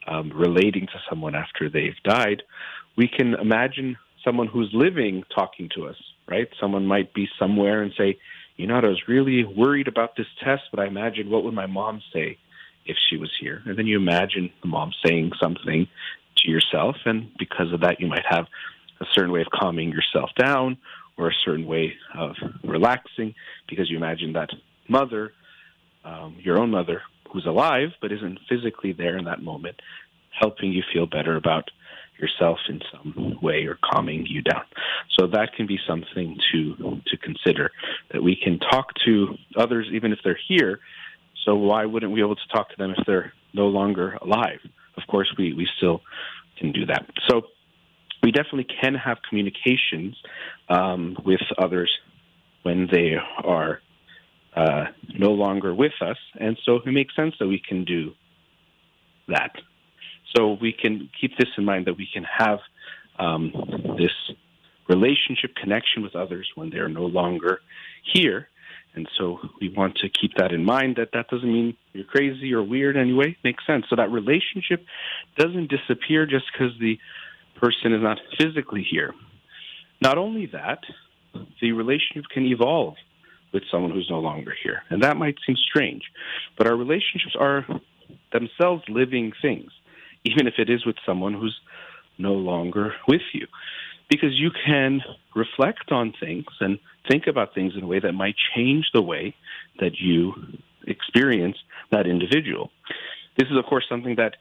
um, 0.06 0.32
relating 0.34 0.86
to 0.86 1.00
someone 1.08 1.34
after 1.34 1.68
they've 1.68 2.00
died, 2.04 2.42
we 2.96 3.08
can 3.08 3.34
imagine 3.34 3.96
someone 4.24 4.46
who's 4.46 4.70
living 4.72 5.24
talking 5.34 5.68
to 5.76 5.86
us, 5.86 5.96
right? 6.28 6.48
Someone 6.60 6.86
might 6.86 7.14
be 7.14 7.28
somewhere 7.38 7.82
and 7.82 7.92
say, 7.96 8.18
you 8.56 8.66
know, 8.66 8.76
I 8.76 8.86
was 8.86 9.02
really 9.06 9.44
worried 9.44 9.88
about 9.88 10.16
this 10.16 10.26
test, 10.42 10.62
but 10.70 10.80
I 10.80 10.86
imagine 10.86 11.30
what 11.30 11.44
would 11.44 11.54
my 11.54 11.66
mom 11.66 12.00
say 12.12 12.38
if 12.86 12.96
she 13.08 13.16
was 13.16 13.30
here. 13.38 13.62
And 13.66 13.78
then 13.78 13.86
you 13.86 13.98
imagine 13.98 14.50
the 14.62 14.68
mom 14.68 14.92
saying 15.04 15.32
something 15.40 15.86
to 16.38 16.50
yourself, 16.50 16.96
and 17.04 17.30
because 17.38 17.72
of 17.72 17.80
that, 17.80 18.00
you 18.00 18.06
might 18.06 18.24
have 18.28 18.46
a 19.00 19.04
certain 19.12 19.32
way 19.32 19.40
of 19.40 19.48
calming 19.52 19.90
yourself 19.90 20.30
down 20.38 20.78
or 21.18 21.28
a 21.28 21.34
certain 21.44 21.66
way 21.66 21.94
of 22.16 22.34
relaxing 22.64 23.34
because 23.68 23.90
you 23.90 23.96
imagine 23.96 24.32
that 24.34 24.50
mother, 24.88 25.32
um, 26.04 26.36
your 26.38 26.58
own 26.58 26.70
mother, 26.70 27.02
who's 27.32 27.46
alive 27.46 27.90
but 28.00 28.12
isn't 28.12 28.38
physically 28.48 28.92
there 28.92 29.16
in 29.16 29.24
that 29.24 29.42
moment, 29.42 29.80
helping 30.30 30.72
you 30.72 30.82
feel 30.92 31.06
better 31.06 31.36
about 31.36 31.70
yourself 32.18 32.58
in 32.68 32.80
some 32.92 33.38
way 33.42 33.66
or 33.66 33.78
calming 33.84 34.24
you 34.26 34.40
down. 34.42 34.62
So 35.18 35.26
that 35.28 35.54
can 35.54 35.66
be 35.66 35.78
something 35.86 36.38
to 36.52 37.00
to 37.06 37.16
consider 37.18 37.70
that 38.12 38.22
we 38.22 38.36
can 38.36 38.58
talk 38.58 38.92
to 39.04 39.34
others 39.56 39.88
even 39.92 40.12
if 40.12 40.18
they're 40.24 40.38
here 40.48 40.80
so 41.46 41.54
why 41.54 41.84
wouldn't 41.86 42.12
we 42.12 42.16
be 42.16 42.24
able 42.24 42.36
to 42.36 42.48
talk 42.52 42.68
to 42.70 42.76
them 42.76 42.92
if 42.96 43.06
they're 43.06 43.32
no 43.54 43.68
longer 43.68 44.18
alive? 44.20 44.58
Of 44.96 45.04
course, 45.08 45.32
we, 45.38 45.54
we 45.54 45.68
still 45.76 46.02
can 46.58 46.72
do 46.72 46.84
that. 46.86 47.06
So 47.28 47.42
we 48.26 48.32
definitely 48.32 48.66
can 48.82 48.96
have 48.96 49.18
communications 49.28 50.16
um, 50.68 51.16
with 51.24 51.42
others 51.58 51.96
when 52.64 52.88
they 52.90 53.12
are 53.44 53.78
uh, 54.56 54.86
no 55.16 55.30
longer 55.30 55.72
with 55.72 55.92
us. 56.00 56.16
And 56.34 56.58
so 56.64 56.80
it 56.84 56.90
makes 56.90 57.14
sense 57.14 57.36
that 57.38 57.46
we 57.46 57.62
can 57.68 57.84
do 57.84 58.14
that. 59.28 59.52
So 60.34 60.58
we 60.60 60.72
can 60.72 61.08
keep 61.20 61.38
this 61.38 61.50
in 61.56 61.64
mind 61.64 61.86
that 61.86 61.96
we 61.96 62.08
can 62.12 62.24
have 62.24 62.58
um, 63.16 63.52
this 63.96 64.10
relationship 64.88 65.54
connection 65.54 66.02
with 66.02 66.16
others 66.16 66.50
when 66.56 66.70
they're 66.70 66.88
no 66.88 67.06
longer 67.06 67.60
here. 68.12 68.48
And 68.96 69.08
so 69.16 69.38
we 69.60 69.68
want 69.68 69.98
to 69.98 70.08
keep 70.08 70.32
that 70.38 70.50
in 70.50 70.64
mind 70.64 70.96
that 70.96 71.10
that 71.12 71.28
doesn't 71.28 71.52
mean 71.52 71.76
you're 71.92 72.04
crazy 72.06 72.52
or 72.52 72.64
weird 72.64 72.96
anyway. 72.96 73.36
Makes 73.44 73.64
sense. 73.68 73.84
So 73.88 73.94
that 73.94 74.10
relationship 74.10 74.84
doesn't 75.38 75.70
disappear 75.70 76.26
just 76.26 76.46
because 76.52 76.72
the 76.80 76.98
person 77.60 77.92
is 77.92 78.02
not 78.02 78.18
physically 78.38 78.86
here. 78.88 79.14
Not 80.00 80.18
only 80.18 80.46
that, 80.46 80.80
the 81.60 81.72
relationship 81.72 82.24
can 82.32 82.44
evolve 82.46 82.94
with 83.52 83.62
someone 83.70 83.90
who's 83.90 84.08
no 84.10 84.20
longer 84.20 84.54
here. 84.62 84.82
And 84.90 85.02
that 85.02 85.16
might 85.16 85.36
seem 85.46 85.56
strange, 85.56 86.02
but 86.58 86.66
our 86.66 86.76
relationships 86.76 87.36
are 87.38 87.66
themselves 88.32 88.82
living 88.88 89.32
things. 89.40 89.70
even 90.26 90.46
if 90.46 90.54
it 90.58 90.68
is 90.68 90.84
with 90.84 90.96
someone 91.06 91.34
who's 91.34 91.58
no 92.18 92.32
longer 92.32 92.94
with 93.08 93.22
you. 93.32 93.46
Because 94.08 94.30
you 94.32 94.50
can 94.50 95.00
reflect 95.34 95.90
on 95.90 96.12
things 96.18 96.46
and 96.60 96.78
think 97.08 97.26
about 97.26 97.54
things 97.54 97.74
in 97.76 97.82
a 97.82 97.86
way 97.86 98.00
that 98.00 98.12
might 98.12 98.36
change 98.54 98.86
the 98.92 99.02
way 99.02 99.34
that 99.80 99.98
you 99.98 100.34
experience 100.86 101.56
that 101.90 102.06
individual. 102.06 102.70
This 103.36 103.48
is, 103.50 103.56
of 103.56 103.64
course, 103.66 103.84
something 103.88 104.16
that 104.16 104.36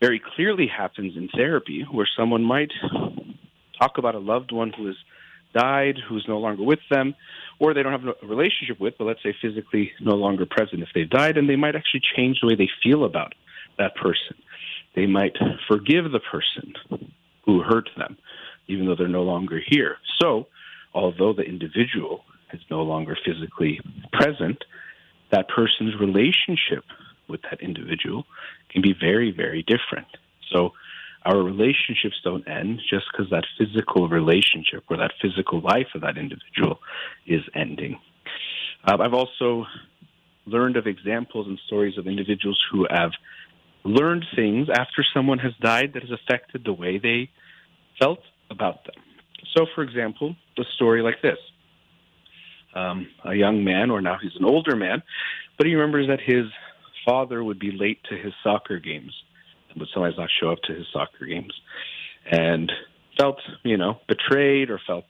very 0.00 0.20
clearly 0.34 0.66
happens 0.66 1.16
in 1.16 1.28
therapy, 1.28 1.86
where 1.90 2.08
someone 2.16 2.42
might 2.42 2.72
talk 3.78 3.98
about 3.98 4.14
a 4.14 4.18
loved 4.18 4.52
one 4.52 4.72
who 4.76 4.86
has 4.86 4.96
died, 5.54 5.96
who's 6.08 6.24
no 6.28 6.38
longer 6.38 6.62
with 6.62 6.78
them, 6.90 7.14
or 7.58 7.74
they 7.74 7.82
don't 7.82 7.92
have 7.92 8.16
a 8.22 8.26
relationship 8.26 8.80
with, 8.80 8.94
but 8.98 9.04
let's 9.04 9.22
say 9.22 9.34
physically 9.42 9.92
no 10.00 10.14
longer 10.14 10.46
present 10.46 10.82
if 10.82 10.88
they've 10.94 11.10
died, 11.10 11.36
and 11.36 11.48
they 11.48 11.56
might 11.56 11.76
actually 11.76 12.02
change 12.16 12.38
the 12.40 12.46
way 12.46 12.54
they 12.54 12.70
feel 12.82 13.04
about 13.04 13.34
that 13.78 13.94
person. 13.96 14.36
They 14.94 15.06
might 15.06 15.36
forgive 15.68 16.10
the 16.10 16.20
person 16.20 16.74
who 17.44 17.62
hurt 17.62 17.90
them, 17.96 18.16
even 18.68 18.86
though 18.86 18.94
they're 18.96 19.08
no 19.08 19.22
longer 19.22 19.60
here. 19.64 19.96
So, 20.20 20.46
although 20.94 21.32
the 21.32 21.42
individual 21.42 22.24
is 22.52 22.60
no 22.70 22.82
longer 22.82 23.16
physically 23.24 23.80
present, 24.12 24.64
that 25.30 25.48
person's 25.48 25.94
relationship 26.00 26.84
with 27.30 27.42
that 27.42 27.60
individual 27.60 28.24
can 28.70 28.82
be 28.82 28.94
very, 28.98 29.30
very 29.30 29.62
different. 29.62 30.08
So, 30.52 30.72
our 31.24 31.36
relationships 31.36 32.16
don't 32.24 32.48
end 32.48 32.80
just 32.88 33.04
because 33.12 33.30
that 33.30 33.44
physical 33.58 34.08
relationship 34.08 34.84
or 34.88 34.96
that 34.96 35.12
physical 35.20 35.60
life 35.60 35.88
of 35.94 36.00
that 36.00 36.16
individual 36.16 36.78
is 37.26 37.42
ending. 37.54 38.00
Uh, 38.86 38.96
I've 38.98 39.12
also 39.12 39.66
learned 40.46 40.78
of 40.78 40.86
examples 40.86 41.46
and 41.46 41.58
stories 41.66 41.98
of 41.98 42.06
individuals 42.06 42.58
who 42.72 42.86
have 42.90 43.10
learned 43.84 44.24
things 44.34 44.68
after 44.70 45.04
someone 45.12 45.38
has 45.40 45.52
died 45.60 45.92
that 45.92 46.02
has 46.02 46.10
affected 46.10 46.64
the 46.64 46.72
way 46.72 46.96
they 46.96 47.28
felt 47.98 48.20
about 48.50 48.84
them. 48.84 48.96
So, 49.54 49.66
for 49.74 49.82
example, 49.82 50.36
a 50.58 50.62
story 50.74 51.02
like 51.02 51.20
this 51.22 51.38
um, 52.74 53.08
a 53.24 53.34
young 53.34 53.64
man, 53.64 53.90
or 53.90 54.00
now 54.00 54.16
he's 54.20 54.36
an 54.38 54.44
older 54.44 54.76
man, 54.76 55.02
but 55.56 55.66
he 55.66 55.74
remembers 55.74 56.08
that 56.08 56.20
his 56.20 56.46
father 57.10 57.42
would 57.42 57.58
be 57.58 57.72
late 57.72 57.98
to 58.08 58.16
his 58.16 58.32
soccer 58.44 58.78
games 58.78 59.12
and 59.68 59.80
would 59.80 59.88
sometimes 59.92 60.14
not 60.16 60.28
show 60.40 60.52
up 60.52 60.60
to 60.62 60.72
his 60.72 60.86
soccer 60.92 61.26
games 61.26 61.52
and 62.30 62.70
felt, 63.18 63.40
you 63.64 63.76
know, 63.76 63.98
betrayed 64.06 64.70
or 64.70 64.80
felt 64.86 65.06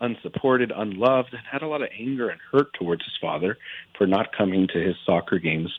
unsupported, 0.00 0.72
unloved, 0.74 1.28
and 1.32 1.42
had 1.50 1.62
a 1.62 1.68
lot 1.68 1.80
of 1.80 1.88
anger 1.96 2.28
and 2.28 2.40
hurt 2.50 2.74
towards 2.74 3.04
his 3.04 3.14
father 3.20 3.56
for 3.96 4.04
not 4.04 4.36
coming 4.36 4.66
to 4.66 4.80
his 4.80 4.96
soccer 5.06 5.38
games 5.38 5.72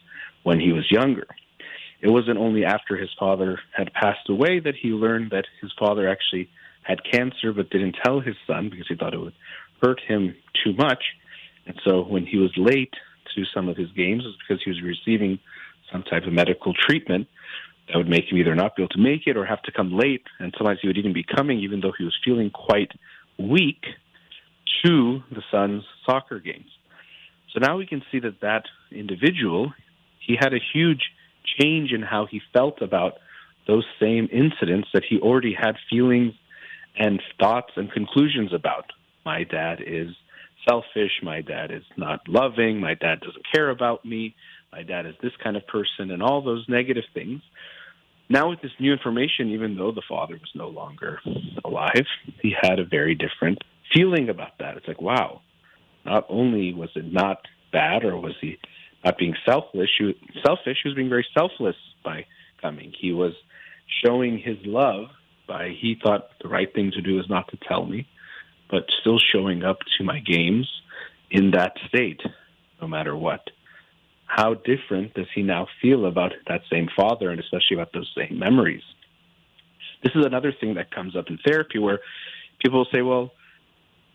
when 0.44 0.62
he 0.62 0.72
was 0.72 0.90
younger. 0.90 1.28
It 2.02 2.08
wasn't 2.08 2.38
only 2.38 2.64
after 2.64 2.96
his 2.96 3.10
father 3.20 3.60
had 3.76 3.92
passed 3.94 4.30
away 4.30 4.62
that 4.62 4.76
he 4.82 4.90
learned 4.90 5.32
that 5.32 5.46
his 5.62 5.72
father 5.78 6.08
actually 6.08 6.50
had 6.84 7.00
cancer 7.12 7.52
but 7.54 7.70
didn't 7.70 7.98
tell 8.04 8.22
his 8.22 8.36
son 8.48 8.70
because 8.70 8.86
he 8.88 8.96
thought 8.96 9.14
it 9.14 9.20
would 9.20 9.34
hurt 9.82 10.00
him 10.08 10.36
too 10.64 10.74
much. 10.74 11.04
And 11.66 11.76
so 11.84 12.04
when 12.04 12.26
he 12.26 12.38
was 12.38 12.52
late 12.56 12.94
to 13.36 13.44
some 13.54 13.70
of 13.70 13.78
his 13.78 13.92
games, 13.92 14.24
was 14.24 14.36
because 14.48 14.62
he 14.64 14.70
was 14.70 14.82
receiving 14.82 15.40
some 15.92 16.04
type 16.04 16.24
of 16.26 16.34
medical 16.34 16.74
treatment 16.74 17.28
that 17.88 17.98
would 17.98 18.10
make 18.10 18.32
him 18.32 18.38
either 18.38 18.56
not 18.56 18.76
be 18.76 18.84
able 18.84 18.90
to 18.90 19.00
make 19.00 19.28
it 19.28 19.38
or 19.38 19.46
have 19.46 19.62
to 19.64 19.72
come 19.72 19.96
late. 19.98 20.24
And 20.40 20.54
sometimes 20.58 20.80
he 20.82 20.88
would 20.88 20.98
even 20.98 21.14
be 21.14 21.24
coming, 21.24 21.60
even 21.60 21.82
though 21.82 21.94
he 21.98 22.04
was 22.04 22.18
feeling 22.24 22.50
quite 22.50 22.92
weak, 23.38 23.84
to 24.84 25.22
the 25.32 25.42
son's 25.52 25.84
soccer 26.06 26.40
games. 26.40 26.70
So 27.54 27.60
now 27.60 27.78
we 27.78 27.86
can 27.86 28.02
see 28.12 28.20
that 28.20 28.42
that 28.42 28.64
individual, 28.92 29.74
he 30.20 30.36
had 30.40 30.54
a 30.54 30.60
huge 30.74 31.12
change 31.60 31.92
in 31.92 32.02
how 32.02 32.26
he 32.26 32.42
felt 32.54 32.82
about 32.82 33.14
those 33.68 33.86
same 34.00 34.28
incidents 34.32 34.90
that 34.94 35.04
he 35.08 35.20
already 35.20 35.54
had 35.54 35.76
feelings 35.90 36.34
and 36.98 37.22
thoughts 37.40 37.72
and 37.76 37.92
conclusions 37.92 38.54
about. 38.54 38.92
My 39.26 39.44
dad 39.44 39.80
is 39.86 40.10
selfish. 40.68 41.12
My 41.24 41.42
dad 41.42 41.72
is 41.72 41.84
not 41.98 42.22
loving. 42.28 42.80
My 42.80 42.96
dad 42.96 43.22
doesn't 43.22 43.46
care 43.54 43.70
about 43.70 44.06
me. 44.06 44.36
My 44.72 44.84
dad 44.84 45.06
is 45.06 45.16
this 45.22 45.32
kind 45.44 45.56
of 45.56 45.66
person, 45.68 46.12
and 46.12 46.22
all 46.22 46.42
those 46.42 46.66
negative 46.68 47.06
things. 47.14 47.42
Now, 48.30 48.50
with 48.50 48.62
this 48.62 48.72
new 48.80 48.92
information, 48.92 49.52
even 49.52 49.78
though 49.78 49.92
the 49.92 50.02
father 50.10 50.34
was 50.34 50.50
no 50.56 50.68
longer 50.68 51.20
alive, 51.64 52.06
he 52.42 52.54
had 52.60 52.80
a 52.80 52.86
very 52.86 53.16
different 53.16 53.60
feeling 53.94 54.30
about 54.30 54.58
that. 54.60 54.78
It's 54.78 54.88
like, 54.88 55.02
wow, 55.02 55.42
not 56.06 56.26
only 56.28 56.74
was 56.74 56.90
it 56.96 57.12
not 57.12 57.38
bad 57.72 58.04
or 58.04 58.20
was 58.20 58.34
he 58.42 58.58
not 59.04 59.18
being 59.18 59.36
selfish, 59.46 59.90
selfish, 60.44 60.78
he 60.82 60.90
was 60.90 60.96
being 60.96 61.10
very 61.10 61.28
selfless 61.38 61.76
by 62.04 62.26
coming. 62.62 62.92
He 63.00 63.12
was 63.12 63.34
showing 64.04 64.40
his 64.40 64.58
love 64.66 65.06
by, 65.48 65.70
he 65.80 65.96
thought 66.04 66.30
the 66.42 66.50
right 66.50 66.74
thing 66.74 66.92
to 66.96 67.02
do 67.02 67.20
is 67.20 67.26
not 67.30 67.48
to 67.52 67.58
tell 67.68 67.86
me, 67.86 68.08
but 68.70 68.86
still 69.02 69.20
showing 69.20 69.64
up 69.64 69.80
to 69.98 70.04
my 70.04 70.20
games 70.20 70.70
in 71.32 71.52
that 71.52 71.74
state, 71.88 72.22
no 72.82 72.88
matter 72.88 73.16
what 73.16 73.42
how 74.26 74.54
different 74.54 75.14
does 75.14 75.28
he 75.34 75.44
now 75.44 75.68
feel 75.82 76.06
about 76.06 76.34
that 76.48 76.62
same 76.72 76.90
father 76.96 77.30
and 77.30 77.40
especially 77.40 77.76
about 77.76 77.94
those 77.94 78.12
same 78.18 78.38
memories? 78.38 78.84
This 80.04 80.14
is 80.16 80.26
another 80.26 80.54
thing 80.60 80.76
that 80.76 80.92
comes 80.94 81.16
up 81.16 81.26
in 81.30 81.40
therapy 81.46 81.80
where 81.80 82.00
people 82.64 82.86
say, 82.94 83.02
well, 83.02 83.32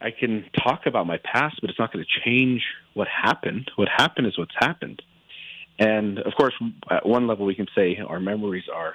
I 0.01 0.11
can 0.11 0.45
talk 0.63 0.83
about 0.87 1.07
my 1.07 1.19
past, 1.19 1.57
but 1.61 1.71
it's 1.71 1.79
not 1.79 1.93
going 1.93 2.05
to 2.05 2.21
change 2.29 2.63
what 2.95 3.09
happened. 3.09 3.71
What 3.77 3.89
happened 3.89 4.27
is 4.27 4.39
what's 4.39 4.55
happened. 4.59 5.03
And 5.79 6.19
of 6.19 6.33
course, 6.37 6.55
at 6.91 7.07
one 7.07 7.27
level, 7.27 7.47
we 7.47 7.55
can 7.55 7.67
say 7.75 7.99
our 8.07 8.21
memories 8.21 8.65
are 8.73 8.95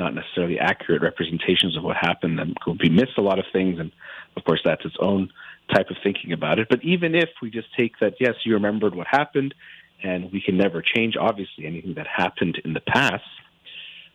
not 0.00 0.14
necessarily 0.14 0.58
accurate 0.58 1.02
representations 1.02 1.76
of 1.76 1.84
what 1.84 1.96
happened, 1.96 2.40
and 2.40 2.56
we 2.80 2.88
miss 2.88 3.10
a 3.16 3.20
lot 3.20 3.38
of 3.38 3.44
things. 3.52 3.78
And 3.78 3.92
of 4.36 4.44
course, 4.44 4.60
that's 4.64 4.84
its 4.84 4.96
own 5.00 5.30
type 5.72 5.90
of 5.90 5.96
thinking 6.02 6.32
about 6.32 6.58
it. 6.58 6.68
But 6.68 6.82
even 6.82 7.14
if 7.14 7.28
we 7.40 7.50
just 7.50 7.68
take 7.76 7.98
that, 8.00 8.14
yes, 8.18 8.34
you 8.44 8.54
remembered 8.54 8.94
what 8.94 9.06
happened, 9.06 9.54
and 10.02 10.32
we 10.32 10.40
can 10.40 10.56
never 10.56 10.82
change, 10.82 11.14
obviously, 11.20 11.66
anything 11.66 11.94
that 11.94 12.06
happened 12.06 12.60
in 12.64 12.72
the 12.72 12.80
past, 12.80 13.22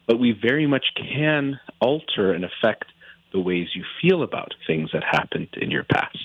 but 0.07 0.19
we 0.19 0.31
very 0.31 0.67
much 0.67 0.85
can 0.95 1.59
alter 1.79 2.33
and 2.33 2.43
affect 2.43 2.85
the 3.31 3.39
ways 3.39 3.67
you 3.73 3.83
feel 4.01 4.23
about 4.23 4.53
things 4.65 4.89
that 4.93 5.03
happened 5.03 5.49
in 5.61 5.69
your 5.71 5.83
past. 5.83 6.17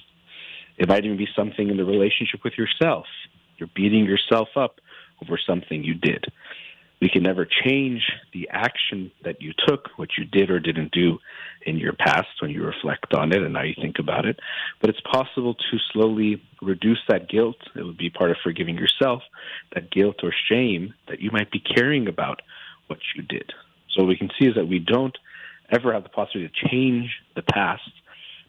It 0.78 0.88
might 0.88 1.04
even 1.04 1.18
be 1.18 1.28
something 1.36 1.68
in 1.68 1.76
the 1.76 1.84
relationship 1.84 2.40
with 2.42 2.54
yourself. 2.56 3.06
You're 3.58 3.70
beating 3.74 4.04
yourself 4.06 4.48
up 4.56 4.80
over 5.22 5.38
something 5.46 5.84
you 5.84 5.94
did 5.94 6.24
we 7.00 7.08
can 7.08 7.22
never 7.22 7.46
change 7.46 8.02
the 8.32 8.48
action 8.50 9.10
that 9.24 9.40
you 9.40 9.52
took, 9.66 9.88
what 9.96 10.10
you 10.18 10.24
did 10.24 10.50
or 10.50 10.60
didn't 10.60 10.92
do 10.92 11.18
in 11.64 11.76
your 11.76 11.94
past 11.94 12.28
when 12.40 12.50
you 12.50 12.62
reflect 12.64 13.14
on 13.14 13.32
it 13.32 13.42
and 13.42 13.54
now 13.54 13.62
you 13.62 13.74
think 13.80 13.98
about 13.98 14.26
it. 14.26 14.38
But 14.80 14.90
it's 14.90 15.00
possible 15.00 15.54
to 15.54 15.78
slowly 15.92 16.42
reduce 16.60 17.00
that 17.08 17.28
guilt. 17.28 17.56
It 17.74 17.82
would 17.84 17.96
be 17.96 18.10
part 18.10 18.30
of 18.30 18.36
forgiving 18.42 18.76
yourself, 18.76 19.22
that 19.74 19.90
guilt 19.90 20.16
or 20.22 20.32
shame 20.48 20.94
that 21.08 21.20
you 21.20 21.30
might 21.30 21.50
be 21.50 21.60
carrying 21.60 22.06
about 22.06 22.42
what 22.86 22.98
you 23.16 23.22
did. 23.22 23.52
So 23.90 24.02
what 24.02 24.08
we 24.08 24.16
can 24.16 24.30
see 24.38 24.46
is 24.46 24.54
that 24.56 24.68
we 24.68 24.78
don't 24.78 25.16
ever 25.70 25.92
have 25.92 26.02
the 26.02 26.08
possibility 26.10 26.52
to 26.52 26.68
change 26.68 27.10
the 27.34 27.42
past, 27.42 27.90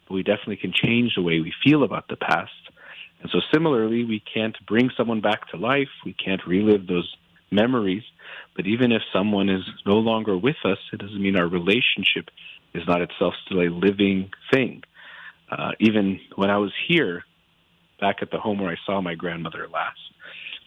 but 0.08 0.14
we 0.14 0.24
definitely 0.24 0.58
can 0.58 0.74
change 0.74 1.16
the 1.16 1.22
way 1.22 1.40
we 1.40 1.54
feel 1.64 1.84
about 1.84 2.10
the 2.10 2.18
past. 2.18 2.52
And 3.22 3.30
so 3.32 3.40
similarly, 3.54 4.04
we 4.04 4.22
can't 4.34 4.56
bring 4.66 4.90
someone 4.98 5.22
back 5.22 5.50
to 5.52 5.58
life. 5.58 5.90
We 6.06 6.14
can't 6.14 6.46
relive 6.46 6.88
those 6.88 7.16
memories. 7.52 8.04
But 8.56 8.68
even 8.68 8.92
if 8.92 9.02
someone 9.14 9.50
is 9.50 9.64
no 9.86 9.96
longer 9.96 10.38
with 10.38 10.58
us, 10.66 10.78
it 10.94 11.00
doesn't 11.00 11.22
mean 11.22 11.36
our 11.36 11.48
relationship 11.48 12.30
is 12.74 12.84
not 12.88 13.02
itself 13.02 13.34
still 13.46 13.62
a 13.62 13.70
living 13.70 14.32
thing. 14.52 14.84
Uh, 15.50 15.72
even 15.80 16.20
when 16.36 16.50
I 16.50 16.58
was 16.58 16.72
here, 16.88 17.24
back 18.00 18.18
at 18.22 18.32
the 18.32 18.40
home 18.40 18.60
where 18.60 18.72
I 18.72 18.78
saw 18.86 19.02
my 19.02 19.16
grandmother 19.16 19.68
last, 19.72 20.00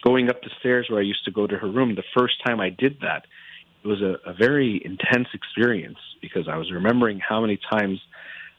going 0.04 0.28
up 0.28 0.42
the 0.42 0.50
stairs 0.60 0.86
where 0.88 1.00
I 1.00 1.04
used 1.04 1.24
to 1.24 1.30
go 1.30 1.46
to 1.46 1.56
her 1.56 1.70
room, 1.70 1.94
the 1.94 2.04
first 2.16 2.34
time 2.44 2.60
I 2.60 2.70
did 2.70 3.00
that, 3.00 3.26
it 3.82 3.88
was 3.88 4.02
a, 4.02 4.16
a 4.28 4.32
very 4.32 4.80
intense 4.84 5.28
experience 5.34 5.98
because 6.20 6.48
I 6.48 6.56
was 6.56 6.70
remembering 6.70 7.20
how 7.20 7.40
many 7.40 7.58
times 7.70 8.00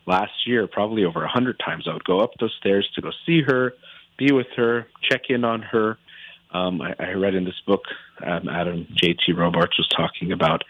last 0.05 0.33
year, 0.45 0.67
probably 0.67 1.03
over 1.03 1.23
a 1.23 1.27
hundred 1.27 1.59
times, 1.59 1.87
I 1.89 1.93
would 1.93 2.03
go 2.03 2.19
up 2.19 2.31
those 2.39 2.53
stairs 2.59 2.87
to 2.95 3.01
go 3.01 3.11
see 3.25 3.41
her, 3.41 3.73
be 4.17 4.31
with 4.31 4.47
her, 4.55 4.87
check 5.01 5.23
in 5.29 5.43
on 5.43 5.61
her, 5.61 5.97
um, 6.51 6.81
I, 6.81 6.95
I, 6.99 7.11
read 7.13 7.35
in 7.35 7.43
this 7.43 7.59
book, 7.65 7.83
um, 8.23 8.47
Adam 8.49 8.87
J.T. 8.93 9.33
Robarts 9.33 9.77
was 9.77 9.87
talking 9.87 10.31
about, 10.31 10.63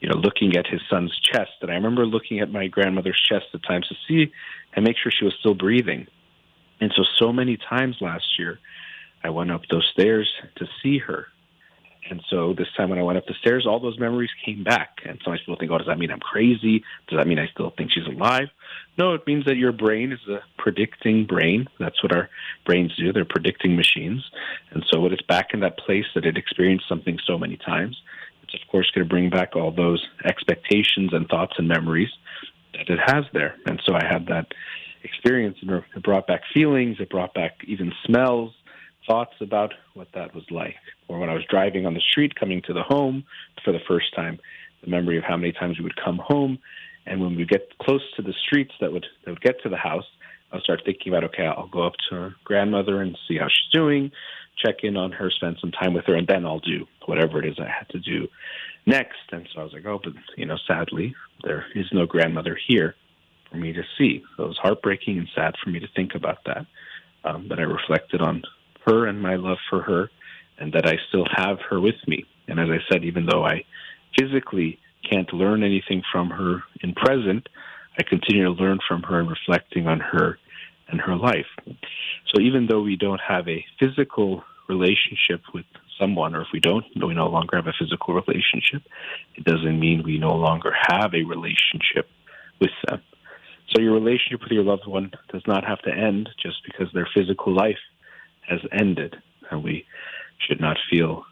you 0.00 0.08
know, 0.08 0.16
looking 0.16 0.56
at 0.56 0.66
his 0.66 0.80
son's 0.90 1.16
chest. 1.20 1.52
And 1.60 1.70
I 1.70 1.74
remember 1.74 2.06
looking 2.06 2.40
at 2.40 2.50
my 2.50 2.66
grandmother's 2.66 3.20
chest 3.28 3.46
at 3.54 3.62
times 3.62 3.88
to 3.88 3.94
see 4.06 4.32
and 4.74 4.84
make 4.84 4.96
sure 4.96 5.12
she 5.12 5.24
was 5.24 5.34
still 5.38 5.54
breathing. 5.54 6.06
And 6.80 6.92
so, 6.96 7.04
so 7.18 7.32
many 7.32 7.56
times 7.56 7.96
last 8.00 8.38
year, 8.38 8.58
I 9.22 9.30
went 9.30 9.52
up 9.52 9.62
those 9.70 9.88
stairs 9.92 10.30
to 10.56 10.66
see 10.82 10.98
her 10.98 11.28
and 12.10 12.20
so 12.28 12.52
this 12.52 12.66
time 12.76 12.90
when 12.90 12.98
I 12.98 13.02
went 13.02 13.18
up 13.18 13.26
the 13.26 13.34
stairs, 13.40 13.66
all 13.66 13.78
those 13.78 13.98
memories 13.98 14.30
came 14.44 14.64
back. 14.64 14.98
And 15.04 15.20
some 15.24 15.34
people 15.34 15.56
think, 15.58 15.70
oh, 15.70 15.78
does 15.78 15.86
that 15.86 15.98
mean 15.98 16.10
I'm 16.10 16.20
crazy? 16.20 16.84
Does 17.08 17.18
that 17.18 17.26
mean 17.26 17.38
I 17.38 17.46
still 17.48 17.72
think 17.76 17.92
she's 17.92 18.06
alive? 18.06 18.48
No, 18.98 19.14
it 19.14 19.26
means 19.26 19.44
that 19.44 19.56
your 19.56 19.72
brain 19.72 20.12
is 20.12 20.20
a 20.28 20.40
predicting 20.58 21.26
brain. 21.26 21.68
That's 21.78 22.02
what 22.02 22.14
our 22.14 22.28
brains 22.66 22.94
do. 22.96 23.12
They're 23.12 23.24
predicting 23.24 23.76
machines. 23.76 24.24
And 24.72 24.84
so 24.90 25.00
when 25.00 25.12
it's 25.12 25.22
back 25.22 25.54
in 25.54 25.60
that 25.60 25.78
place 25.78 26.06
that 26.14 26.26
it 26.26 26.36
experienced 26.36 26.88
something 26.88 27.18
so 27.24 27.38
many 27.38 27.56
times, 27.56 27.96
it's 28.42 28.54
of 28.54 28.68
course 28.68 28.90
going 28.90 29.06
to 29.06 29.08
bring 29.08 29.30
back 29.30 29.54
all 29.54 29.70
those 29.70 30.04
expectations 30.24 31.10
and 31.12 31.28
thoughts 31.28 31.54
and 31.56 31.68
memories 31.68 32.10
that 32.74 32.88
it 32.88 32.98
has 33.06 33.24
there. 33.32 33.54
And 33.66 33.80
so 33.86 33.94
I 33.94 34.04
had 34.04 34.26
that 34.26 34.48
experience, 35.04 35.58
and 35.62 35.70
it 35.70 36.02
brought 36.02 36.26
back 36.26 36.42
feelings, 36.52 36.96
it 37.00 37.10
brought 37.10 37.34
back 37.34 37.58
even 37.66 37.92
smells, 38.04 38.52
thoughts 39.06 39.34
about 39.40 39.72
what 39.94 40.08
that 40.14 40.34
was 40.34 40.44
like. 40.50 40.76
Or 41.08 41.18
when 41.18 41.28
I 41.28 41.34
was 41.34 41.44
driving 41.48 41.86
on 41.86 41.94
the 41.94 42.00
street 42.00 42.34
coming 42.34 42.62
to 42.66 42.72
the 42.72 42.82
home 42.82 43.24
for 43.64 43.72
the 43.72 43.80
first 43.86 44.14
time, 44.14 44.38
the 44.82 44.90
memory 44.90 45.18
of 45.18 45.24
how 45.24 45.36
many 45.36 45.52
times 45.52 45.78
we 45.78 45.84
would 45.84 45.96
come 46.02 46.18
home, 46.18 46.58
and 47.06 47.20
when 47.20 47.36
we 47.36 47.44
get 47.44 47.76
close 47.80 48.02
to 48.16 48.22
the 48.22 48.34
streets 48.46 48.72
that 48.80 48.92
would 48.92 49.06
that 49.24 49.32
would 49.32 49.40
get 49.40 49.60
to 49.62 49.68
the 49.68 49.76
house, 49.76 50.06
I'll 50.52 50.60
start 50.60 50.82
thinking 50.84 51.12
about 51.12 51.24
okay, 51.24 51.46
I'll 51.46 51.68
go 51.68 51.86
up 51.86 51.94
to 52.08 52.16
her 52.16 52.34
grandmother 52.44 53.00
and 53.00 53.16
see 53.26 53.38
how 53.38 53.48
she's 53.48 53.72
doing, 53.72 54.12
check 54.64 54.76
in 54.82 54.96
on 54.96 55.12
her, 55.12 55.30
spend 55.30 55.58
some 55.60 55.72
time 55.72 55.94
with 55.94 56.04
her, 56.06 56.14
and 56.14 56.26
then 56.26 56.44
I'll 56.44 56.60
do 56.60 56.86
whatever 57.06 57.38
it 57.38 57.46
is 57.46 57.56
I 57.58 57.68
had 57.68 57.88
to 57.90 57.98
do 57.98 58.28
next. 58.86 59.32
And 59.32 59.48
so 59.52 59.60
I 59.60 59.64
was 59.64 59.72
like, 59.72 59.86
oh, 59.86 60.00
but 60.02 60.12
you 60.36 60.46
know, 60.46 60.58
sadly, 60.66 61.14
there 61.44 61.66
is 61.74 61.86
no 61.92 62.06
grandmother 62.06 62.58
here 62.68 62.94
for 63.50 63.56
me 63.56 63.72
to 63.72 63.82
see. 63.98 64.22
So 64.36 64.44
it 64.44 64.48
was 64.48 64.58
heartbreaking 64.58 65.18
and 65.18 65.28
sad 65.34 65.54
for 65.62 65.70
me 65.70 65.80
to 65.80 65.88
think 65.94 66.14
about 66.14 66.38
that. 66.46 66.66
Um, 67.24 67.46
but 67.48 67.58
I 67.58 67.62
reflected 67.62 68.20
on 68.20 68.42
her 68.86 69.06
and 69.06 69.20
my 69.20 69.36
love 69.36 69.58
for 69.70 69.82
her, 69.82 70.10
and 70.58 70.72
that 70.72 70.86
I 70.86 70.96
still 71.08 71.26
have 71.36 71.58
her 71.70 71.80
with 71.80 71.96
me. 72.06 72.24
And 72.48 72.60
as 72.60 72.68
I 72.68 72.78
said, 72.90 73.04
even 73.04 73.26
though 73.26 73.44
I 73.44 73.64
physically 74.18 74.78
can't 75.08 75.32
learn 75.32 75.62
anything 75.62 76.02
from 76.12 76.30
her 76.30 76.62
in 76.82 76.94
present, 76.94 77.48
I 77.98 78.02
continue 78.02 78.44
to 78.44 78.50
learn 78.50 78.78
from 78.86 79.02
her 79.02 79.20
and 79.20 79.28
reflecting 79.28 79.86
on 79.86 80.00
her 80.00 80.38
and 80.88 81.00
her 81.00 81.16
life. 81.16 81.46
So 81.66 82.40
even 82.40 82.66
though 82.66 82.82
we 82.82 82.96
don't 82.96 83.20
have 83.20 83.48
a 83.48 83.64
physical 83.78 84.44
relationship 84.68 85.42
with 85.52 85.64
someone, 85.98 86.34
or 86.34 86.42
if 86.42 86.48
we 86.52 86.60
don't, 86.60 86.84
we 86.94 87.14
no 87.14 87.26
longer 87.26 87.56
have 87.56 87.66
a 87.66 87.72
physical 87.78 88.14
relationship, 88.14 88.82
it 89.36 89.44
doesn't 89.44 89.78
mean 89.78 90.02
we 90.04 90.18
no 90.18 90.34
longer 90.34 90.72
have 90.88 91.14
a 91.14 91.24
relationship 91.24 92.08
with 92.60 92.70
them. 92.86 93.02
So 93.70 93.80
your 93.80 93.94
relationship 93.94 94.40
with 94.42 94.52
your 94.52 94.64
loved 94.64 94.86
one 94.86 95.12
does 95.32 95.42
not 95.46 95.64
have 95.64 95.80
to 95.82 95.90
end 95.90 96.28
just 96.40 96.56
because 96.64 96.88
their 96.92 97.08
physical 97.14 97.54
life 97.54 97.78
has 98.48 98.60
ended. 98.72 99.16
And 99.50 99.62
we 99.62 99.86
should 100.38 100.60
not 100.60 100.76
feel 100.90 101.24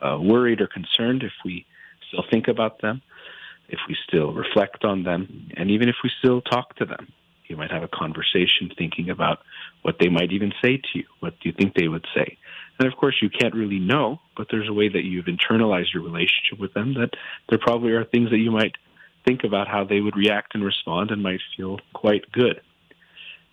uh, 0.00 0.18
worried 0.20 0.60
or 0.60 0.66
concerned 0.66 1.22
if 1.22 1.32
we 1.44 1.66
still 2.08 2.24
think 2.30 2.48
about 2.48 2.80
them, 2.80 3.02
if 3.68 3.78
we 3.88 3.96
still 4.06 4.32
reflect 4.32 4.84
on 4.84 5.04
them, 5.04 5.50
and 5.56 5.70
even 5.70 5.88
if 5.88 5.96
we 6.02 6.10
still 6.18 6.40
talk 6.40 6.76
to 6.76 6.84
them. 6.84 7.08
You 7.46 7.56
might 7.56 7.72
have 7.72 7.82
a 7.82 7.88
conversation 7.88 8.70
thinking 8.78 9.10
about 9.10 9.40
what 9.82 9.96
they 9.98 10.08
might 10.08 10.30
even 10.30 10.52
say 10.62 10.76
to 10.76 10.98
you. 10.98 11.04
What 11.18 11.34
do 11.40 11.48
you 11.48 11.52
think 11.52 11.74
they 11.74 11.88
would 11.88 12.06
say? 12.14 12.38
And 12.78 12.86
of 12.86 12.96
course, 12.96 13.16
you 13.20 13.28
can't 13.28 13.54
really 13.54 13.80
know, 13.80 14.20
but 14.36 14.46
there's 14.50 14.68
a 14.68 14.72
way 14.72 14.88
that 14.88 15.02
you've 15.02 15.26
internalized 15.26 15.92
your 15.92 16.04
relationship 16.04 16.60
with 16.60 16.72
them 16.74 16.94
that 16.94 17.10
there 17.48 17.58
probably 17.58 17.90
are 17.90 18.04
things 18.04 18.30
that 18.30 18.38
you 18.38 18.52
might 18.52 18.76
think 19.26 19.44
about 19.44 19.68
how 19.68 19.84
they 19.84 20.00
would 20.00 20.16
react 20.16 20.54
and 20.54 20.64
respond 20.64 21.10
and 21.10 21.22
might 21.22 21.40
feel 21.56 21.78
quite 21.92 22.30
good. 22.32 22.60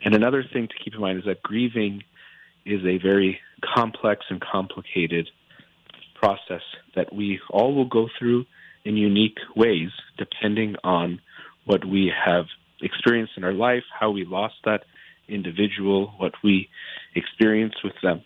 And 0.03 0.13
another 0.13 0.43
thing 0.43 0.67
to 0.67 0.83
keep 0.83 0.93
in 0.93 1.01
mind 1.01 1.19
is 1.19 1.25
that 1.25 1.41
grieving 1.41 2.03
is 2.67 2.85
a 2.85 2.97
very 2.97 3.39
complex 3.75 4.25
and 4.29 4.41
complicated 4.41 5.29
process 6.15 6.61
that 6.95 7.13
we 7.13 7.39
all 7.49 7.73
will 7.73 7.85
go 7.85 8.07
through 8.17 8.45
in 8.83 8.97
unique 8.97 9.37
ways 9.55 9.89
depending 10.17 10.75
on 10.83 11.21
what 11.65 11.85
we 11.85 12.11
have 12.25 12.45
experienced 12.81 13.33
in 13.37 13.43
our 13.43 13.53
life, 13.53 13.83
how 13.99 14.11
we 14.11 14.25
lost 14.25 14.55
that 14.65 14.83
individual, 15.27 16.13
what 16.17 16.33
we 16.43 16.69
experienced 17.15 17.83
with 17.83 17.93
them. 18.01 18.21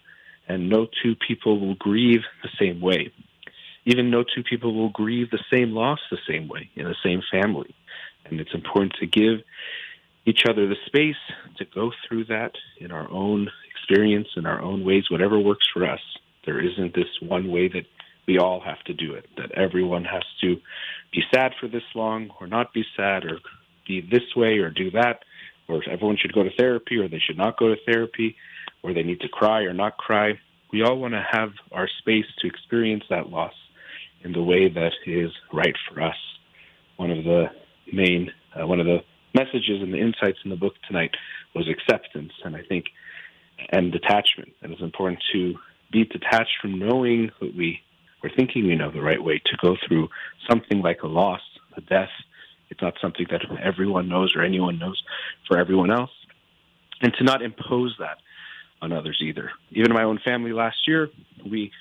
And 0.47 0.69
no 0.69 0.87
two 1.01 1.15
people 1.15 1.59
will 1.59 1.75
grieve 1.75 2.21
the 2.43 2.49
same 2.59 2.81
way. 2.81 3.11
Even 3.85 4.11
no 4.11 4.23
two 4.23 4.43
people 4.43 4.73
will 4.75 4.89
grieve 4.89 5.31
the 5.31 5.43
same 5.51 5.71
loss 5.71 5.99
the 6.11 6.19
same 6.27 6.47
way 6.47 6.69
in 6.75 6.85
the 6.85 6.95
same 7.03 7.21
family. 7.31 7.73
And 8.25 8.39
it's 8.39 8.53
important 8.53 8.93
to 8.99 9.07
give 9.07 9.39
each 10.25 10.45
other 10.45 10.67
the 10.67 10.75
space 10.85 11.15
to 11.57 11.65
go 11.65 11.91
through 12.07 12.25
that 12.25 12.51
in 12.79 12.91
our 12.91 13.09
own 13.09 13.49
experience, 13.81 14.27
in 14.35 14.45
our 14.45 14.61
own 14.61 14.83
ways, 14.83 15.03
whatever 15.09 15.39
works 15.39 15.65
for 15.73 15.89
us. 15.89 15.99
There 16.45 16.59
isn't 16.59 16.95
this 16.95 17.07
one 17.21 17.51
way 17.51 17.67
that 17.67 17.85
we 18.27 18.37
all 18.37 18.61
have 18.61 18.81
to 18.85 18.93
do 18.93 19.13
it, 19.13 19.25
that 19.37 19.51
everyone 19.51 20.05
has 20.05 20.23
to 20.41 20.55
be 21.11 21.21
sad 21.33 21.53
for 21.59 21.67
this 21.67 21.83
long 21.95 22.29
or 22.39 22.47
not 22.47 22.73
be 22.73 22.83
sad 22.95 23.25
or 23.25 23.39
be 23.87 24.01
this 24.01 24.35
way 24.35 24.59
or 24.59 24.69
do 24.69 24.91
that, 24.91 25.19
or 25.67 25.83
everyone 25.89 26.17
should 26.17 26.33
go 26.33 26.43
to 26.43 26.49
therapy 26.57 26.97
or 26.97 27.07
they 27.07 27.19
should 27.25 27.37
not 27.37 27.57
go 27.57 27.69
to 27.69 27.75
therapy, 27.85 28.35
or 28.83 28.93
they 28.93 29.03
need 29.03 29.19
to 29.19 29.27
cry 29.29 29.61
or 29.61 29.73
not 29.73 29.97
cry. 29.97 30.33
We 30.71 30.83
all 30.83 30.97
want 30.97 31.13
to 31.13 31.23
have 31.31 31.49
our 31.71 31.87
space 31.99 32.25
to 32.39 32.47
experience 32.47 33.03
that 33.09 33.29
loss 33.29 33.53
in 34.23 34.31
the 34.33 34.43
way 34.43 34.69
that 34.69 34.91
is 35.05 35.31
right 35.51 35.75
for 35.87 36.01
us. 36.01 36.15
One 36.97 37.11
of 37.11 37.23
the 37.23 37.45
main, 37.91 38.31
uh, 38.55 38.65
one 38.67 38.79
of 38.79 38.85
the 38.85 38.99
messages 39.33 39.81
and 39.81 39.93
the 39.93 39.99
insights 39.99 40.39
in 40.43 40.49
the 40.49 40.55
book 40.55 40.73
tonight 40.87 41.11
was 41.55 41.67
acceptance, 41.67 42.31
and 42.43 42.55
I 42.55 42.61
think, 42.63 42.85
and 43.69 43.91
detachment. 43.91 44.53
And 44.61 44.71
it's 44.71 44.81
important 44.81 45.21
to 45.33 45.55
be 45.91 46.05
detached 46.05 46.57
from 46.61 46.79
knowing 46.79 47.31
that 47.39 47.55
we 47.55 47.81
or 48.23 48.29
thinking 48.29 48.67
we 48.67 48.75
know 48.75 48.91
the 48.91 49.01
right 49.01 49.23
way 49.23 49.41
to 49.45 49.57
go 49.61 49.75
through 49.87 50.07
something 50.47 50.81
like 50.81 51.01
a 51.01 51.07
loss, 51.07 51.41
a 51.75 51.81
death, 51.81 52.09
it's 52.69 52.81
not 52.81 52.93
something 53.01 53.25
that 53.31 53.41
everyone 53.61 54.07
knows 54.07 54.33
or 54.35 54.43
anyone 54.43 54.79
knows 54.79 55.01
for 55.47 55.57
everyone 55.57 55.91
else. 55.91 56.11
And 57.01 57.13
to 57.15 57.23
not 57.23 57.41
impose 57.41 57.95
that 57.99 58.17
on 58.81 58.93
others 58.93 59.19
either. 59.21 59.51
Even 59.71 59.93
my 59.93 60.03
own 60.03 60.19
family 60.23 60.53
last 60.53 60.87
year, 60.87 61.09
we 61.49 61.71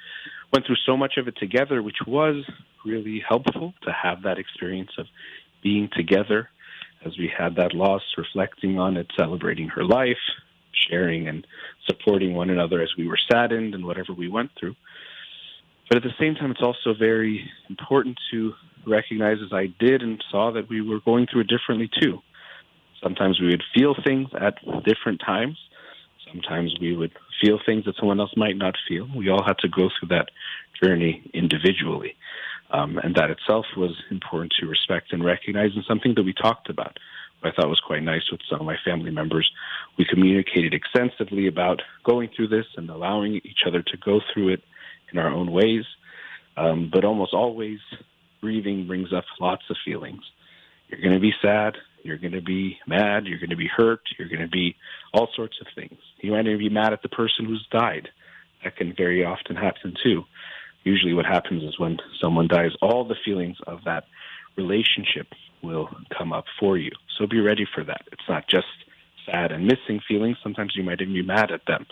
went 0.52 0.66
through 0.66 0.76
so 0.86 0.96
much 0.96 1.16
of 1.16 1.28
it 1.28 1.36
together, 1.36 1.82
which 1.82 1.98
was 2.06 2.44
really 2.84 3.22
helpful 3.26 3.74
to 3.82 3.92
have 3.92 4.22
that 4.22 4.38
experience 4.38 4.90
of 4.98 5.06
being 5.62 5.88
together 5.94 6.48
as 7.04 7.16
we 7.18 7.30
had 7.36 7.56
that 7.56 7.74
loss, 7.74 8.02
reflecting 8.18 8.78
on 8.78 8.96
it, 8.96 9.06
celebrating 9.16 9.68
her 9.68 9.84
life, 9.84 10.18
sharing 10.88 11.28
and 11.28 11.46
supporting 11.86 12.34
one 12.34 12.50
another 12.50 12.80
as 12.82 12.90
we 12.96 13.06
were 13.06 13.18
saddened 13.30 13.74
and 13.74 13.84
whatever 13.84 14.12
we 14.12 14.28
went 14.28 14.50
through. 14.58 14.74
But 15.88 15.98
at 15.98 16.02
the 16.04 16.14
same 16.20 16.34
time, 16.36 16.52
it's 16.52 16.62
also 16.62 16.94
very 16.96 17.50
important 17.68 18.18
to 18.30 18.52
recognize, 18.86 19.38
as 19.44 19.52
I 19.52 19.66
did 19.78 20.02
and 20.02 20.22
saw, 20.30 20.52
that 20.52 20.68
we 20.68 20.80
were 20.80 21.00
going 21.00 21.26
through 21.26 21.42
it 21.42 21.48
differently 21.48 21.90
too. 22.00 22.20
Sometimes 23.02 23.40
we 23.40 23.48
would 23.48 23.64
feel 23.74 23.94
things 24.04 24.28
at 24.40 24.54
different 24.84 25.20
times. 25.24 25.58
Sometimes 26.30 26.74
we 26.80 26.96
would 26.96 27.12
feel 27.42 27.58
things 27.64 27.86
that 27.86 27.96
someone 27.98 28.20
else 28.20 28.32
might 28.36 28.56
not 28.56 28.74
feel. 28.88 29.08
We 29.16 29.30
all 29.30 29.42
had 29.42 29.58
to 29.58 29.68
go 29.68 29.88
through 29.98 30.08
that 30.10 30.28
journey 30.82 31.28
individually. 31.34 32.14
Um, 32.70 32.98
and 33.02 33.16
that 33.16 33.30
itself 33.30 33.66
was 33.76 33.96
important 34.10 34.52
to 34.60 34.66
respect 34.66 35.12
and 35.12 35.24
recognize, 35.24 35.70
and 35.74 35.84
something 35.88 36.14
that 36.14 36.22
we 36.22 36.32
talked 36.32 36.70
about. 36.70 36.98
I 37.42 37.50
thought 37.50 37.68
was 37.68 37.80
quite 37.80 38.02
nice 38.02 38.30
with 38.30 38.40
some 38.48 38.60
of 38.60 38.66
my 38.66 38.76
family 38.84 39.10
members. 39.10 39.50
We 39.96 40.04
communicated 40.04 40.74
extensively 40.74 41.46
about 41.46 41.82
going 42.04 42.30
through 42.34 42.48
this 42.48 42.66
and 42.76 42.90
allowing 42.90 43.36
each 43.36 43.60
other 43.66 43.82
to 43.82 43.96
go 43.96 44.20
through 44.32 44.50
it 44.50 44.62
in 45.12 45.18
our 45.18 45.28
own 45.28 45.50
ways. 45.50 45.84
Um, 46.56 46.90
but 46.92 47.04
almost 47.04 47.32
always, 47.32 47.78
grieving 48.40 48.86
brings 48.86 49.12
up 49.12 49.24
lots 49.40 49.62
of 49.70 49.76
feelings. 49.84 50.22
You're 50.88 51.00
going 51.00 51.14
to 51.14 51.20
be 51.20 51.32
sad. 51.40 51.76
You're 52.02 52.18
going 52.18 52.32
to 52.32 52.42
be 52.42 52.78
mad. 52.86 53.26
You're 53.26 53.38
going 53.38 53.50
to 53.50 53.56
be 53.56 53.68
hurt. 53.68 54.00
You're 54.18 54.28
going 54.28 54.40
to 54.40 54.48
be 54.48 54.76
all 55.14 55.28
sorts 55.34 55.58
of 55.60 55.66
things. 55.74 55.98
You 56.20 56.32
might 56.32 56.46
even 56.46 56.58
be 56.58 56.68
mad 56.68 56.92
at 56.92 57.02
the 57.02 57.08
person 57.08 57.46
who's 57.46 57.66
died. 57.70 58.08
That 58.64 58.76
can 58.76 58.94
very 58.94 59.24
often 59.24 59.56
happen 59.56 59.94
too. 60.02 60.24
Usually, 60.84 61.12
what 61.12 61.26
happens 61.26 61.62
is 61.62 61.78
when 61.78 61.98
someone 62.20 62.48
dies, 62.48 62.72
all 62.82 63.04
the 63.04 63.16
feelings 63.24 63.56
of 63.66 63.80
that 63.84 64.04
relationship 64.56 65.28
will 65.62 65.88
come 66.16 66.32
up 66.32 66.44
for 66.58 66.76
you. 66.76 66.90
So 67.18 67.26
be 67.26 67.40
ready 67.40 67.66
for 67.74 67.84
that. 67.84 68.02
It's 68.12 68.28
not 68.28 68.48
just 68.48 68.66
sad 69.26 69.52
and 69.52 69.64
missing 69.64 70.00
feelings. 70.06 70.36
Sometimes 70.42 70.72
you 70.74 70.82
might 70.82 71.00
even 71.00 71.14
be 71.14 71.22
mad 71.22 71.50
at 71.50 71.66
them 71.66 71.86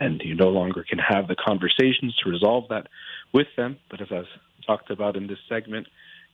and 0.00 0.20
you 0.24 0.34
no 0.34 0.48
longer 0.48 0.84
can 0.88 0.98
have 0.98 1.28
the 1.28 1.36
conversations 1.36 2.16
to 2.22 2.30
resolve 2.30 2.64
that 2.70 2.86
with 3.32 3.48
them. 3.56 3.78
But 3.90 4.00
as 4.00 4.08
I've 4.10 4.24
talked 4.66 4.90
about 4.90 5.16
in 5.16 5.26
this 5.26 5.38
segment, 5.48 5.86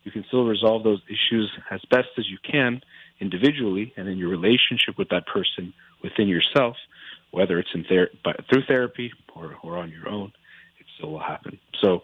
you 0.05 0.13
can 0.13 0.25
still 0.29 0.47
resolve 0.47 0.85
those 0.85 1.03
issues 1.07 1.51
as 1.71 1.81
best 1.91 2.09
as 2.19 2.29
you 2.29 2.39
can 2.49 2.81
individually 3.21 3.93
and 3.97 4.09
in 4.09 4.17
your 4.17 4.29
relationship 4.29 4.97
with 4.97 5.09
that 5.09 5.27
person 5.27 5.75
within 6.03 6.29
yourself, 6.29 6.77
whether 7.31 7.59
it's 7.59 7.71
in 7.75 7.85
ther- 7.85 8.11
through 8.51 8.63
therapy 8.67 9.13
or, 9.35 9.57
or 9.63 9.77
on 9.77 9.91
your 9.91 10.09
own, 10.09 10.33
it 10.79 10.87
still 10.97 11.11
will 11.11 11.19
happen. 11.19 11.59
So 11.83 12.03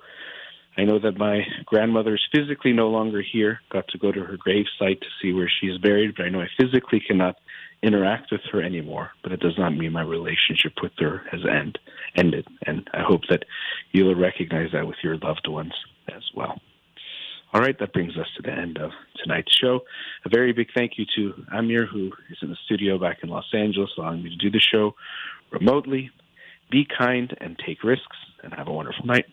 I 0.76 0.84
know 0.84 0.98
that 0.98 1.18
my 1.18 1.42
grandmother 1.66 2.14
is 2.14 2.26
physically 2.34 2.72
no 2.72 2.88
longer 2.88 3.22
here. 3.22 3.60
Got 3.70 3.88
to 3.88 3.98
go 3.98 4.10
to 4.10 4.24
her 4.24 4.36
grave 4.36 4.66
site 4.78 5.00
to 5.00 5.06
see 5.22 5.32
where 5.32 5.50
she 5.60 5.68
is 5.68 5.78
buried, 5.78 6.14
but 6.16 6.26
I 6.26 6.30
know 6.30 6.40
I 6.40 6.48
physically 6.58 7.00
cannot 7.00 7.36
interact 7.82 8.32
with 8.32 8.40
her 8.50 8.60
anymore. 8.60 9.10
But 9.22 9.32
it 9.32 9.40
does 9.40 9.56
not 9.56 9.76
mean 9.76 9.92
my 9.92 10.02
relationship 10.02 10.72
with 10.82 10.92
her 10.98 11.22
has 11.30 11.42
end, 11.48 11.78
ended. 12.16 12.46
And 12.66 12.88
I 12.92 13.02
hope 13.02 13.22
that 13.30 13.44
you'll 13.92 14.14
recognize 14.16 14.72
that 14.72 14.86
with 14.86 14.96
your 15.02 15.16
loved 15.18 15.46
ones 15.46 15.74
as 16.14 16.22
well. 16.34 16.60
All 17.52 17.60
right, 17.60 17.78
that 17.78 17.92
brings 17.92 18.16
us 18.16 18.26
to 18.36 18.42
the 18.42 18.50
end 18.50 18.78
of 18.78 18.90
tonight's 19.22 19.56
show. 19.56 19.80
A 20.24 20.28
very 20.28 20.52
big 20.52 20.70
thank 20.74 20.98
you 20.98 21.04
to 21.14 21.44
Amir, 21.52 21.86
who 21.86 22.10
is 22.28 22.38
in 22.42 22.50
the 22.50 22.56
studio 22.64 22.98
back 22.98 23.18
in 23.22 23.28
Los 23.28 23.44
Angeles, 23.54 23.90
allowing 23.96 24.24
me 24.24 24.30
to 24.30 24.36
do 24.36 24.50
the 24.50 24.58
show 24.58 24.96
remotely. 25.52 26.10
Be 26.68 26.84
kind 26.84 27.32
and 27.40 27.56
take 27.64 27.84
risks, 27.84 28.16
and 28.42 28.52
have 28.54 28.66
a 28.66 28.72
wonderful 28.72 29.06
night. 29.06 29.26